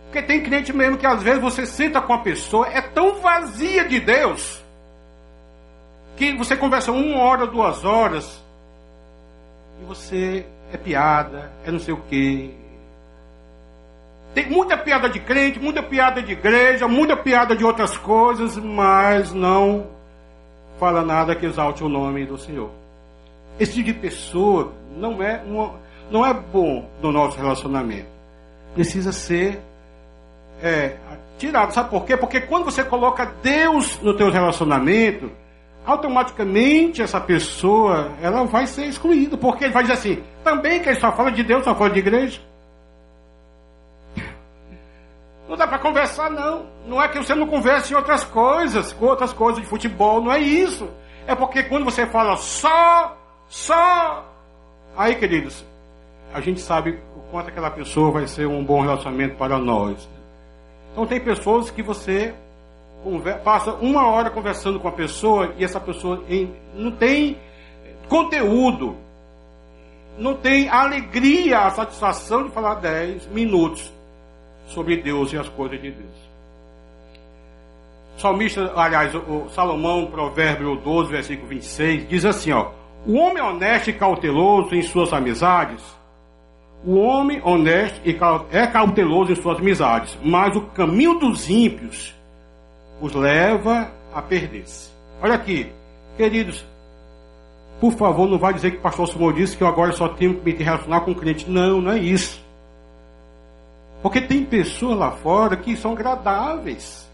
Porque 0.06 0.22
tem 0.22 0.42
crente 0.42 0.72
mesmo 0.72 0.96
que 0.96 1.04
às 1.04 1.22
vezes 1.22 1.42
você 1.42 1.66
senta 1.66 2.00
com 2.00 2.14
a 2.14 2.20
pessoa, 2.20 2.66
é 2.68 2.80
tão 2.80 3.16
vazia 3.16 3.84
de 3.84 4.00
Deus, 4.00 4.64
que 6.20 6.36
você 6.36 6.54
conversa 6.54 6.92
uma 6.92 7.16
hora, 7.22 7.46
duas 7.46 7.82
horas, 7.82 8.44
e 9.80 9.86
você 9.86 10.44
é 10.70 10.76
piada, 10.76 11.50
é 11.64 11.70
não 11.70 11.78
sei 11.78 11.94
o 11.94 12.02
quê. 12.10 12.50
Tem 14.34 14.50
muita 14.50 14.76
piada 14.76 15.08
de 15.08 15.18
crente, 15.18 15.58
muita 15.58 15.82
piada 15.82 16.22
de 16.22 16.32
igreja, 16.32 16.86
muita 16.86 17.16
piada 17.16 17.56
de 17.56 17.64
outras 17.64 17.96
coisas, 17.96 18.58
mas 18.58 19.32
não 19.32 19.86
fala 20.78 21.02
nada 21.02 21.34
que 21.34 21.46
exalte 21.46 21.82
o 21.82 21.88
nome 21.88 22.26
do 22.26 22.36
Senhor. 22.36 22.70
Esse 23.58 23.72
tipo 23.72 23.86
de 23.86 23.94
pessoa 23.94 24.74
não 24.94 25.22
é, 25.22 25.42
uma, 25.46 25.72
não 26.10 26.24
é 26.24 26.34
bom 26.34 26.86
no 27.00 27.10
nosso 27.10 27.38
relacionamento. 27.38 28.08
Precisa 28.74 29.10
ser 29.10 29.58
é, 30.62 30.96
tirado. 31.38 31.72
Sabe 31.72 31.88
por 31.88 32.04
quê? 32.04 32.14
Porque 32.14 32.42
quando 32.42 32.66
você 32.66 32.84
coloca 32.84 33.24
Deus 33.42 33.98
no 34.02 34.14
teu 34.14 34.30
relacionamento, 34.30 35.30
automaticamente 35.90 37.02
essa 37.02 37.20
pessoa 37.20 38.12
ela 38.22 38.44
vai 38.44 38.66
ser 38.66 38.86
excluída, 38.86 39.36
porque 39.36 39.64
ele 39.64 39.72
vai 39.72 39.82
dizer 39.82 39.94
assim, 39.94 40.22
também 40.44 40.80
que 40.80 40.88
ele 40.88 41.00
só 41.00 41.12
fala 41.12 41.30
de 41.30 41.42
Deus, 41.42 41.64
só 41.64 41.74
fala 41.74 41.90
de 41.90 41.98
igreja. 41.98 42.40
Não 45.48 45.56
dá 45.56 45.66
para 45.66 45.80
conversar 45.80 46.30
não. 46.30 46.66
Não 46.86 47.02
é 47.02 47.08
que 47.08 47.18
você 47.18 47.34
não 47.34 47.46
converse 47.46 47.92
em 47.92 47.96
outras 47.96 48.24
coisas, 48.24 48.92
com 48.92 49.06
outras 49.06 49.32
coisas 49.32 49.60
de 49.60 49.68
futebol, 49.68 50.20
não 50.22 50.32
é 50.32 50.38
isso. 50.38 50.88
É 51.26 51.34
porque 51.34 51.64
quando 51.64 51.84
você 51.84 52.06
fala 52.06 52.36
só, 52.36 53.16
só, 53.48 54.24
aí 54.96 55.16
queridos, 55.16 55.64
a 56.32 56.40
gente 56.40 56.60
sabe 56.60 57.00
o 57.16 57.20
quanto 57.30 57.48
aquela 57.48 57.70
pessoa 57.70 58.12
vai 58.12 58.26
ser 58.28 58.46
um 58.46 58.64
bom 58.64 58.80
relacionamento 58.80 59.36
para 59.36 59.58
nós. 59.58 60.08
Então 60.92 61.06
tem 61.06 61.20
pessoas 61.20 61.70
que 61.70 61.82
você 61.82 62.34
passa 63.42 63.72
uma 63.74 64.06
hora 64.06 64.30
conversando 64.30 64.78
com 64.78 64.88
a 64.88 64.92
pessoa 64.92 65.54
e 65.56 65.64
essa 65.64 65.80
pessoa 65.80 66.22
não 66.74 66.90
tem 66.92 67.38
conteúdo, 68.08 68.96
não 70.18 70.34
tem 70.34 70.68
alegria, 70.68 71.60
a 71.60 71.70
satisfação 71.70 72.44
de 72.44 72.50
falar 72.50 72.74
10 72.74 73.28
minutos 73.28 73.90
sobre 74.66 74.96
Deus 74.98 75.32
e 75.32 75.38
as 75.38 75.48
coisas 75.48 75.80
de 75.80 75.90
Deus. 75.90 76.30
salmista, 78.18 78.72
aliás, 78.76 79.14
o 79.14 79.48
Salomão, 79.48 80.06
provérbio 80.06 80.76
12, 80.76 81.10
versículo 81.10 81.48
26, 81.48 82.08
diz 82.08 82.24
assim, 82.24 82.52
ó, 82.52 82.70
o 83.06 83.14
homem 83.14 83.42
honesto 83.42 83.88
e 83.88 83.94
cauteloso 83.94 84.74
em 84.74 84.82
suas 84.82 85.12
amizades, 85.12 85.82
o 86.84 86.96
homem 86.96 87.40
honesto 87.42 88.00
é 88.50 88.66
cauteloso 88.66 89.32
em 89.32 89.36
suas 89.36 89.58
amizades, 89.58 90.18
mas 90.22 90.54
o 90.54 90.62
caminho 90.62 91.18
dos 91.18 91.48
ímpios 91.48 92.14
os 93.00 93.14
leva 93.14 93.90
a 94.12 94.20
perder-se. 94.20 94.90
Olha 95.22 95.34
aqui, 95.34 95.72
queridos, 96.16 96.64
por 97.80 97.92
favor, 97.92 98.28
não 98.28 98.38
vai 98.38 98.52
dizer 98.52 98.72
que 98.72 98.76
o 98.76 98.82
pastor 98.82 99.08
Simão 99.08 99.32
disse 99.32 99.56
que 99.56 99.62
eu 99.62 99.68
agora 99.68 99.92
só 99.92 100.08
tenho 100.08 100.34
que 100.34 100.44
me 100.44 100.62
relacionar 100.62 101.00
com 101.00 101.12
o 101.12 101.14
crente. 101.14 101.48
Não, 101.48 101.80
não 101.80 101.92
é 101.92 101.98
isso. 101.98 102.44
Porque 104.02 104.20
tem 104.20 104.44
pessoas 104.44 104.98
lá 104.98 105.12
fora 105.12 105.56
que 105.56 105.76
são 105.76 105.92
agradáveis. 105.92 107.08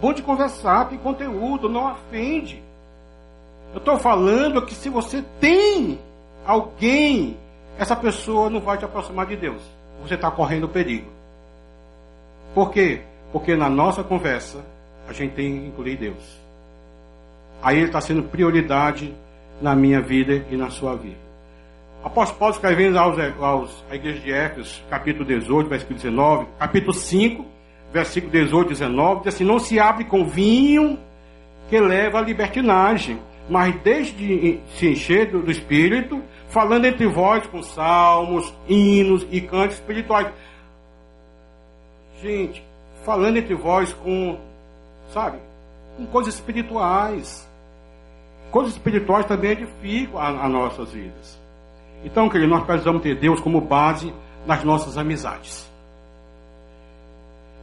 Bom 0.00 0.12
de 0.12 0.22
conversar, 0.22 0.88
tem 0.88 0.98
conteúdo, 0.98 1.68
não 1.68 1.92
ofende. 1.92 2.62
Eu 3.72 3.78
estou 3.78 3.98
falando 3.98 4.64
que 4.64 4.74
se 4.74 4.88
você 4.88 5.24
tem 5.40 5.98
alguém, 6.46 7.36
essa 7.78 7.96
pessoa 7.96 8.48
não 8.48 8.60
vai 8.60 8.78
te 8.78 8.84
aproximar 8.84 9.26
de 9.26 9.36
Deus. 9.36 9.60
Você 10.02 10.14
está 10.14 10.30
correndo 10.30 10.68
perigo. 10.68 11.10
Por 12.54 12.70
quê? 12.70 13.02
Porque 13.32 13.54
na 13.56 13.68
nossa 13.68 14.02
conversa, 14.02 14.64
a 15.08 15.12
gente 15.12 15.34
tem 15.34 15.60
que 15.60 15.66
incluir 15.66 15.96
Deus. 15.96 16.38
Aí 17.62 17.76
ele 17.76 17.86
está 17.86 18.00
sendo 18.00 18.22
prioridade 18.22 19.14
na 19.60 19.74
minha 19.74 20.00
vida 20.00 20.44
e 20.50 20.56
na 20.56 20.70
sua 20.70 20.94
vida. 20.94 21.28
Apóstolo 22.02 22.38
Paulo 22.38 22.54
escrevendo 22.54 22.98
aos, 22.98 23.18
aos, 23.40 23.84
à 23.90 23.96
igreja 23.96 24.20
de 24.20 24.32
Éfeso, 24.32 24.82
capítulo 24.88 25.24
18, 25.24 25.68
versículo 25.68 25.96
19, 25.96 26.46
capítulo 26.58 26.92
5, 26.92 27.44
versículo 27.92 28.32
18 28.32 28.68
e 28.68 28.74
19, 28.74 29.20
diz 29.24 29.34
assim: 29.34 29.44
Não 29.44 29.58
se 29.58 29.80
abre 29.80 30.04
com 30.04 30.24
vinho 30.24 30.98
que 31.68 31.78
leva 31.80 32.18
à 32.18 32.22
libertinagem, 32.22 33.20
mas 33.50 33.74
desde 33.82 34.60
se 34.76 34.88
encher 34.88 35.30
do, 35.30 35.42
do 35.42 35.50
Espírito, 35.50 36.22
falando 36.48 36.84
entre 36.84 37.06
vós 37.06 37.44
com 37.46 37.62
salmos, 37.62 38.54
hinos 38.68 39.26
e 39.30 39.40
cantos 39.40 39.76
espirituais. 39.76 40.28
Gente, 42.22 42.62
falando 43.04 43.36
entre 43.36 43.54
vós 43.54 43.92
com, 43.92 44.38
sabe, 45.12 45.38
com 45.96 46.06
coisas 46.06 46.34
espirituais. 46.34 47.48
Coisas 48.50 48.72
espirituais 48.72 49.26
também 49.26 49.50
edificam 49.52 50.18
as 50.18 50.50
nossas 50.50 50.92
vidas. 50.92 51.38
Então, 52.04 52.28
querido, 52.28 52.50
nós 52.50 52.64
precisamos 52.64 53.02
ter 53.02 53.14
Deus 53.16 53.40
como 53.40 53.60
base 53.60 54.12
nas 54.46 54.64
nossas 54.64 54.96
amizades. 54.96 55.68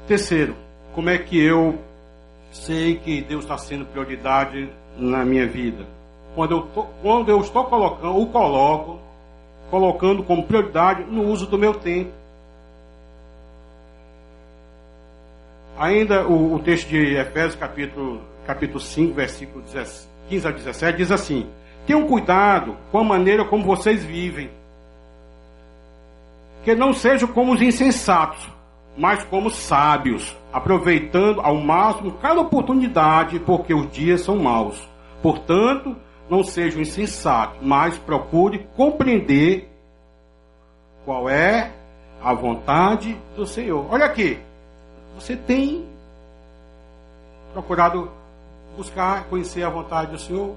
Terceiro, 0.08 0.56
como 0.94 1.10
é 1.10 1.18
que 1.18 1.42
eu 1.44 1.80
sei 2.52 2.98
que 2.98 3.22
Deus 3.22 3.44
está 3.44 3.58
sendo 3.58 3.86
prioridade 3.86 4.70
na 4.98 5.26
minha 5.26 5.48
vida? 5.48 5.88
Quando 6.36 6.52
eu, 6.52 6.62
tô, 6.68 6.84
quando 7.02 7.30
eu 7.30 7.40
estou 7.40 7.64
colocando, 7.64 8.20
o 8.20 8.28
coloco, 8.28 9.00
colocando 9.70 10.24
como 10.24 10.44
prioridade 10.44 11.04
no 11.06 11.24
uso 11.24 11.48
do 11.48 11.58
meu 11.58 11.74
tempo. 11.74 12.12
Ainda 15.78 16.26
o, 16.28 16.56
o 16.56 16.60
texto 16.60 16.88
de 16.88 17.16
Efésios, 17.16 17.56
capítulo, 17.56 18.22
capítulo 18.48 18.80
5, 18.80 19.14
versículo 19.14 19.64
15 20.30 20.48
a 20.48 20.52
17, 20.52 20.98
diz 20.98 21.12
assim: 21.12 21.50
Tenham 21.86 22.08
cuidado 22.08 22.78
com 22.92 23.00
a 23.00 23.04
maneira 23.04 23.44
como 23.44 23.64
vocês 23.64 24.04
vivem. 24.04 24.50
Que 26.64 26.74
não 26.74 26.94
sejam 26.94 27.28
como 27.28 27.54
os 27.54 27.62
insensatos, 27.62 28.50
mas 28.98 29.24
como 29.26 29.50
sábios, 29.50 30.36
aproveitando 30.52 31.42
ao 31.42 31.58
máximo 31.58 32.14
cada 32.14 32.42
oportunidade, 32.42 33.40
porque 33.40 33.74
os 33.74 33.92
dias 33.92 34.22
são 34.22 34.38
maus. 34.38 34.90
Portanto, 35.22 35.96
não 36.30 36.44
sejam 36.44 36.82
insensatos, 36.82 37.60
mas 37.62 37.98
procure 37.98 38.66
compreender 38.76 39.70
qual 41.04 41.30
é 41.30 41.72
a 42.24 42.34
vontade 42.34 43.16
do 43.36 43.46
Senhor. 43.46 43.86
Olha 43.92 44.06
aqui, 44.06 44.40
você 45.16 45.36
tem 45.36 45.86
procurado 47.54 48.12
buscar 48.76 49.24
conhecer 49.26 49.64
a 49.64 49.70
vontade 49.70 50.12
do 50.12 50.20
Senhor? 50.20 50.56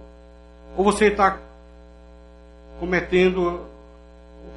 Ou 0.77 0.85
você 0.85 1.07
está 1.07 1.39
cometendo, 2.81 3.65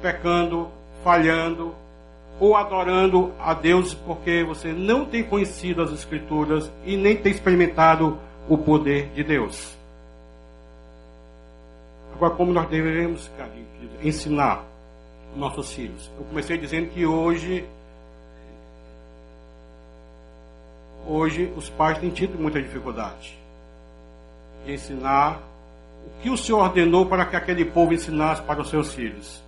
pecando, 0.00 0.68
falhando, 1.02 1.74
ou 2.40 2.56
adorando 2.56 3.32
a 3.38 3.54
Deus 3.54 3.94
porque 3.94 4.42
você 4.44 4.72
não 4.72 5.04
tem 5.04 5.22
conhecido 5.22 5.82
as 5.82 5.92
Escrituras 5.92 6.70
e 6.84 6.96
nem 6.96 7.16
tem 7.16 7.32
experimentado 7.32 8.18
o 8.48 8.58
poder 8.58 9.08
de 9.14 9.22
Deus? 9.22 9.76
Agora, 12.14 12.34
como 12.34 12.52
nós 12.52 12.68
devemos, 12.68 13.30
ensinar 14.02 14.64
nossos 15.36 15.72
filhos? 15.72 16.10
Eu 16.18 16.24
comecei 16.24 16.58
dizendo 16.58 16.90
que 16.90 17.06
hoje 17.06 17.64
hoje 21.06 21.52
os 21.56 21.68
pais 21.68 21.98
têm 21.98 22.10
tido 22.10 22.38
muita 22.38 22.60
dificuldade 22.60 23.38
de 24.64 24.72
ensinar 24.72 25.40
o 26.06 26.22
que 26.22 26.30
o 26.30 26.36
Senhor 26.36 26.60
ordenou 26.60 27.06
para 27.06 27.24
que 27.24 27.36
aquele 27.36 27.64
povo 27.64 27.92
ensinasse 27.92 28.42
para 28.42 28.60
os 28.60 28.70
seus 28.70 28.94
filhos. 28.94 29.42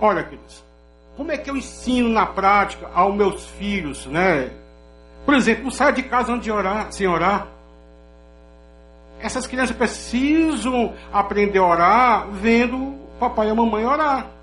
Olha, 0.00 0.22
queridos, 0.22 0.62
como 1.16 1.32
é 1.32 1.36
que 1.36 1.50
eu 1.50 1.56
ensino 1.56 2.08
na 2.08 2.26
prática 2.26 2.88
aos 2.94 3.14
meus 3.14 3.46
filhos, 3.50 4.06
né? 4.06 4.50
Por 5.24 5.34
exemplo, 5.34 5.64
não 5.64 5.70
saia 5.70 5.92
de 5.92 6.04
casa 6.04 6.32
antes 6.32 6.44
de 6.44 6.52
orar, 6.52 6.92
sem 6.92 7.06
orar. 7.06 7.48
Essas 9.20 9.46
crianças 9.46 9.76
precisam 9.76 10.94
aprender 11.12 11.58
a 11.58 11.66
orar 11.66 12.28
vendo 12.30 12.76
o 12.76 12.98
papai 13.18 13.48
e 13.48 13.50
a 13.50 13.54
mamãe 13.54 13.84
orar. 13.84 14.37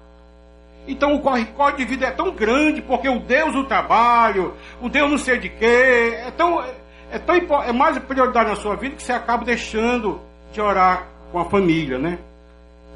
Então 0.87 1.15
o 1.15 1.19
corre-corre 1.19 1.77
de 1.77 1.85
vida 1.85 2.05
é 2.05 2.11
tão 2.11 2.31
grande, 2.31 2.81
porque 2.81 3.09
o 3.09 3.19
Deus 3.19 3.53
do 3.53 3.65
trabalho, 3.65 4.53
o 4.81 4.89
Deus 4.89 5.09
não 5.09 5.17
sei 5.17 5.39
de 5.39 5.49
quê, 5.49 6.19
é 6.25 6.31
tão, 6.31 6.63
é, 7.11 7.17
tão, 7.17 7.63
é 7.63 7.71
mais 7.71 7.97
prioridade 7.99 8.49
na 8.49 8.55
sua 8.55 8.75
vida 8.75 8.95
que 8.95 9.03
você 9.03 9.13
acaba 9.13 9.43
deixando 9.43 10.21
de 10.51 10.61
orar 10.61 11.07
com 11.31 11.39
a 11.39 11.45
família, 11.45 11.97
né? 11.97 12.19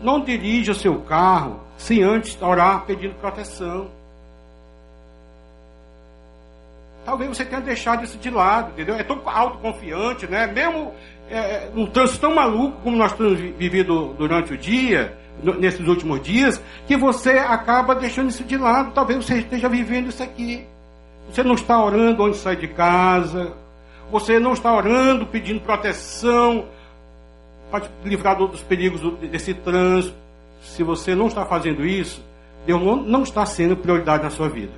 Não 0.01 0.21
dirija 0.21 0.71
o 0.71 0.75
seu 0.75 1.01
carro 1.01 1.61
sem 1.77 2.03
antes 2.03 2.39
orar 2.41 2.85
pedindo 2.85 3.15
proteção. 3.15 3.89
Talvez 7.05 7.29
você 7.29 7.43
tenha 7.43 7.61
deixado 7.61 8.03
isso 8.03 8.17
de 8.17 8.29
lado, 8.29 8.71
entendeu? 8.71 8.95
É 8.95 9.03
tão 9.03 9.21
autoconfiante, 9.25 10.27
né? 10.27 10.45
Mesmo 10.45 10.93
é, 11.29 11.69
um 11.75 11.87
trânsito 11.87 12.19
tão 12.19 12.35
maluco 12.35 12.77
como 12.83 12.95
nós 12.95 13.13
temos 13.13 13.39
vivido 13.39 14.13
durante 14.17 14.53
o 14.53 14.57
dia, 14.57 15.17
nesses 15.59 15.87
últimos 15.87 16.21
dias, 16.21 16.61
que 16.87 16.95
você 16.97 17.31
acaba 17.31 17.95
deixando 17.95 18.29
isso 18.29 18.43
de 18.43 18.57
lado. 18.57 18.91
Talvez 18.93 19.25
você 19.25 19.39
esteja 19.39 19.69
vivendo 19.69 20.09
isso 20.09 20.23
aqui. 20.23 20.65
Você 21.29 21.43
não 21.43 21.55
está 21.55 21.83
orando 21.83 22.23
onde 22.23 22.37
sai 22.37 22.55
de 22.55 22.67
casa. 22.67 23.53
Você 24.11 24.39
não 24.39 24.53
está 24.53 24.73
orando 24.73 25.25
pedindo 25.27 25.61
proteção 25.61 26.65
para 27.69 27.81
te 27.81 27.89
livrar 28.03 28.35
dos 28.35 28.63
perigos 28.63 29.01
desse 29.19 29.53
trânsito. 29.53 30.15
Se 30.63 30.83
você 30.83 31.15
não 31.15 31.27
está 31.27 31.45
fazendo 31.45 31.85
isso, 31.85 32.23
Deus 32.65 32.81
não 32.81 33.23
está 33.23 33.45
sendo 33.45 33.77
prioridade 33.77 34.23
na 34.23 34.29
sua 34.29 34.49
vida. 34.49 34.73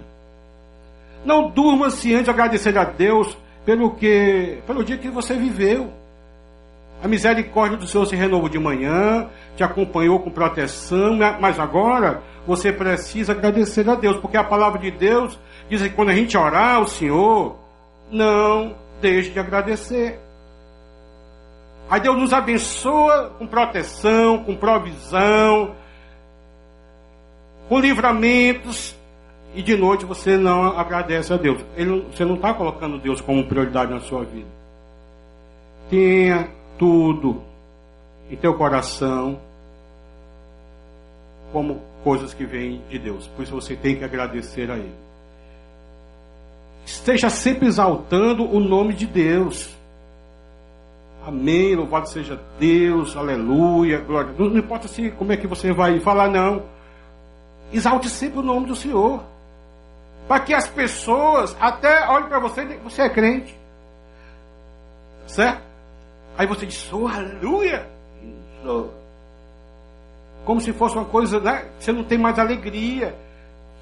Não 1.25 1.49
durma 1.49 1.89
se 1.89 2.13
antes 2.13 2.25
de 2.25 2.31
agradecer 2.31 2.77
a 2.77 2.83
Deus 2.83 3.37
pelo 3.65 3.91
que, 3.91 4.59
pelo 4.65 4.83
dia 4.83 4.97
que 4.97 5.09
você 5.09 5.35
viveu. 5.35 5.91
A 7.03 7.07
misericórdia 7.07 7.77
do 7.77 7.87
Senhor 7.87 8.05
se 8.05 8.15
renovou 8.15 8.47
de 8.47 8.59
manhã, 8.59 9.27
te 9.55 9.63
acompanhou 9.63 10.19
com 10.19 10.29
proteção, 10.29 11.17
mas 11.39 11.59
agora 11.59 12.21
você 12.45 12.71
precisa 12.71 13.31
agradecer 13.31 13.89
a 13.89 13.95
Deus, 13.95 14.17
porque 14.17 14.37
a 14.37 14.43
palavra 14.43 14.79
de 14.79 14.91
Deus 14.91 15.39
diz 15.67 15.81
que 15.81 15.89
quando 15.89 16.09
a 16.09 16.13
gente 16.13 16.37
orar 16.37 16.75
ao 16.75 16.87
Senhor, 16.87 17.55
não 18.11 18.75
deixe 19.01 19.31
de 19.31 19.39
agradecer. 19.39 20.19
Aí 21.89 21.99
Deus 21.99 22.17
nos 22.17 22.33
abençoa 22.33 23.31
com 23.37 23.47
proteção, 23.47 24.43
com 24.43 24.55
provisão, 24.55 25.75
com 27.67 27.79
livramentos, 27.79 28.95
e 29.55 29.61
de 29.63 29.75
noite 29.75 30.05
você 30.05 30.37
não 30.37 30.77
agradece 30.77 31.33
a 31.33 31.37
Deus. 31.37 31.65
Ele, 31.75 32.05
você 32.11 32.23
não 32.23 32.35
está 32.35 32.53
colocando 32.53 32.99
Deus 32.99 33.19
como 33.19 33.45
prioridade 33.45 33.91
na 33.91 33.99
sua 33.99 34.23
vida. 34.23 34.47
Tenha 35.89 36.60
tudo 36.81 37.43
em 38.27 38.35
teu 38.35 38.55
coração 38.55 39.39
como 41.51 41.79
coisas 42.03 42.33
que 42.33 42.43
vêm 42.43 42.81
de 42.89 42.97
Deus. 42.97 43.27
Por 43.27 43.43
isso 43.43 43.53
você 43.53 43.75
tem 43.75 43.95
que 43.95 44.03
agradecer 44.03 44.71
a 44.71 44.77
Ele. 44.77 44.95
Esteja 46.83 47.29
sempre 47.29 47.67
exaltando 47.67 48.49
o 48.49 48.59
nome 48.59 48.95
de 48.95 49.05
Deus. 49.05 49.69
Amém, 51.23 51.75
louvado 51.75 52.09
seja 52.09 52.41
Deus, 52.57 53.15
aleluia, 53.15 53.99
glória. 53.99 54.33
Não, 54.35 54.49
não 54.49 54.57
importa 54.57 54.87
se 54.87 55.11
como 55.11 55.31
é 55.33 55.37
que 55.37 55.45
você 55.45 55.71
vai 55.71 55.99
falar, 55.99 56.29
não. 56.29 56.63
Exalte 57.71 58.09
sempre 58.09 58.39
o 58.39 58.43
nome 58.43 58.65
do 58.65 58.75
Senhor. 58.75 59.21
Para 60.27 60.39
que 60.39 60.51
as 60.55 60.67
pessoas 60.67 61.55
até 61.59 62.07
olhem 62.07 62.27
para 62.27 62.39
você 62.39 62.63
e 62.63 62.77
você 62.77 63.03
é 63.03 63.09
crente. 63.09 63.55
Certo? 65.27 65.70
Aí 66.37 66.47
você 66.47 66.65
diz, 66.65 66.75
sou, 66.75 67.07
aleluia. 67.07 67.87
Sou. 68.63 68.93
Como 70.45 70.59
se 70.59 70.73
fosse 70.73 70.95
uma 70.95 71.05
coisa, 71.05 71.39
né? 71.39 71.67
Você 71.79 71.91
não 71.91 72.03
tem 72.03 72.17
mais 72.17 72.39
alegria. 72.39 73.15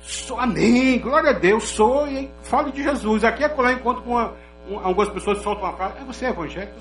Sou, 0.01 0.39
amém, 0.39 0.99
glória 0.99 1.31
a 1.31 1.33
Deus, 1.33 1.69
sou, 1.69 2.07
e 2.07 2.29
fale 2.43 2.71
de 2.71 2.83
Jesus. 2.83 3.23
Aqui 3.23 3.43
é 3.43 3.49
quando 3.49 3.69
eu 3.69 3.75
encontro 3.75 4.01
com 4.03 4.11
uma, 4.11 4.33
uma, 4.67 4.83
algumas 4.83 5.09
pessoas 5.09 5.41
soltam 5.41 5.63
uma 5.63 5.75
frase, 5.75 5.95
ah, 5.99 6.03
você 6.05 6.25
é 6.25 6.29
evangélico? 6.29 6.79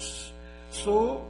Sou. 0.71 1.25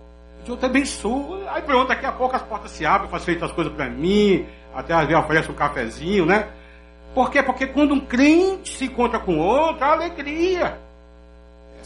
Eu 0.47 0.57
também 0.57 0.85
sou. 0.85 1.43
Aí 1.49 1.61
pronto, 1.63 1.89
daqui 1.89 2.07
a 2.07 2.13
pouco 2.13 2.37
as 2.37 2.43
portas 2.43 2.71
se 2.71 2.87
abrem, 2.87 3.11
facilita 3.11 3.47
as 3.47 3.53
coisas 3.53 3.73
para 3.73 3.91
mim, 3.91 4.47
até 4.75 4.95
às 4.95 5.07
vezes 5.07 5.23
oferece 5.23 5.51
um 5.51 5.55
cafezinho, 5.55 6.25
né? 6.25 6.49
Por 7.15 7.31
quê? 7.31 7.43
Porque 7.43 7.67
quando 7.67 7.95
um 7.95 8.01
crente 8.01 8.77
se 8.77 8.85
encontra 8.85 9.19
com 9.19 9.39
outro, 9.39 9.85
há 9.85 9.93
alegria. 9.93 10.79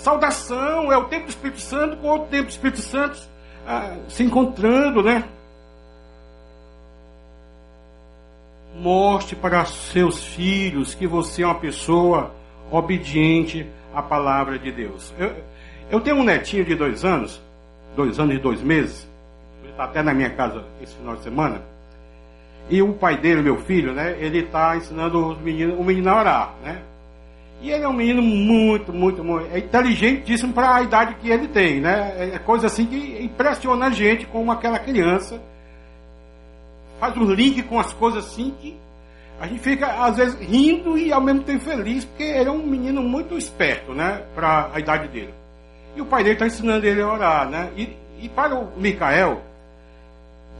Saudação, 0.03 0.93
é 0.93 0.97
o 0.97 1.05
tempo 1.05 1.27
do 1.27 1.29
Espírito 1.29 1.61
Santo 1.61 1.97
com 1.99 2.09
outro 2.09 2.27
tempo 2.27 2.47
do 2.47 2.51
Espírito 2.51 2.81
Santo 2.81 3.21
ah, 3.65 3.99
se 4.09 4.25
encontrando, 4.25 5.01
né? 5.01 5.23
Mostre 8.75 9.37
para 9.37 9.65
seus 9.65 10.25
filhos 10.25 10.93
que 10.93 11.07
você 11.07 11.45
é 11.45 11.47
uma 11.47 11.55
pessoa 11.55 12.33
obediente 12.69 13.65
à 13.95 14.03
palavra 14.03 14.59
de 14.59 14.73
Deus. 14.73 15.15
Eu, 15.17 15.37
eu 15.89 16.01
tenho 16.01 16.17
um 16.17 16.25
netinho 16.25 16.65
de 16.65 16.75
dois 16.75 17.05
anos, 17.05 17.41
dois 17.95 18.19
anos 18.19 18.35
e 18.35 18.39
dois 18.39 18.61
meses, 18.61 19.09
ele 19.63 19.71
está 19.71 19.85
até 19.85 20.03
na 20.03 20.13
minha 20.13 20.31
casa 20.31 20.65
esse 20.83 20.97
final 20.97 21.15
de 21.15 21.23
semana. 21.23 21.63
E 22.69 22.83
o 22.83 22.93
pai 22.93 23.19
dele, 23.19 23.41
meu 23.41 23.59
filho, 23.59 23.93
né? 23.93 24.17
Ele 24.19 24.41
está 24.41 24.77
ensinando 24.77 25.29
os 25.29 25.39
meninos, 25.41 25.79
o 25.79 25.85
menino 25.85 26.11
a 26.11 26.19
orar, 26.19 26.55
né? 26.65 26.83
E 27.63 27.71
ele 27.71 27.85
é 27.85 27.89
um 27.89 27.93
menino 27.93 28.21
muito, 28.21 28.93
muito, 28.93 29.23
muito 29.23 29.47
é 29.55 29.61
inteligentíssimo 29.61 30.53
para 30.53 30.75
a 30.75 30.83
idade 30.83 31.15
que 31.15 31.31
ele 31.31 31.47
tem, 31.47 31.81
né? 31.81 32.33
É 32.35 32.39
coisa 32.41 32.67
assim 32.67 32.85
que 32.85 33.23
impressiona 33.23 33.87
a 33.87 33.91
gente 33.91 34.27
como 34.27 34.51
aquela 34.51 34.81
criança. 34.81 35.41
Faz 36.99 37.17
um 37.17 37.31
link 37.33 37.63
com 37.63 37.79
as 37.79 37.93
coisas 37.93 38.27
assim 38.27 38.53
que 38.61 38.77
a 39.39 39.47
gente 39.47 39.61
fica 39.61 39.87
às 40.05 40.17
vezes 40.17 40.35
rindo 40.41 40.99
e 40.99 41.13
ao 41.13 41.21
mesmo 41.21 41.45
tempo 41.45 41.65
feliz, 41.65 42.05
porque 42.05 42.25
ele 42.25 42.49
é 42.49 42.53
um 42.53 42.67
menino 42.67 43.01
muito 43.01 43.39
esperto, 43.39 43.95
né? 43.95 44.25
Para 44.35 44.71
a 44.75 44.81
idade 44.81 45.07
dele. 45.07 45.33
E 45.95 46.01
o 46.01 46.07
pai 46.07 46.25
dele 46.25 46.35
está 46.35 46.47
ensinando 46.47 46.85
ele 46.85 47.01
a 47.01 47.07
orar, 47.07 47.49
né? 47.49 47.71
E, 47.77 47.97
e 48.21 48.29
para 48.29 48.57
o 48.57 48.73
Micael, 48.77 49.41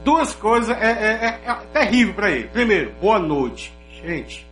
duas 0.05 0.33
coisas 0.33 0.69
é, 0.69 0.85
é, 0.85 1.25
é, 1.25 1.51
é 1.51 1.55
terrível 1.73 2.13
para 2.13 2.31
ele. 2.31 2.47
Primeiro, 2.47 2.93
boa 3.01 3.19
noite. 3.19 3.73
Gente, 4.01 4.45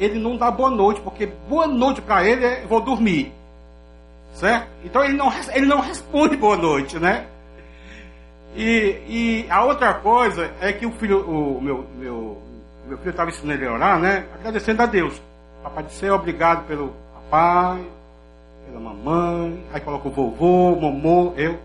ele 0.00 0.18
não 0.18 0.36
dá 0.36 0.50
boa 0.50 0.70
noite, 0.70 1.00
porque 1.02 1.26
boa 1.26 1.66
noite 1.66 2.00
para 2.00 2.24
ele 2.24 2.44
é 2.44 2.66
vou 2.66 2.80
dormir. 2.80 3.32
Certo? 4.34 4.68
Então 4.84 5.04
ele 5.04 5.14
não, 5.14 5.30
ele 5.52 5.66
não 5.66 5.80
responde 5.80 6.36
boa 6.36 6.56
noite, 6.56 6.98
né? 6.98 7.26
E, 8.56 9.44
e 9.46 9.46
a 9.50 9.64
outra 9.64 9.94
coisa 9.94 10.50
é 10.60 10.72
que 10.72 10.86
o 10.86 10.92
filho, 10.92 11.20
o 11.28 11.60
meu, 11.60 11.86
meu, 11.96 12.38
meu 12.86 12.98
filho 12.98 13.10
estava 13.10 13.30
ensinando 13.30 13.60
ele 13.60 13.68
a 13.68 13.74
orar, 13.74 14.00
né? 14.00 14.26
Agradecendo 14.34 14.82
a 14.82 14.86
Deus. 14.86 15.20
Papai 15.62 15.84
céu, 15.90 16.14
obrigado 16.14 16.66
pelo 16.66 16.94
papai, 17.14 17.84
pela 18.66 18.80
mamãe, 18.80 19.62
aí 19.72 19.80
coloca 19.80 20.08
o 20.08 20.10
vovô, 20.10 20.74
momô, 20.74 21.34
eu. 21.36 21.58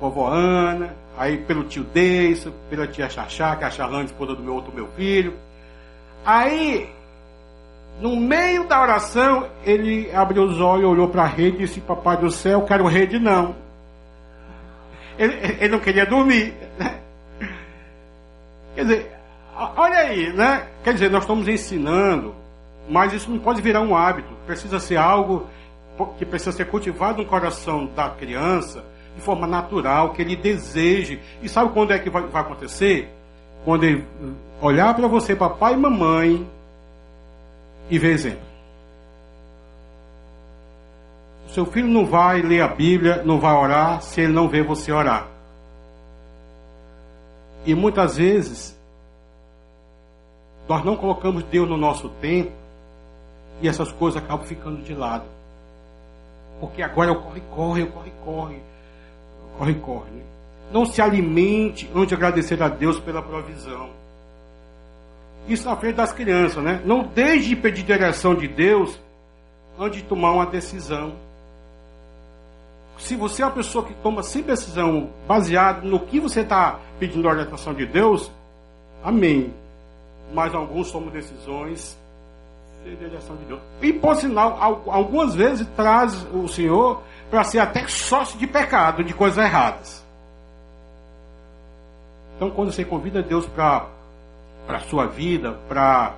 vovó 0.00 0.28
Ana, 0.28 0.94
aí 1.16 1.38
pelo 1.38 1.64
tio 1.64 1.84
Deison, 1.84 2.52
pela 2.68 2.86
tia 2.86 3.08
Xaxá, 3.08 3.54
que 3.54 3.64
é 3.64 3.66
a 3.68 3.70
Charlane, 3.70 4.06
esposa 4.06 4.34
do 4.34 4.42
meu 4.42 4.54
outro 4.54 4.72
meu 4.74 4.88
filho. 4.88 5.34
Aí, 6.24 6.88
no 8.00 8.16
meio 8.16 8.64
da 8.66 8.80
oração, 8.80 9.48
ele 9.64 10.10
abriu 10.14 10.44
os 10.44 10.60
olhos, 10.60 10.90
olhou 10.90 11.08
para 11.08 11.22
a 11.22 11.26
rede 11.26 11.56
e 11.56 11.60
disse: 11.66 11.80
Papai 11.80 12.16
do 12.16 12.30
céu, 12.30 12.62
quero 12.62 12.86
rede 12.86 13.18
não. 13.18 13.54
Ele, 15.18 15.34
ele 15.60 15.68
não 15.68 15.80
queria 15.80 16.06
dormir. 16.06 16.54
Né? 16.78 16.98
Quer 18.74 18.82
dizer, 18.82 19.12
olha 19.54 19.98
aí, 19.98 20.32
né? 20.32 20.66
Quer 20.82 20.94
dizer, 20.94 21.10
nós 21.10 21.24
estamos 21.24 21.46
ensinando, 21.46 22.34
mas 22.88 23.12
isso 23.12 23.30
não 23.30 23.38
pode 23.38 23.60
virar 23.60 23.82
um 23.82 23.94
hábito. 23.94 24.32
Precisa 24.46 24.80
ser 24.80 24.96
algo 24.96 25.46
que 26.18 26.24
precisa 26.24 26.52
ser 26.52 26.66
cultivado 26.66 27.22
no 27.22 27.28
coração 27.28 27.86
da 27.94 28.08
criança 28.08 28.82
de 29.14 29.20
forma 29.20 29.46
natural, 29.46 30.14
que 30.14 30.22
ele 30.22 30.34
deseje. 30.34 31.20
E 31.42 31.48
sabe 31.48 31.70
quando 31.72 31.92
é 31.92 31.98
que 31.98 32.08
vai, 32.08 32.22
vai 32.22 32.42
acontecer? 32.42 33.12
Quando 33.64 33.84
ele 33.84 34.04
olhar 34.62 34.94
para 34.94 35.08
você, 35.08 35.34
papai 35.34 35.74
e 35.74 35.76
mamãe, 35.76 36.48
e 37.90 37.98
ver 37.98 38.12
exemplo. 38.12 38.52
O 41.48 41.50
seu 41.50 41.66
filho 41.66 41.88
não 41.88 42.06
vai 42.06 42.40
ler 42.40 42.62
a 42.62 42.68
Bíblia, 42.68 43.22
não 43.24 43.38
vai 43.38 43.52
orar, 43.54 44.00
se 44.00 44.20
ele 44.22 44.32
não 44.32 44.48
vê 44.48 44.62
você 44.62 44.92
orar. 44.92 45.26
E 47.66 47.74
muitas 47.74 48.16
vezes, 48.16 48.78
nós 50.68 50.84
não 50.84 50.96
colocamos 50.96 51.42
Deus 51.44 51.68
no 51.68 51.76
nosso 51.76 52.08
tempo, 52.08 52.52
e 53.60 53.68
essas 53.68 53.92
coisas 53.92 54.22
acabam 54.22 54.46
ficando 54.46 54.82
de 54.82 54.94
lado. 54.94 55.24
Porque 56.60 56.82
agora 56.82 57.10
eu 57.10 57.20
corre, 57.20 57.42
corre, 57.54 57.82
eu 57.82 57.86
corre, 57.88 58.12
corre. 58.24 58.62
Corre, 59.58 59.74
corre. 59.74 60.10
Né? 60.12 60.22
Não 60.72 60.86
se 60.86 61.02
alimente 61.02 61.90
antes 61.94 62.08
de 62.08 62.14
agradecer 62.14 62.62
a 62.62 62.68
Deus 62.68 62.98
pela 62.98 63.20
provisão. 63.20 64.01
Isso 65.48 65.68
na 65.68 65.76
frente 65.76 65.96
das 65.96 66.12
crianças, 66.12 66.62
né? 66.62 66.80
Não 66.84 67.02
deixe 67.02 67.48
de 67.48 67.56
pedir 67.56 67.82
direção 67.82 68.34
de 68.34 68.46
Deus 68.46 68.98
antes 69.78 70.02
de 70.02 70.04
tomar 70.08 70.32
uma 70.32 70.46
decisão. 70.46 71.14
Se 72.98 73.16
você 73.16 73.42
é 73.42 73.46
uma 73.46 73.52
pessoa 73.52 73.84
que 73.84 73.94
toma 73.94 74.22
sempre 74.22 74.52
decisão 74.52 75.10
baseada 75.26 75.80
no 75.80 75.98
que 76.00 76.20
você 76.20 76.40
está 76.40 76.78
pedindo 77.00 77.26
a 77.26 77.32
orientação 77.32 77.74
de 77.74 77.84
Deus, 77.84 78.30
amém. 79.02 79.52
Mas 80.32 80.54
alguns 80.54 80.92
tomam 80.92 81.10
decisões 81.10 81.98
sem 82.84 82.96
direção 82.96 83.36
de 83.36 83.44
Deus. 83.44 83.60
E 83.80 83.92
por 83.92 84.14
sinal, 84.16 84.56
algumas 84.86 85.34
vezes 85.34 85.66
traz 85.74 86.26
o 86.32 86.46
Senhor 86.46 87.02
para 87.30 87.42
ser 87.44 87.58
até 87.58 87.86
sócio 87.88 88.38
de 88.38 88.46
pecado, 88.46 89.02
de 89.02 89.14
coisas 89.14 89.42
erradas. 89.42 90.04
Então, 92.36 92.50
quando 92.50 92.72
você 92.72 92.84
convida 92.84 93.22
Deus 93.22 93.46
para 93.46 93.86
a 94.68 94.80
sua 94.80 95.06
vida, 95.06 95.52
para 95.68 96.16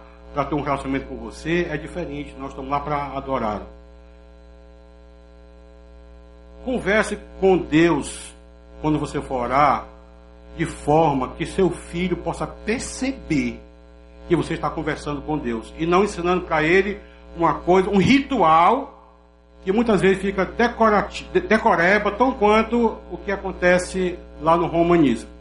ter 0.48 0.54
um 0.54 0.62
relacionamento 0.62 1.06
com 1.06 1.16
você, 1.16 1.66
é 1.70 1.76
diferente. 1.76 2.34
Nós 2.38 2.50
estamos 2.50 2.70
lá 2.70 2.80
para 2.80 3.16
adorar. 3.16 3.62
Converse 6.64 7.18
com 7.40 7.58
Deus 7.58 8.34
quando 8.80 8.98
você 8.98 9.20
for 9.20 9.42
orar, 9.42 9.86
de 10.56 10.66
forma 10.66 11.28
que 11.36 11.46
seu 11.46 11.70
filho 11.70 12.16
possa 12.18 12.46
perceber 12.46 13.60
que 14.28 14.36
você 14.36 14.54
está 14.54 14.70
conversando 14.70 15.20
com 15.22 15.36
Deus 15.36 15.72
e 15.78 15.84
não 15.86 16.04
ensinando 16.04 16.42
para 16.46 16.62
ele 16.62 17.00
uma 17.36 17.54
coisa, 17.54 17.90
um 17.90 17.98
ritual 17.98 18.92
que 19.64 19.72
muitas 19.72 20.00
vezes 20.00 20.22
fica 20.22 20.44
decoreba, 20.44 22.12
tão 22.12 22.32
quanto 22.32 22.98
o 23.10 23.18
que 23.18 23.32
acontece 23.32 24.18
lá 24.40 24.56
no 24.56 24.66
romanismo. 24.66 25.33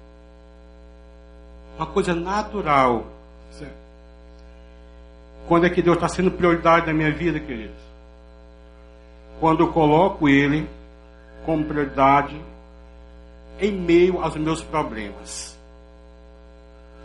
Uma 1.77 1.85
coisa 1.87 2.13
natural. 2.13 3.05
Certo? 3.51 3.73
Quando 5.47 5.65
é 5.65 5.69
que 5.69 5.81
Deus 5.81 5.97
está 5.97 6.07
sendo 6.07 6.31
prioridade 6.31 6.87
na 6.87 6.93
minha 6.93 7.11
vida, 7.11 7.39
queridos? 7.39 7.75
Quando 9.39 9.63
eu 9.63 9.73
coloco 9.73 10.29
Ele 10.29 10.67
como 11.45 11.65
prioridade 11.65 12.39
em 13.59 13.71
meio 13.71 14.21
aos 14.21 14.35
meus 14.35 14.61
problemas. 14.61 15.57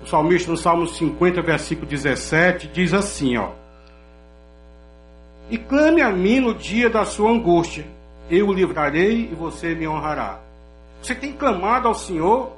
O 0.03 0.07
salmista 0.07 0.51
no 0.51 0.57
Salmo 0.57 0.87
50, 0.87 1.43
versículo 1.43 1.89
17, 1.89 2.69
diz 2.69 2.95
assim, 2.95 3.37
ó 3.37 3.51
e 5.51 5.57
clame 5.57 6.03
a 6.03 6.11
mim 6.11 6.41
no 6.41 6.55
dia 6.55 6.91
da 6.91 7.05
sua 7.05 7.31
angústia. 7.31 7.87
Eu 8.31 8.49
o 8.49 8.53
livrarei 8.53 9.31
e 9.33 9.35
você 9.35 9.75
me 9.75 9.89
honrará. 9.89 10.41
Você 11.03 11.15
tem 11.15 11.33
clamado 11.33 11.89
ao 11.89 11.95
Senhor, 11.95 12.53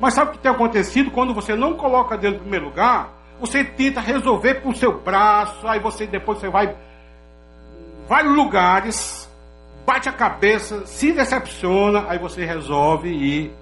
mas 0.00 0.14
sabe 0.14 0.30
o 0.30 0.32
que 0.32 0.38
tem 0.38 0.50
acontecido 0.50 1.10
quando 1.10 1.34
você 1.34 1.54
não 1.54 1.74
coloca 1.74 2.16
Deus 2.16 2.34
em 2.34 2.40
primeiro 2.40 2.66
lugar? 2.66 3.12
Você 3.40 3.64
tenta 3.64 4.00
resolver 4.00 4.54
por 4.54 4.74
seu 4.76 5.00
braço, 5.00 5.66
aí 5.66 5.80
você 5.80 6.06
depois 6.06 6.38
você 6.38 6.48
vai 6.48 6.74
vários 8.08 8.34
lugares, 8.34 9.30
bate 9.86 10.08
a 10.08 10.12
cabeça, 10.12 10.86
se 10.86 11.12
decepciona, 11.12 12.06
aí 12.08 12.18
você 12.18 12.44
resolve 12.44 13.08
ir 13.08 13.52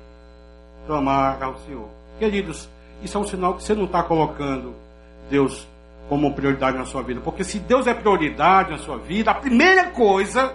clamar 0.87 1.43
ao 1.43 1.57
Senhor. 1.59 1.89
Queridos, 2.19 2.69
isso 3.03 3.17
é 3.17 3.21
um 3.21 3.25
sinal 3.25 3.55
que 3.55 3.63
você 3.63 3.75
não 3.75 3.85
está 3.85 4.03
colocando 4.03 4.75
Deus 5.31 5.67
como 6.09 6.35
prioridade 6.35 6.77
na 6.77 6.85
sua 6.85 7.03
vida. 7.03 7.21
Porque 7.21 7.45
se 7.45 7.59
Deus 7.59 7.87
é 7.87 7.95
prioridade 7.95 8.71
na 8.71 8.79
sua 8.79 8.99
vida, 8.99 9.31
a 9.31 9.35
primeira 9.35 9.91
coisa, 9.91 10.55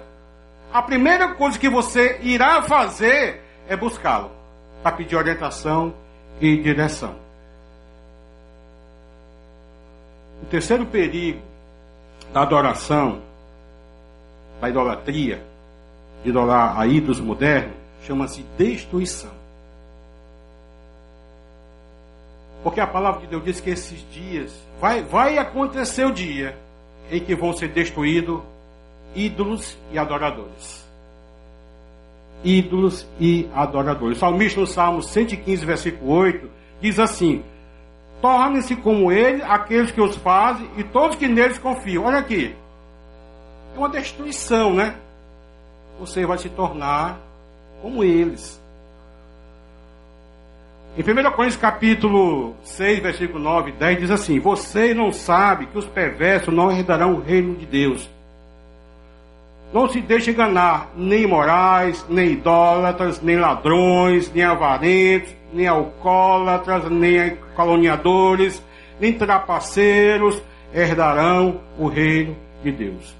a 0.71 0.81
primeira 0.81 1.29
coisa 1.29 1.57
que 1.57 1.69
você 1.69 2.19
irá 2.21 2.61
fazer 2.61 3.41
é 3.67 3.75
buscá-lo 3.75 4.36
para 4.81 4.95
pedir 4.95 5.15
orientação 5.15 5.93
e 6.39 6.57
direção. 6.57 7.15
O 10.41 10.45
terceiro 10.45 10.85
perigo 10.85 11.41
da 12.31 12.41
adoração, 12.43 13.21
da 14.61 14.69
idolatria, 14.69 15.43
de 16.23 16.29
idolar 16.29 16.79
a 16.79 16.85
ídolos 16.85 17.19
modernos, 17.19 17.75
chama-se 18.03 18.43
destruição. 18.57 19.31
Porque 22.63 22.79
a 22.79 22.87
palavra 22.87 23.21
de 23.21 23.27
Deus 23.27 23.43
diz 23.43 23.59
que 23.59 23.69
esses 23.69 23.99
dias 24.11 24.53
vai, 24.79 25.03
vai 25.03 25.37
acontecer 25.37 26.05
o 26.05 26.11
dia 26.11 26.57
em 27.11 27.19
que 27.19 27.35
vão 27.35 27.53
ser 27.53 27.69
destruídos 27.69 28.41
ídolos 29.15 29.77
e 29.91 29.97
adoradores. 29.97 30.86
Ídolos 32.43 33.07
e 33.19 33.49
adoradores. 33.53 34.17
O 34.17 34.19
salmista 34.19 34.59
no 34.59 34.67
Salmo 34.67 35.01
115, 35.01 35.65
versículo 35.65 36.11
8, 36.11 36.49
diz 36.81 36.99
assim: 36.99 37.43
Tornem-se 38.21 38.75
como 38.75 39.11
ele 39.11 39.43
aqueles 39.43 39.91
que 39.91 40.01
os 40.01 40.15
fazem 40.17 40.69
e 40.77 40.83
todos 40.83 41.17
que 41.17 41.27
neles 41.27 41.57
confiam. 41.57 42.05
Olha 42.05 42.19
aqui. 42.19 42.55
É 43.75 43.77
uma 43.77 43.89
destruição, 43.89 44.73
né? 44.73 44.95
Você 45.99 46.25
vai 46.25 46.37
se 46.37 46.49
tornar 46.49 47.19
como 47.81 48.03
eles. 48.03 48.61
Em 50.97 51.01
1 51.01 51.31
Coríntios 51.31 51.61
capítulo 51.61 52.55
6, 52.63 52.99
versículo 52.99 53.39
9 53.39 53.69
e 53.69 53.73
10 53.73 53.99
diz 53.99 54.11
assim: 54.11 54.39
Você 54.39 54.95
não 54.95 55.11
sabe 55.11 55.67
que 55.67 55.77
os 55.77 55.85
perversos 55.85 56.51
não 56.51 56.71
herdarão 56.71 57.13
o 57.13 57.21
reino 57.21 57.55
de 57.55 57.67
Deus. 57.67 58.09
Não 59.73 59.89
se 59.89 59.99
deixe 59.99 60.31
enganar, 60.31 60.91
nem 60.95 61.23
imorais, 61.23 62.05
nem 62.07 62.31
idólatras, 62.31 63.21
nem 63.21 63.37
ladrões, 63.37 64.31
nem 64.31 64.43
avarentos, 64.43 65.35
nem 65.51 65.67
alcoólatras, 65.67 66.89
nem 66.89 67.35
caluniadores, 67.55 68.63
nem 68.99 69.13
trapaceiros 69.13 70.41
herdarão 70.73 71.59
o 71.77 71.87
reino 71.87 72.35
de 72.63 72.71
Deus. 72.71 73.15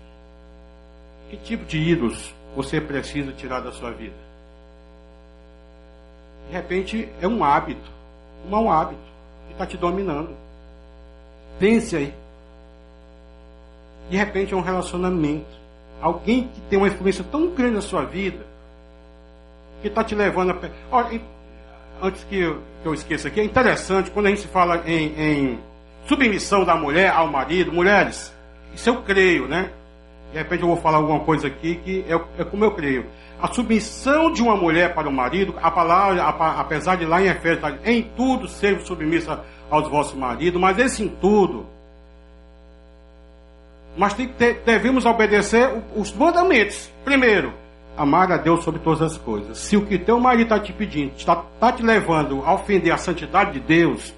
Que 1.29 1.37
tipo 1.37 1.65
de 1.65 1.77
ídolos 1.77 2.33
você 2.55 2.79
precisa 2.79 3.31
tirar 3.33 3.59
da 3.59 3.71
sua 3.71 3.91
vida? 3.91 4.15
De 6.47 6.53
repente 6.53 7.09
é 7.21 7.27
um 7.27 7.43
hábito, 7.43 7.91
um 8.45 8.49
mau 8.49 8.71
hábito, 8.71 9.01
que 9.47 9.53
está 9.53 9.65
te 9.65 9.75
dominando. 9.75 10.29
Pense 11.59 11.95
aí. 11.95 12.13
De 14.09 14.15
repente 14.15 14.53
é 14.53 14.57
um 14.57 14.61
relacionamento. 14.61 15.56
Alguém 16.01 16.49
que 16.53 16.61
tem 16.61 16.77
uma 16.77 16.87
influência 16.87 17.23
tão 17.31 17.49
grande 17.49 17.75
na 17.75 17.81
sua 17.81 18.03
vida, 18.05 18.45
que 19.81 19.87
está 19.87 20.03
te 20.03 20.15
levando 20.15 20.51
a. 20.51 20.57
Olha, 20.91 21.21
antes 22.01 22.23
que 22.23 22.37
eu, 22.37 22.61
que 22.81 22.87
eu, 22.87 22.93
esqueça 22.93 23.27
aqui, 23.27 23.39
é 23.39 23.43
interessante 23.43 24.11
quando 24.11 24.27
a 24.27 24.29
gente 24.29 24.47
fala 24.47 24.83
em, 24.85 25.13
em 25.19 25.59
submissão 26.07 26.63
da 26.63 26.75
mulher 26.75 27.11
ao 27.11 27.27
marido, 27.27 27.71
mulheres, 27.71 28.33
isso 28.73 28.89
eu 28.89 29.01
creio, 29.01 29.47
né? 29.47 29.71
De 30.31 30.37
repente 30.37 30.61
eu 30.61 30.67
vou 30.67 30.77
falar 30.77 30.97
alguma 30.97 31.21
coisa 31.21 31.47
aqui 31.47 31.75
que 31.75 32.05
é, 32.07 32.41
é 32.41 32.43
como 32.43 32.63
eu 32.63 32.71
creio 32.71 33.05
a 33.41 33.47
submissão 33.53 34.31
de 34.31 34.41
uma 34.41 34.55
mulher 34.55 34.93
para 34.95 35.07
o 35.07 35.11
marido, 35.11 35.53
a 35.61 35.69
palavra, 35.69 36.23
apesar 36.23 36.95
de 36.95 37.05
lá 37.05 37.21
em 37.21 37.27
Efésios, 37.27 37.61
tá, 37.61 37.77
em 37.85 38.03
tudo 38.15 38.47
ser 38.47 38.79
submissa 38.81 39.43
aos 39.69 39.87
vossos 39.87 40.15
maridos, 40.15 40.59
mas 40.59 40.77
esse 40.79 41.03
em 41.03 41.09
tudo. 41.09 41.67
Mas 43.97 44.13
tem, 44.13 44.29
devemos 44.63 45.05
obedecer 45.05 45.69
os 45.95 46.13
mandamentos. 46.13 46.89
Primeiro, 47.03 47.51
amar 47.97 48.31
a 48.31 48.37
Deus 48.37 48.63
sobre 48.63 48.79
todas 48.79 49.01
as 49.01 49.17
coisas. 49.17 49.57
Se 49.57 49.75
o 49.75 49.85
que 49.85 49.97
teu 49.97 50.19
marido 50.19 50.43
está 50.43 50.59
te 50.59 50.71
pedindo 50.71 51.13
está 51.17 51.35
tá 51.35 51.71
te 51.71 51.81
levando 51.81 52.43
a 52.45 52.53
ofender 52.53 52.93
a 52.93 52.97
santidade 52.97 53.53
de 53.53 53.59
Deus, 53.59 54.13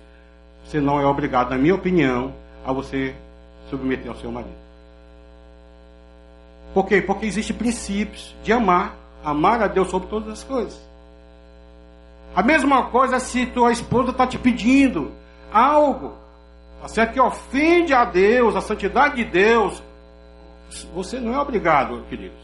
você 0.66 0.82
não 0.82 1.00
é 1.00 1.06
obrigado, 1.06 1.52
na 1.52 1.58
minha 1.58 1.74
opinião, 1.74 2.34
a 2.66 2.74
você 2.74 3.16
submeter 3.70 4.10
ao 4.10 4.18
seu 4.18 4.32
marido. 4.32 4.60
Por 6.74 6.86
quê? 6.86 7.02
Porque 7.02 7.26
existem 7.26 7.56
princípios 7.56 8.36
de 8.44 8.52
amar, 8.52 8.96
amar 9.24 9.64
a 9.64 9.68
Deus 9.68 9.90
sobre 9.90 10.10
todas 10.10 10.30
as 10.30 10.44
coisas. 10.44 10.78
A 12.36 12.44
mesma 12.44 12.84
coisa 12.88 13.20
se 13.20 13.46
tua 13.48 13.72
esposa 13.72 14.12
está 14.12 14.28
te 14.28 14.38
pedindo 14.38 15.12
algo, 15.52 16.14
tá 16.82 16.88
certo? 16.88 17.14
Que 17.14 17.20
ofende 17.20 17.94
a 17.94 18.06
Deus, 18.06 18.56
a 18.56 18.62
santidade 18.62 19.16
de 19.16 19.26
Deus, 19.26 19.82
você 20.94 21.20
não 21.20 21.34
é 21.34 21.40
obrigado, 21.40 22.04
queridos, 22.10 22.38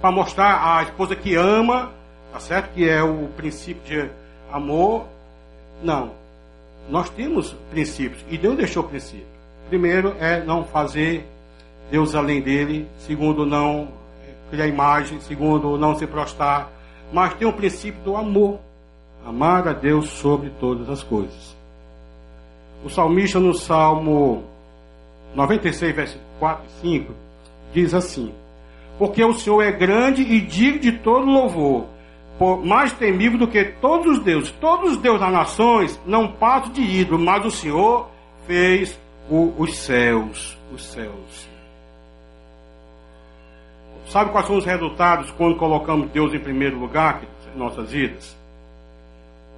para 0.00 0.10
mostrar 0.10 0.78
a 0.78 0.82
esposa 0.82 1.16
que 1.16 1.34
ama, 1.34 1.90
tá 2.32 2.40
certo? 2.40 2.72
Que 2.74 2.88
é 2.88 3.02
o 3.02 3.28
princípio 3.36 3.82
de 3.84 4.10
amor. 4.52 5.06
Não. 5.82 6.12
Nós 6.88 7.08
temos 7.10 7.54
princípios 7.70 8.24
e 8.28 8.36
Deus 8.36 8.56
deixou 8.56 8.82
princípio. 8.84 9.26
Primeiro 9.68 10.14
é 10.18 10.42
não 10.42 10.64
fazer 10.64 11.26
Deus 11.90 12.14
além 12.14 12.40
dele. 12.40 12.88
Segundo, 12.98 13.46
não 13.46 13.88
criar 14.50 14.66
imagem. 14.66 15.20
Segundo, 15.20 15.78
não 15.78 15.96
se 15.96 16.06
prostrar. 16.06 16.70
Mas 17.12 17.34
tem 17.34 17.46
o 17.46 17.52
princípio 17.52 18.00
do 18.02 18.16
amor. 18.16 18.58
Amar 19.24 19.68
a 19.68 19.72
Deus 19.72 20.08
sobre 20.08 20.50
todas 20.58 20.88
as 20.88 21.02
coisas. 21.02 21.56
O 22.84 22.88
salmista 22.88 23.38
no 23.38 23.54
Salmo 23.54 24.42
96, 25.34 25.94
versículo 25.94 26.24
4 26.38 26.64
e 26.66 26.80
5 26.80 27.14
diz 27.72 27.94
assim: 27.94 28.32
Porque 28.98 29.24
o 29.24 29.34
Senhor 29.34 29.62
é 29.62 29.70
grande 29.70 30.22
e 30.22 30.40
digno 30.40 30.80
de 30.80 30.92
todo 30.92 31.26
louvor, 31.26 31.86
mais 32.64 32.92
temível 32.92 33.38
do 33.38 33.48
que 33.48 33.64
todos 33.64 34.18
os 34.18 34.24
deuses. 34.24 34.50
Todos 34.52 34.92
os 34.92 34.96
deuses 34.98 35.20
das 35.20 35.32
nações 35.32 36.00
não 36.06 36.32
passam 36.32 36.72
de 36.72 36.82
ídolo, 36.82 37.18
mas 37.18 37.44
o 37.44 37.50
Senhor 37.50 38.08
fez 38.46 38.98
o, 39.28 39.52
os 39.58 39.76
céus. 39.76 40.58
Os 40.72 40.84
céus. 40.84 41.50
Sabe 44.06 44.32
quais 44.32 44.46
são 44.46 44.56
os 44.56 44.64
resultados 44.64 45.30
quando 45.32 45.56
colocamos 45.56 46.10
Deus 46.10 46.34
em 46.34 46.40
primeiro 46.40 46.78
lugar 46.78 47.22
em 47.54 47.58
nossas 47.58 47.92
vidas? 47.92 48.39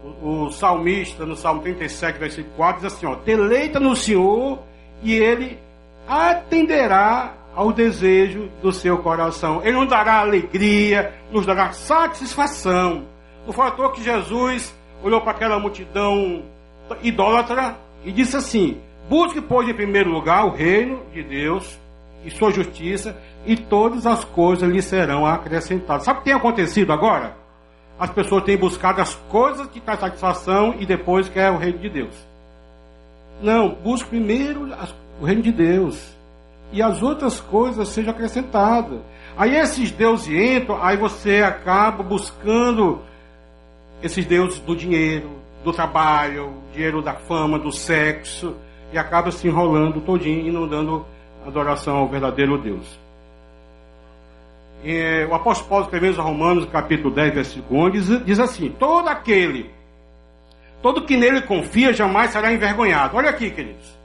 O, 0.03 0.47
o 0.47 0.51
salmista, 0.51 1.25
no 1.25 1.37
Salmo 1.37 1.63
37, 1.63 2.19
versículo 2.19 2.55
4, 2.57 2.83
diz 2.83 2.93
assim: 2.93 3.07
ó, 3.07 3.15
Deleita 3.15 3.79
no 3.79 3.95
Senhor 3.95 4.59
e 5.03 5.15
ele 5.15 5.59
atenderá 6.07 7.35
ao 7.55 7.73
desejo 7.73 8.51
do 8.61 8.73
seu 8.73 8.99
coração. 8.99 9.61
Ele 9.63 9.77
nos 9.79 9.89
dará 9.89 10.21
alegria, 10.21 11.15
nos 11.31 11.47
dará 11.47 11.73
satisfação. 11.73 13.05
À 13.47 13.71
toa 13.71 13.93
que 13.93 14.03
Jesus 14.03 14.75
olhou 15.03 15.21
para 15.21 15.33
aquela 15.33 15.59
multidão 15.59 16.43
idólatra 17.03 17.77
e 18.05 18.13
disse 18.13 18.37
assim: 18.37 18.81
Busque, 19.09 19.41
pois, 19.41 19.69
em 19.69 19.75
primeiro 19.75 20.11
lugar 20.11 20.47
o 20.47 20.51
reino 20.51 21.03
de 21.13 21.23
Deus 21.23 21.79
e 22.25 22.31
sua 22.31 22.53
justiça, 22.53 23.17
e 23.45 23.57
todas 23.57 24.07
as 24.07 24.25
coisas 24.25 24.71
lhe 24.71 24.81
serão 24.81 25.27
acrescentadas. 25.27 26.05
Sabe 26.05 26.19
o 26.19 26.23
que 26.23 26.27
tem 26.27 26.35
acontecido 26.35 26.93
agora? 26.93 27.37
As 28.03 28.11
pessoas 28.11 28.43
têm 28.43 28.57
buscado 28.57 29.01
as 29.01 29.15
coisas 29.29 29.69
que 29.69 29.79
trazem 29.79 30.09
satisfação 30.09 30.75
e 30.77 30.85
depois 30.85 31.29
quer 31.29 31.53
o 31.53 31.57
reino 31.57 31.79
de 31.79 31.89
Deus. 31.89 32.13
Não, 33.41 33.77
busque 33.77 34.09
primeiro 34.09 34.69
o 35.21 35.25
reino 35.25 35.41
de 35.41 35.53
Deus 35.53 36.13
e 36.73 36.83
as 36.83 37.01
outras 37.01 37.41
coisas 37.41 37.87
sejam 37.91 38.11
acrescentadas. 38.11 38.99
Aí 39.37 39.57
esses 39.57 39.93
deuses 39.93 40.27
entram, 40.27 40.83
aí 40.83 40.97
você 40.97 41.45
acaba 41.45 42.03
buscando 42.03 43.01
esses 44.03 44.27
deuses 44.27 44.59
do 44.59 44.75
dinheiro, 44.75 45.31
do 45.63 45.73
trabalho, 45.73 46.55
dinheiro 46.73 47.03
da 47.03 47.15
fama, 47.15 47.57
do 47.57 47.71
sexo, 47.71 48.57
e 48.93 48.99
acaba 48.99 49.31
se 49.31 49.47
enrolando 49.47 50.01
todinho 50.01 50.49
e 50.49 50.51
não 50.51 50.67
dando 50.67 51.07
adoração 51.47 51.99
ao 51.99 52.09
verdadeiro 52.09 52.59
Deus. 52.59 52.99
E, 54.83 55.25
o 55.31 55.35
apóstolo 55.35 55.69
Paulo 55.69 55.85
escrevendo 55.85 56.21
aos 56.21 56.29
Romanos, 56.29 56.67
capítulo 56.67 57.15
10, 57.15 57.35
versículo 57.35 57.85
1, 57.87 57.91
diz, 58.25 58.41
assim: 58.41 58.69
Todo 58.79 59.09
aquele, 59.09 59.71
todo 60.83 61.05
que 61.05 61.17
nele 61.17 61.43
confia, 61.43 61.93
jamais 61.93 62.31
será 62.31 62.53
envergonhado. 62.53 63.17
Olha 63.17 63.31
aqui, 63.31 63.51
queridos. 63.51 63.97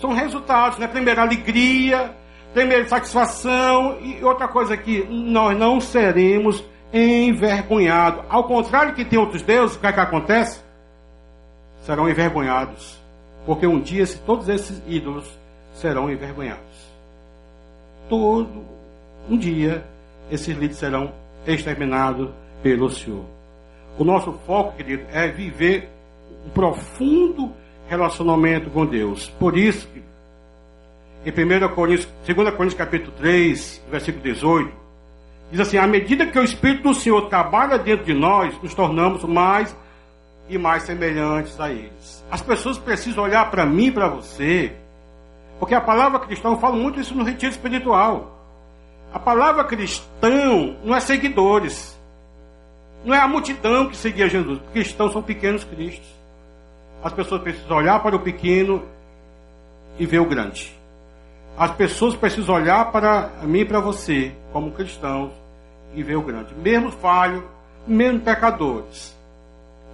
São 0.00 0.12
resultados, 0.12 0.78
né? 0.78 0.86
Primeiro, 0.86 1.20
alegria, 1.20 2.14
primeiro, 2.52 2.88
satisfação 2.88 3.98
e 4.00 4.22
outra 4.22 4.46
coisa 4.46 4.74
aqui, 4.74 5.04
nós 5.08 5.56
não 5.56 5.80
seremos 5.80 6.62
envergonhados. 6.92 8.24
Ao 8.28 8.44
contrário 8.44 8.94
que 8.94 9.04
tem 9.04 9.18
outros 9.18 9.42
deuses, 9.42 9.76
o 9.76 9.80
que 9.80 9.86
é 9.86 9.92
que 9.92 10.00
acontece? 10.00 10.60
Serão 11.82 12.08
envergonhados. 12.08 12.98
Porque 13.46 13.66
um 13.66 13.80
dia 13.80 14.04
todos 14.26 14.48
esses 14.48 14.82
ídolos 14.86 15.26
serão 15.72 16.10
envergonhados. 16.10 16.62
Todo 18.10 18.64
um 19.28 19.36
dia 19.36 19.84
esses 20.30 20.48
líderes 20.48 20.76
serão 20.76 21.12
exterminados 21.46 22.30
pelo 22.62 22.90
Senhor. 22.90 23.24
O 23.98 24.04
nosso 24.04 24.32
foco, 24.46 24.76
querido, 24.76 25.04
é 25.12 25.28
viver 25.28 25.88
um 26.46 26.50
profundo 26.50 27.52
relacionamento 27.88 28.70
com 28.70 28.86
Deus. 28.86 29.28
Por 29.38 29.56
isso, 29.56 29.88
em 31.24 31.30
1 31.30 31.74
Coríntios, 31.74 32.08
2 32.26 32.36
Coríntios 32.50 32.74
capítulo 32.74 33.12
3, 33.16 33.82
versículo 33.90 34.22
18, 34.22 34.72
diz 35.50 35.60
assim, 35.60 35.78
à 35.78 35.86
medida 35.86 36.26
que 36.26 36.38
o 36.38 36.44
Espírito 36.44 36.84
do 36.84 36.94
Senhor 36.94 37.22
trabalha 37.28 37.78
dentro 37.78 38.04
de 38.04 38.14
nós, 38.14 38.54
nos 38.62 38.74
tornamos 38.74 39.24
mais 39.24 39.74
e 40.48 40.56
mais 40.56 40.84
semelhantes 40.84 41.58
a 41.60 41.70
eles. 41.70 42.24
As 42.30 42.40
pessoas 42.40 42.78
precisam 42.78 43.24
olhar 43.24 43.50
para 43.50 43.66
mim 43.66 43.86
e 43.86 43.92
para 43.92 44.08
você, 44.08 44.72
porque 45.58 45.74
a 45.74 45.80
palavra 45.80 46.20
cristão 46.20 46.58
fala 46.58 46.76
muito 46.76 47.00
isso 47.00 47.14
no 47.14 47.24
retiro 47.24 47.50
espiritual. 47.50 48.37
A 49.12 49.18
palavra 49.18 49.64
cristão 49.64 50.76
não 50.84 50.94
é 50.94 51.00
seguidores. 51.00 51.98
Não 53.04 53.14
é 53.14 53.18
a 53.18 53.28
multidão 53.28 53.88
que 53.88 53.96
seguia 53.96 54.28
Jesus. 54.28 54.60
Cristãos 54.72 55.12
são 55.12 55.22
pequenos 55.22 55.64
cristos. 55.64 56.08
As 57.02 57.12
pessoas 57.12 57.40
precisam 57.42 57.76
olhar 57.76 58.00
para 58.02 58.16
o 58.16 58.20
pequeno 58.20 58.82
e 59.98 60.04
ver 60.04 60.18
o 60.18 60.26
grande. 60.26 60.76
As 61.56 61.70
pessoas 61.72 62.14
precisam 62.14 62.54
olhar 62.54 62.92
para 62.92 63.30
mim 63.42 63.60
e 63.60 63.64
para 63.64 63.80
você, 63.80 64.32
como 64.52 64.72
cristãos, 64.72 65.32
e 65.94 66.02
ver 66.02 66.16
o 66.16 66.22
grande. 66.22 66.54
Mesmo 66.54 66.90
falho, 66.90 67.44
mesmo 67.86 68.20
pecadores. 68.20 69.16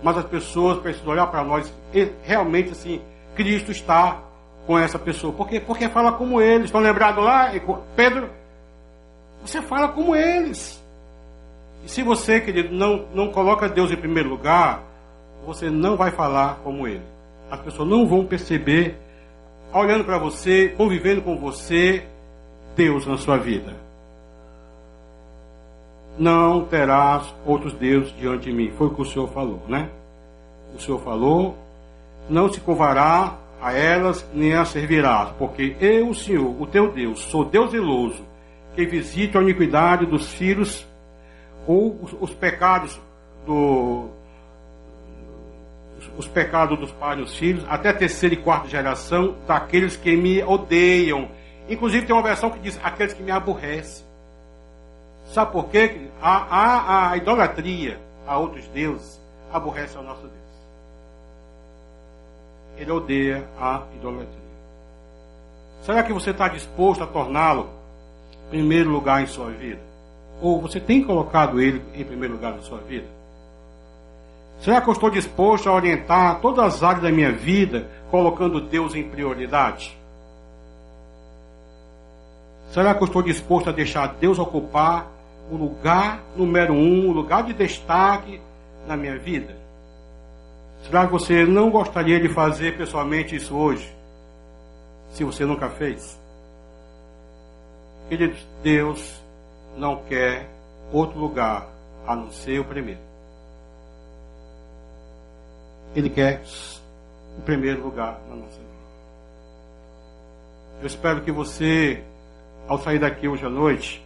Mas 0.03 0.19
as 0.19 0.25
pessoas 0.25 0.79
precisam 0.79 1.12
olhar 1.12 1.27
para 1.29 1.45
nós 1.45 1.73
e 1.93 2.11
realmente 2.23 2.71
assim, 2.71 3.01
Cristo 3.35 3.71
está 3.71 4.19
com 4.67 4.79
essa 4.79 4.99
pessoa. 4.99 5.33
Por 5.33 5.49
quê? 5.49 5.61
Porque 5.61 5.89
fala 5.89 6.12
como 6.12 6.41
eles. 6.41 6.67
Estão 6.67 6.81
lembrados 6.81 7.25
lá? 7.25 7.51
Pedro, 7.95 8.29
você 9.45 9.61
fala 9.61 9.89
como 9.89 10.17
eles. 10.17 10.83
E 11.85 11.89
se 11.89 12.03
você, 12.03 12.41
querido, 12.41 12.75
não, 12.75 13.07
não 13.15 13.31
coloca 13.31 13.69
Deus 13.69 13.91
em 13.91 13.97
primeiro 13.97 14.29
lugar, 14.29 14.83
você 15.47 15.69
não 15.69 15.97
vai 15.97 16.11
falar 16.11 16.61
como 16.65 16.89
ele. 16.89 17.03
As 17.51 17.61
pessoas 17.61 17.89
não 17.89 18.07
vão 18.07 18.25
perceber, 18.25 18.97
olhando 19.73 20.05
para 20.05 20.19
você, 20.19 20.71
convivendo 20.71 21.21
com 21.21 21.37
você, 21.37 22.05
Deus 22.75 23.07
na 23.07 23.19
sua 23.19 23.37
vida. 23.37 23.75
Não 26.19 26.65
terás 26.65 27.35
outros 27.45 27.75
deuses 27.75 28.15
diante 28.17 28.45
de 28.45 28.53
mim. 28.53 28.71
Foi 28.71 28.87
o 28.87 28.95
que 28.95 29.03
o 29.03 29.05
Senhor 29.05 29.29
falou, 29.29 29.61
né? 29.69 29.91
O 30.75 30.81
Senhor 30.81 31.01
falou: 31.01 31.57
não 32.29 32.51
se 32.51 32.61
covará 32.61 33.37
a 33.61 33.73
elas, 33.73 34.27
nem 34.33 34.55
a 34.55 34.65
servirás, 34.65 35.31
porque 35.39 35.77
eu, 35.81 36.11
o 36.11 36.15
Senhor, 36.15 36.61
o 36.61 36.67
teu 36.67 36.93
Deus, 36.93 37.21
sou 37.21 37.45
Deus 37.45 37.71
zeloso, 37.71 38.23
que 38.75 38.87
visita 38.87 39.39
a 39.39 39.43
iniquidade 39.43 40.07
dos 40.07 40.33
filhos 40.33 40.87
ou 41.66 41.99
os, 42.03 42.14
os 42.20 42.35
pecados 42.35 43.01
do, 43.47 44.09
os 46.16 46.27
pecados 46.29 46.79
dos 46.79 46.93
pais 46.93 47.18
e 47.18 47.22
dos 47.22 47.37
filhos, 47.37 47.64
até 47.68 47.93
terceira 47.93 48.35
e 48.35 48.39
quarta 48.39 48.68
geração 48.68 49.37
daqueles 49.47 49.97
que 49.97 50.16
me 50.16 50.43
odeiam. 50.43 51.29
Inclusive 51.68 52.07
tem 52.07 52.14
uma 52.14 52.22
versão 52.22 52.51
que 52.51 52.59
diz 52.59 52.79
aqueles 52.83 53.14
que 53.14 53.22
me 53.22 53.31
aborrecem. 53.31 54.05
Sabe 55.27 55.53
por 55.53 55.68
quê? 55.68 56.09
A, 56.20 56.37
a, 56.37 57.11
a 57.11 57.16
idolatria 57.16 57.99
a 58.27 58.39
outros 58.39 58.66
deuses 58.68 59.20
aborrece 59.53 59.97
ao 59.97 60.03
nosso 60.03 60.22
Deus. 60.22 60.35
Ele 62.77 62.91
odeia 62.91 63.47
a 63.59 63.83
idolatria. 63.95 64.45
Será 65.83 66.03
que 66.03 66.12
você 66.12 66.31
está 66.31 66.49
disposto 66.49 67.05
a 67.05 67.07
torná-lo 67.07 67.70
primeiro 68.55 68.89
lugar 68.89 69.21
em 69.21 69.27
sua 69.27 69.51
vida? 69.51 69.81
Ou 70.41 70.61
você 70.61 70.79
tem 70.79 71.03
colocado 71.03 71.61
ele 71.61 71.83
em 71.93 72.05
primeiro 72.05 72.35
lugar 72.35 72.53
na 72.53 72.63
sua 72.63 72.79
vida? 72.79 73.07
Será 74.61 74.81
que 74.81 74.89
eu 74.89 74.93
estou 74.93 75.11
disposto 75.11 75.69
a 75.69 75.73
orientar 75.73 76.41
todas 76.41 76.77
as 76.77 76.83
áreas 76.85 77.03
da 77.03 77.11
minha 77.11 77.33
vida 77.33 77.91
colocando 78.13 78.61
Deus 78.61 78.95
em 78.95 79.03
prioridade? 79.03 79.99
Será 82.71 82.95
que 82.95 83.03
eu 83.03 83.07
estou 83.07 83.23
disposto 83.23 83.71
a 83.71 83.73
deixar 83.73 84.07
Deus 84.21 84.39
ocupar 84.39 85.09
o 85.51 85.57
lugar 85.57 86.23
número 86.37 86.75
um, 86.75 87.09
o 87.09 87.13
lugar 87.13 87.43
de 87.43 87.53
destaque 87.53 88.41
na 88.87 88.97
minha 88.97 89.19
vida? 89.19 89.57
Será 90.87 91.07
que 91.07 91.13
você 91.13 91.45
não 91.45 91.71
gostaria 91.71 92.21
de 92.21 92.29
fazer 92.29 92.77
pessoalmente 92.77 93.35
isso 93.35 93.57
hoje? 93.57 93.93
Se 95.11 95.25
você 95.25 95.45
nunca 95.45 95.69
fez? 95.71 96.23
Queridos, 98.09 98.47
Deus 98.63 99.21
não 99.77 100.03
quer 100.05 100.49
outro 100.93 101.19
lugar 101.19 101.69
a 102.07 102.15
não 102.15 102.31
ser 102.31 102.61
o 102.61 102.65
primeiro. 102.65 103.01
Ele 105.95 106.11
quer 106.11 106.43
o 107.39 107.43
primeiro 107.43 107.83
lugar 107.83 108.21
na 108.29 108.37
nossa 108.37 108.59
vida. 108.59 108.75
Eu 110.81 110.87
espero 110.87 111.23
que 111.23 111.33
você, 111.33 112.05
ao 112.69 112.79
sair 112.79 112.99
daqui 112.99 113.27
hoje 113.27 113.47
à 113.47 113.49
noite, 113.49 114.05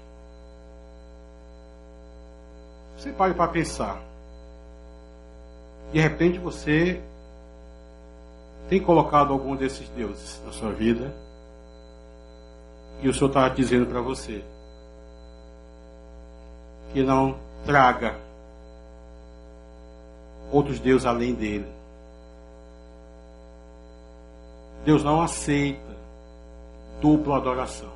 você 2.96 3.10
pare 3.10 3.34
para 3.34 3.50
pensar. 3.50 4.00
De 5.92 6.00
repente 6.00 6.38
você 6.38 7.00
tem 8.68 8.80
colocado 8.80 9.32
algum 9.32 9.56
desses 9.56 9.88
deuses 9.88 10.40
na 10.44 10.52
sua 10.52 10.70
vida 10.70 11.12
e 13.00 13.08
o 13.08 13.14
Senhor 13.14 13.28
está 13.28 13.48
dizendo 13.48 13.86
para 13.86 14.00
você 14.00 14.44
que 16.92 17.02
não 17.02 17.36
traga 17.64 18.16
outros 20.50 20.80
deuses 20.80 21.06
além 21.06 21.34
dele. 21.34 21.68
Deus 24.84 25.04
não 25.04 25.20
aceita 25.20 25.88
dupla 27.00 27.36
adoração. 27.36 27.90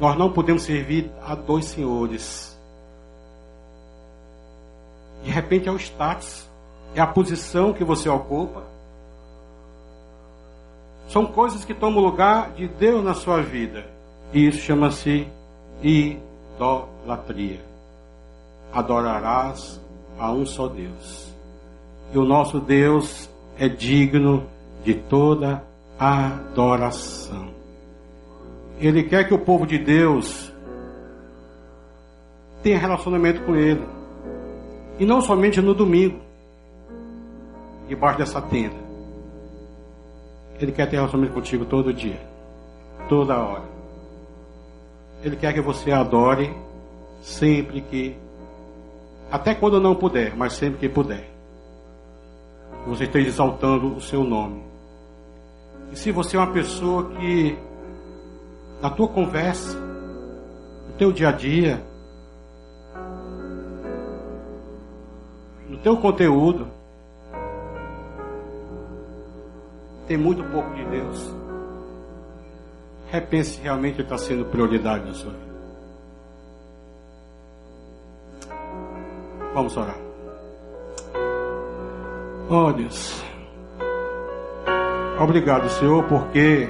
Nós 0.00 0.18
não 0.18 0.32
podemos 0.32 0.62
servir 0.62 1.10
a 1.24 1.34
dois 1.34 1.66
senhores. 1.66 2.58
De 5.22 5.30
repente 5.30 5.68
é 5.68 5.72
o 5.72 5.76
status, 5.76 6.48
é 6.94 7.00
a 7.00 7.06
posição 7.06 7.72
que 7.72 7.84
você 7.84 8.08
ocupa. 8.08 8.73
São 11.14 11.26
coisas 11.26 11.64
que 11.64 11.72
tomam 11.72 12.02
lugar 12.02 12.50
de 12.54 12.66
Deus 12.66 13.04
na 13.04 13.14
sua 13.14 13.40
vida. 13.40 13.86
E 14.32 14.48
isso 14.48 14.58
chama-se 14.58 15.28
idolatria. 15.80 17.60
Adorarás 18.72 19.80
a 20.18 20.32
um 20.32 20.44
só 20.44 20.66
Deus. 20.66 21.32
E 22.12 22.18
o 22.18 22.24
nosso 22.24 22.58
Deus 22.58 23.30
é 23.56 23.68
digno 23.68 24.44
de 24.82 24.94
toda 24.94 25.62
adoração. 26.00 27.46
Ele 28.80 29.04
quer 29.04 29.28
que 29.28 29.34
o 29.34 29.38
povo 29.38 29.68
de 29.68 29.78
Deus 29.78 30.52
tenha 32.60 32.76
relacionamento 32.76 33.40
com 33.42 33.54
Ele. 33.54 33.86
E 34.98 35.06
não 35.06 35.20
somente 35.20 35.60
no 35.60 35.74
domingo, 35.74 36.18
debaixo 37.86 38.18
dessa 38.18 38.42
tenda. 38.42 38.83
Ele 40.64 40.72
quer 40.72 40.88
ter 40.88 40.96
relacionamento 40.96 41.34
contigo 41.34 41.66
todo 41.66 41.92
dia, 41.92 42.18
toda 43.06 43.36
hora. 43.36 43.64
Ele 45.22 45.36
quer 45.36 45.52
que 45.52 45.60
você 45.60 45.92
adore 45.92 46.56
sempre 47.20 47.82
que, 47.82 48.16
até 49.30 49.54
quando 49.54 49.78
não 49.78 49.94
puder, 49.94 50.34
mas 50.34 50.54
sempre 50.54 50.78
que 50.78 50.88
puder. 50.88 51.28
Você 52.86 53.04
esteja 53.04 53.28
exaltando 53.28 53.94
o 53.94 54.00
seu 54.00 54.24
nome. 54.24 54.62
E 55.92 55.96
se 55.96 56.10
você 56.10 56.38
é 56.38 56.40
uma 56.40 56.50
pessoa 56.50 57.10
que, 57.10 57.58
na 58.80 58.88
tua 58.88 59.08
conversa, 59.08 59.78
no 59.78 60.94
teu 60.96 61.12
dia 61.12 61.28
a 61.28 61.32
dia, 61.32 61.84
no 65.68 65.76
teu 65.76 65.98
conteúdo, 65.98 66.68
tem 70.06 70.16
muito 70.16 70.44
pouco 70.44 70.74
de 70.74 70.84
Deus, 70.86 71.34
repense 73.10 73.52
se 73.52 73.60
realmente 73.60 74.00
está 74.00 74.18
sendo 74.18 74.44
prioridade 74.44 75.06
na 75.06 75.14
sua 75.14 75.32
vida. 75.32 75.54
Vamos 79.54 79.76
orar. 79.76 79.98
Oh 82.50 82.72
Deus. 82.72 83.22
Obrigado, 85.18 85.68
Senhor, 85.70 86.02
porque 86.04 86.68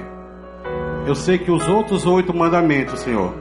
eu 1.07 1.15
sei 1.15 1.37
que 1.37 1.49
os 1.51 1.67
outros 1.67 2.05
oito 2.05 2.33
mandamentos, 2.33 2.99
Senhor, 2.99 3.33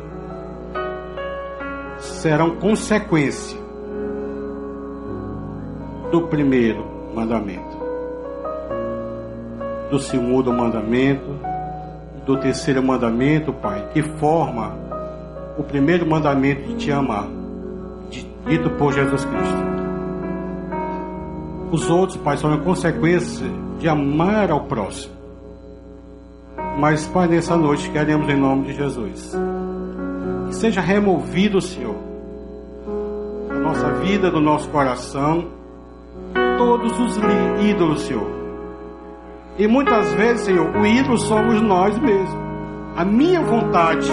serão 1.99 2.57
consequência 2.57 3.59
do 6.11 6.23
primeiro 6.29 6.85
mandamento, 7.15 7.74
do 9.91 9.99
segundo 9.99 10.53
mandamento, 10.53 11.39
do 12.25 12.37
terceiro 12.39 12.83
mandamento, 12.83 13.53
Pai, 13.53 13.89
que 13.93 14.03
forma 14.03 14.77
o 15.59 15.63
primeiro 15.63 16.07
mandamento 16.07 16.69
de 16.69 16.75
te 16.75 16.93
amar, 16.93 17.29
dito 18.47 18.71
por 18.71 18.93
Jesus 18.93 19.25
Cristo. 19.25 19.65
Os 21.71 21.91
outros, 21.91 22.17
Pai, 22.19 22.37
são 22.37 22.53
a 22.53 22.59
consequência 22.59 23.47
de 23.79 23.89
amar 23.89 24.51
ao 24.51 24.65
próximo. 24.65 25.15
Mas, 26.79 27.07
Pai, 27.07 27.29
nessa 27.29 27.57
noite 27.57 27.91
queremos 27.91 28.29
em 28.29 28.37
nome 28.37 28.67
de 28.67 28.75
Jesus 28.75 29.37
que 30.55 30.55
seja 30.55 30.81
removido, 30.81 31.61
Senhor, 31.61 31.97
da 33.49 33.55
nossa 33.59 33.93
vida, 33.95 34.31
do 34.31 34.41
nosso 34.41 34.69
coração, 34.71 35.49
todos 36.57 36.93
os 36.99 37.17
ídolos, 37.69 38.03
Senhor. 38.03 38.44
E 39.57 39.69
muitas 39.69 40.13
vezes, 40.15 40.47
Senhor, 40.47 40.69
o 40.77 40.85
ídolo 40.85 41.17
somos 41.19 41.61
nós 41.63 41.97
mesmos. 41.99 42.45
A 42.97 43.05
minha 43.05 43.41
vontade. 43.41 44.11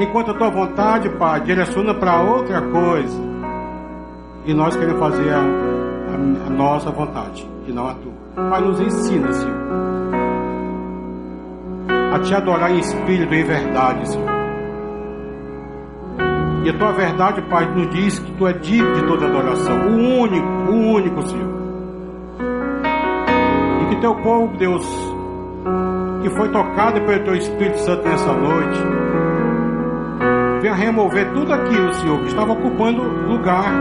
Enquanto 0.00 0.32
a 0.32 0.34
tua 0.34 0.50
vontade, 0.50 1.08
Pai, 1.10 1.40
direciona 1.42 1.94
para 1.94 2.20
outra 2.20 2.60
coisa. 2.60 3.20
E 4.44 4.52
nós 4.52 4.74
queremos 4.74 4.98
fazer 4.98 5.30
a, 5.30 5.40
a, 5.40 6.46
a 6.46 6.50
nossa 6.50 6.90
vontade 6.90 7.48
e 7.66 7.72
não 7.72 7.88
a 7.88 7.94
tua. 7.94 8.12
Pai, 8.50 8.60
nos 8.60 8.80
ensina, 8.80 9.32
Senhor, 9.32 9.56
a 12.14 12.18
te 12.20 12.34
adorar 12.34 12.70
em 12.72 12.78
espírito 12.78 13.32
e 13.34 13.40
em 13.40 13.44
verdade, 13.44 14.08
Senhor. 14.08 14.28
E 16.64 16.70
a 16.70 16.78
tua 16.78 16.92
verdade, 16.92 17.42
Pai, 17.42 17.66
nos 17.74 17.90
diz 17.90 18.18
que 18.18 18.32
tu 18.32 18.46
é 18.46 18.52
digno 18.54 18.92
de 18.94 19.06
toda 19.06 19.26
adoração, 19.26 19.88
o 19.88 20.20
único, 20.20 20.46
o 20.68 20.94
único, 20.94 21.22
Senhor. 21.28 21.57
Teu 24.00 24.14
povo, 24.14 24.56
Deus, 24.56 24.86
que 26.22 26.30
foi 26.30 26.48
tocado 26.50 27.00
pelo 27.00 27.24
teu 27.24 27.34
Espírito 27.34 27.78
Santo 27.78 28.08
nessa 28.08 28.32
noite, 28.32 28.78
venha 30.62 30.74
remover 30.74 31.32
tudo 31.32 31.52
aquilo, 31.52 31.92
Senhor, 31.94 32.20
que 32.20 32.28
estava 32.28 32.52
ocupando 32.52 33.02
lugar, 33.02 33.72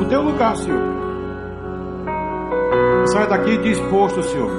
o 0.00 0.04
teu 0.06 0.22
lugar, 0.22 0.56
Senhor. 0.56 0.80
Sai 3.06 3.28
daqui 3.28 3.56
disposto, 3.58 4.20
Senhor, 4.24 4.50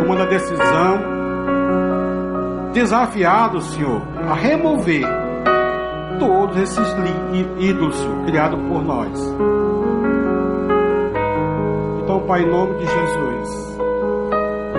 tomando 0.00 0.22
a 0.22 0.26
decisão, 0.26 0.98
desafiado, 2.72 3.60
Senhor, 3.60 4.02
a 4.28 4.34
remover 4.34 5.06
todos 6.18 6.56
esses 6.56 6.96
ídolos, 7.58 7.96
criados 8.26 8.60
por 8.68 8.82
nós. 8.82 9.36
Então, 12.02 12.20
Pai, 12.20 12.42
em 12.42 12.50
nome 12.50 12.74
de 12.78 12.86
Jesus, 12.86 13.75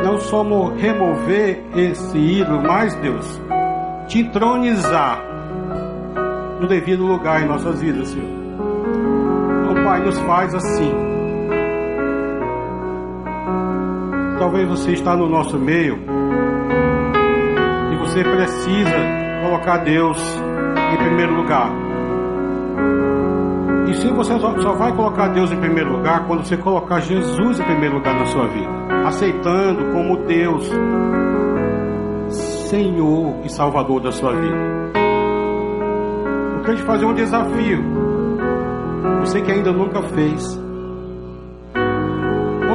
não 0.03 0.19
só 0.19 0.43
remover 0.75 1.63
esse 1.75 2.17
ídolo, 2.17 2.61
mas, 2.63 2.93
Deus, 2.95 3.41
te 4.07 4.19
entronizar 4.19 5.21
no 6.59 6.67
devido 6.67 7.05
lugar 7.05 7.41
em 7.41 7.47
nossas 7.47 7.81
vidas, 7.81 8.09
Senhor. 8.09 8.29
Então, 9.63 9.83
Pai, 9.83 9.99
nos 10.03 10.19
faz 10.21 10.55
assim 10.55 11.07
Talvez 14.39 14.69
você 14.69 14.91
está 14.91 15.15
no 15.15 15.27
nosso 15.27 15.57
meio 15.57 15.97
e 17.91 17.95
você 17.97 18.23
precisa 18.23 18.95
colocar 19.43 19.77
Deus 19.77 20.21
em 20.93 20.97
primeiro 20.97 21.33
lugar. 21.33 21.71
E 23.87 23.95
se 23.95 24.07
você 24.09 24.37
só 24.37 24.73
vai 24.73 24.95
colocar 24.95 25.29
Deus 25.29 25.51
em 25.51 25.59
primeiro 25.59 25.91
lugar 25.91 26.27
quando 26.27 26.45
você 26.45 26.55
colocar 26.55 26.99
Jesus 26.99 27.59
em 27.59 27.63
primeiro 27.63 27.95
lugar 27.95 28.13
na 28.13 28.25
sua 28.27 28.47
vida, 28.47 28.69
aceitando 29.07 29.91
como 29.91 30.25
Deus, 30.25 30.69
Senhor 32.69 33.45
e 33.45 33.49
Salvador 33.49 34.01
da 34.01 34.11
sua 34.11 34.33
vida. 34.33 34.57
Eu 36.55 36.61
quero 36.63 36.77
te 36.77 36.83
fazer 36.83 37.05
um 37.05 37.13
desafio. 37.13 37.83
Você 39.21 39.41
que 39.41 39.51
ainda 39.51 39.71
nunca 39.71 40.01
fez 40.03 40.67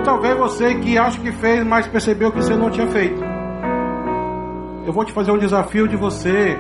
talvez 0.05 0.37
você 0.37 0.75
que 0.75 0.99
acha 0.99 1.21
que 1.21 1.33
fez, 1.33 1.65
mas 1.65 1.87
percebeu 1.87 2.31
que 2.31 2.39
você 2.39 2.57
não 2.57 2.71
tinha 2.71 2.87
feito. 2.89 3.23
Eu 4.87 4.93
vou 4.93 5.05
te 5.05 5.13
fazer 5.13 5.31
um 5.31 5.39
desafio 5.39 5.87
de 5.87 5.97
você 5.97 6.59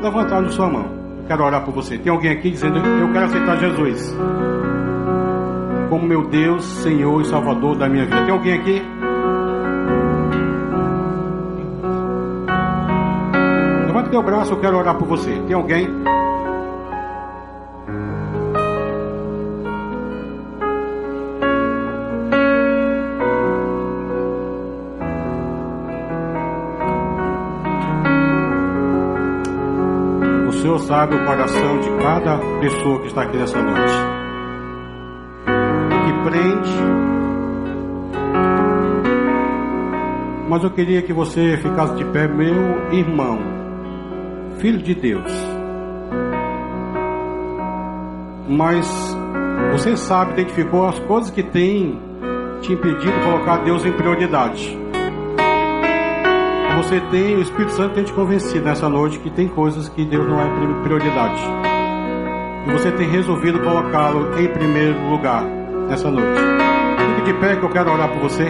levantado 0.00 0.50
sua 0.52 0.68
mão. 0.68 0.86
Eu 1.18 1.24
quero 1.26 1.44
orar 1.44 1.64
por 1.64 1.74
você. 1.74 1.98
Tem 1.98 2.10
alguém 2.10 2.32
aqui 2.32 2.50
dizendo: 2.50 2.78
Eu 2.78 3.12
quero 3.12 3.26
aceitar 3.26 3.58
Jesus 3.58 4.16
como 6.02 6.08
meu 6.08 6.24
Deus, 6.24 6.64
Senhor 6.64 7.22
e 7.22 7.24
Salvador 7.26 7.76
da 7.76 7.88
minha 7.88 8.04
vida. 8.04 8.22
Tem 8.24 8.32
alguém 8.32 8.54
aqui? 8.54 8.82
Levanta 13.86 14.10
teu 14.10 14.22
braço, 14.22 14.52
eu 14.52 14.60
quero 14.60 14.78
orar 14.78 14.96
por 14.96 15.06
você. 15.06 15.30
Tem 15.46 15.54
alguém? 15.54 15.88
O 30.48 30.52
Senhor 30.52 30.78
sabe 30.80 31.14
o 31.14 31.24
coração 31.24 31.80
de 31.80 31.90
cada 32.02 32.38
pessoa 32.60 33.00
que 33.00 33.06
está 33.06 33.22
aqui 33.22 33.36
nessa 33.36 33.62
noite. 33.62 34.21
Prende. 36.32 36.72
Mas 40.48 40.64
eu 40.64 40.70
queria 40.70 41.02
que 41.02 41.12
você 41.12 41.58
ficasse 41.58 41.94
de 41.96 42.06
pé, 42.06 42.26
meu 42.26 42.90
irmão, 42.90 43.38
filho 44.58 44.78
de 44.78 44.94
Deus. 44.94 45.30
Mas 48.48 49.14
você 49.72 49.94
sabe, 49.94 50.32
identificou 50.32 50.86
as 50.86 50.98
coisas 51.00 51.30
que 51.30 51.42
tem 51.42 52.00
te 52.62 52.72
impedido 52.72 53.12
de 53.12 53.24
colocar 53.24 53.58
Deus 53.58 53.84
em 53.84 53.92
prioridade. 53.92 54.78
Você 56.78 56.98
tem, 57.10 57.36
o 57.36 57.42
Espírito 57.42 57.72
Santo 57.72 57.94
tem 57.94 58.04
te 58.04 58.12
convencido 58.14 58.64
nessa 58.64 58.88
noite 58.88 59.18
que 59.18 59.28
tem 59.28 59.48
coisas 59.48 59.86
que 59.90 60.02
Deus 60.06 60.26
não 60.26 60.40
é 60.40 60.82
prioridade. 60.82 61.42
E 62.66 62.72
você 62.72 62.90
tem 62.90 63.06
resolvido 63.06 63.60
colocá-lo 63.60 64.40
em 64.40 64.48
primeiro 64.48 64.98
lugar 65.10 65.61
nessa 65.92 66.10
noite. 66.10 66.40
Fique 67.16 67.32
de 67.32 67.38
pé 67.38 67.56
que 67.56 67.64
eu 67.64 67.68
quero 67.68 67.92
orar 67.92 68.08
por 68.08 68.22
você. 68.22 68.46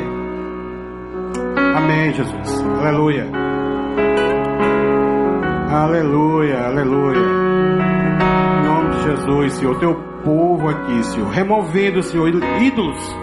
Amém, 1.77 2.13
Jesus. 2.13 2.65
Aleluia. 2.81 3.29
Aleluia, 5.69 6.67
aleluia. 6.67 7.19
Em 8.61 8.65
nome 8.65 8.91
de 8.95 9.03
Jesus, 9.03 9.53
Senhor, 9.55 9.77
teu 9.81 9.95
povo 10.23 10.69
aqui, 10.69 11.03
Senhor, 11.05 11.29
removendo, 11.31 12.03
Senhor, 12.05 12.29
ídolos, 12.29 13.17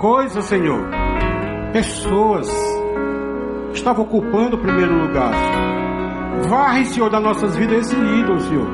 coisas, 0.00 0.44
Senhor, 0.46 0.88
pessoas 1.72 2.50
que 3.70 3.76
estavam 3.76 4.04
ocupando 4.04 4.56
o 4.56 4.58
primeiro 4.58 4.98
lugar, 4.98 5.32
Senhor. 5.32 6.48
Varre, 6.48 6.84
Senhor, 6.86 7.08
das 7.08 7.22
nossas 7.22 7.56
vidas 7.56 7.86
esse 7.86 7.96
ídolo, 7.96 8.40
Senhor. 8.40 8.66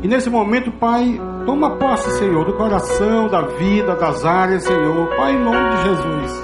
E 0.00 0.06
nesse 0.06 0.30
momento, 0.30 0.70
Pai, 0.70 1.18
toma 1.44 1.76
posse, 1.76 2.10
Senhor, 2.18 2.44
do 2.44 2.54
coração, 2.54 3.28
da 3.28 3.42
vida, 3.42 3.94
das 3.94 4.24
áreas, 4.24 4.64
Senhor. 4.64 5.08
Pai, 5.16 5.32
em 5.32 5.38
nome 5.38 5.70
de 5.70 5.82
Jesus. 5.82 6.42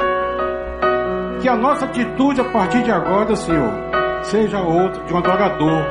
Que 1.41 1.49
a 1.49 1.57
nossa 1.57 1.87
atitude 1.87 2.41
a 2.41 2.45
partir 2.45 2.83
de 2.83 2.91
agora, 2.91 3.35
Senhor, 3.35 3.73
seja 4.23 4.61
outra, 4.61 5.03
de 5.05 5.13
um 5.13 5.19
adorador. 5.19 5.83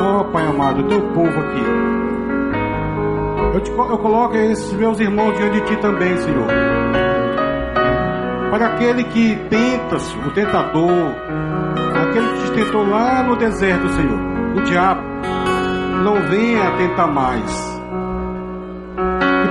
Oh, 0.00 0.24
Pai 0.26 0.46
amado, 0.46 0.82
teu 0.84 1.00
povo 1.12 1.40
aqui. 1.40 1.62
Eu, 3.54 3.60
te, 3.60 3.70
eu 3.70 3.98
coloco 3.98 4.36
esses 4.36 4.72
meus 4.74 5.00
irmãos 5.00 5.36
diante 5.36 5.60
de 5.60 5.66
Ti 5.66 5.76
também, 5.80 6.16
Senhor. 6.18 6.46
Para 8.50 8.66
aquele 8.66 9.04
que 9.04 9.36
tenta, 9.48 9.98
Senhor, 9.98 10.26
o 10.26 10.30
tentador, 10.32 11.14
aquele 12.02 12.28
que 12.28 12.44
te 12.44 12.52
tentou 12.52 12.86
lá 12.86 13.22
no 13.22 13.36
deserto, 13.36 13.88
Senhor, 13.88 14.20
o 14.56 14.60
diabo, 14.62 15.02
não 16.04 16.14
venha 16.28 16.70
tentar 16.76 17.06
mais. 17.06 17.77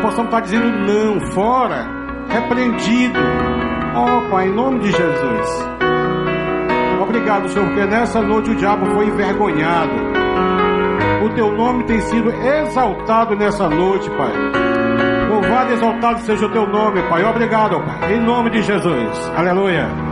Possamos 0.08 0.28
estar 0.28 0.40
dizendo 0.40 0.66
não, 0.66 1.20
fora, 1.32 1.86
repreendido. 2.30 3.20
Oh, 3.94 4.30
Pai, 4.30 4.48
em 4.48 4.56
nome 4.56 4.80
de 4.80 4.90
Jesus. 4.90 5.68
Obrigado, 7.02 7.50
Senhor, 7.50 7.66
porque 7.66 7.86
nessa 7.86 8.22
noite 8.22 8.50
o 8.52 8.56
diabo 8.56 8.86
foi 8.94 9.08
envergonhado. 9.08 9.92
O 11.26 11.30
teu 11.36 11.52
nome 11.52 11.84
tem 11.84 12.00
sido 12.00 12.32
exaltado 12.32 13.36
nessa 13.36 13.68
noite, 13.68 14.10
Pai. 14.12 14.32
Louvado 15.30 15.72
e 15.72 15.74
exaltado 15.74 16.20
seja 16.22 16.46
o 16.46 16.52
teu 16.54 16.66
nome, 16.66 17.02
Pai. 17.10 17.26
Obrigado, 17.26 17.78
Pai. 17.82 18.14
Em 18.14 18.22
nome 18.22 18.50
de 18.50 18.62
Jesus. 18.62 19.32
Aleluia. 19.36 20.07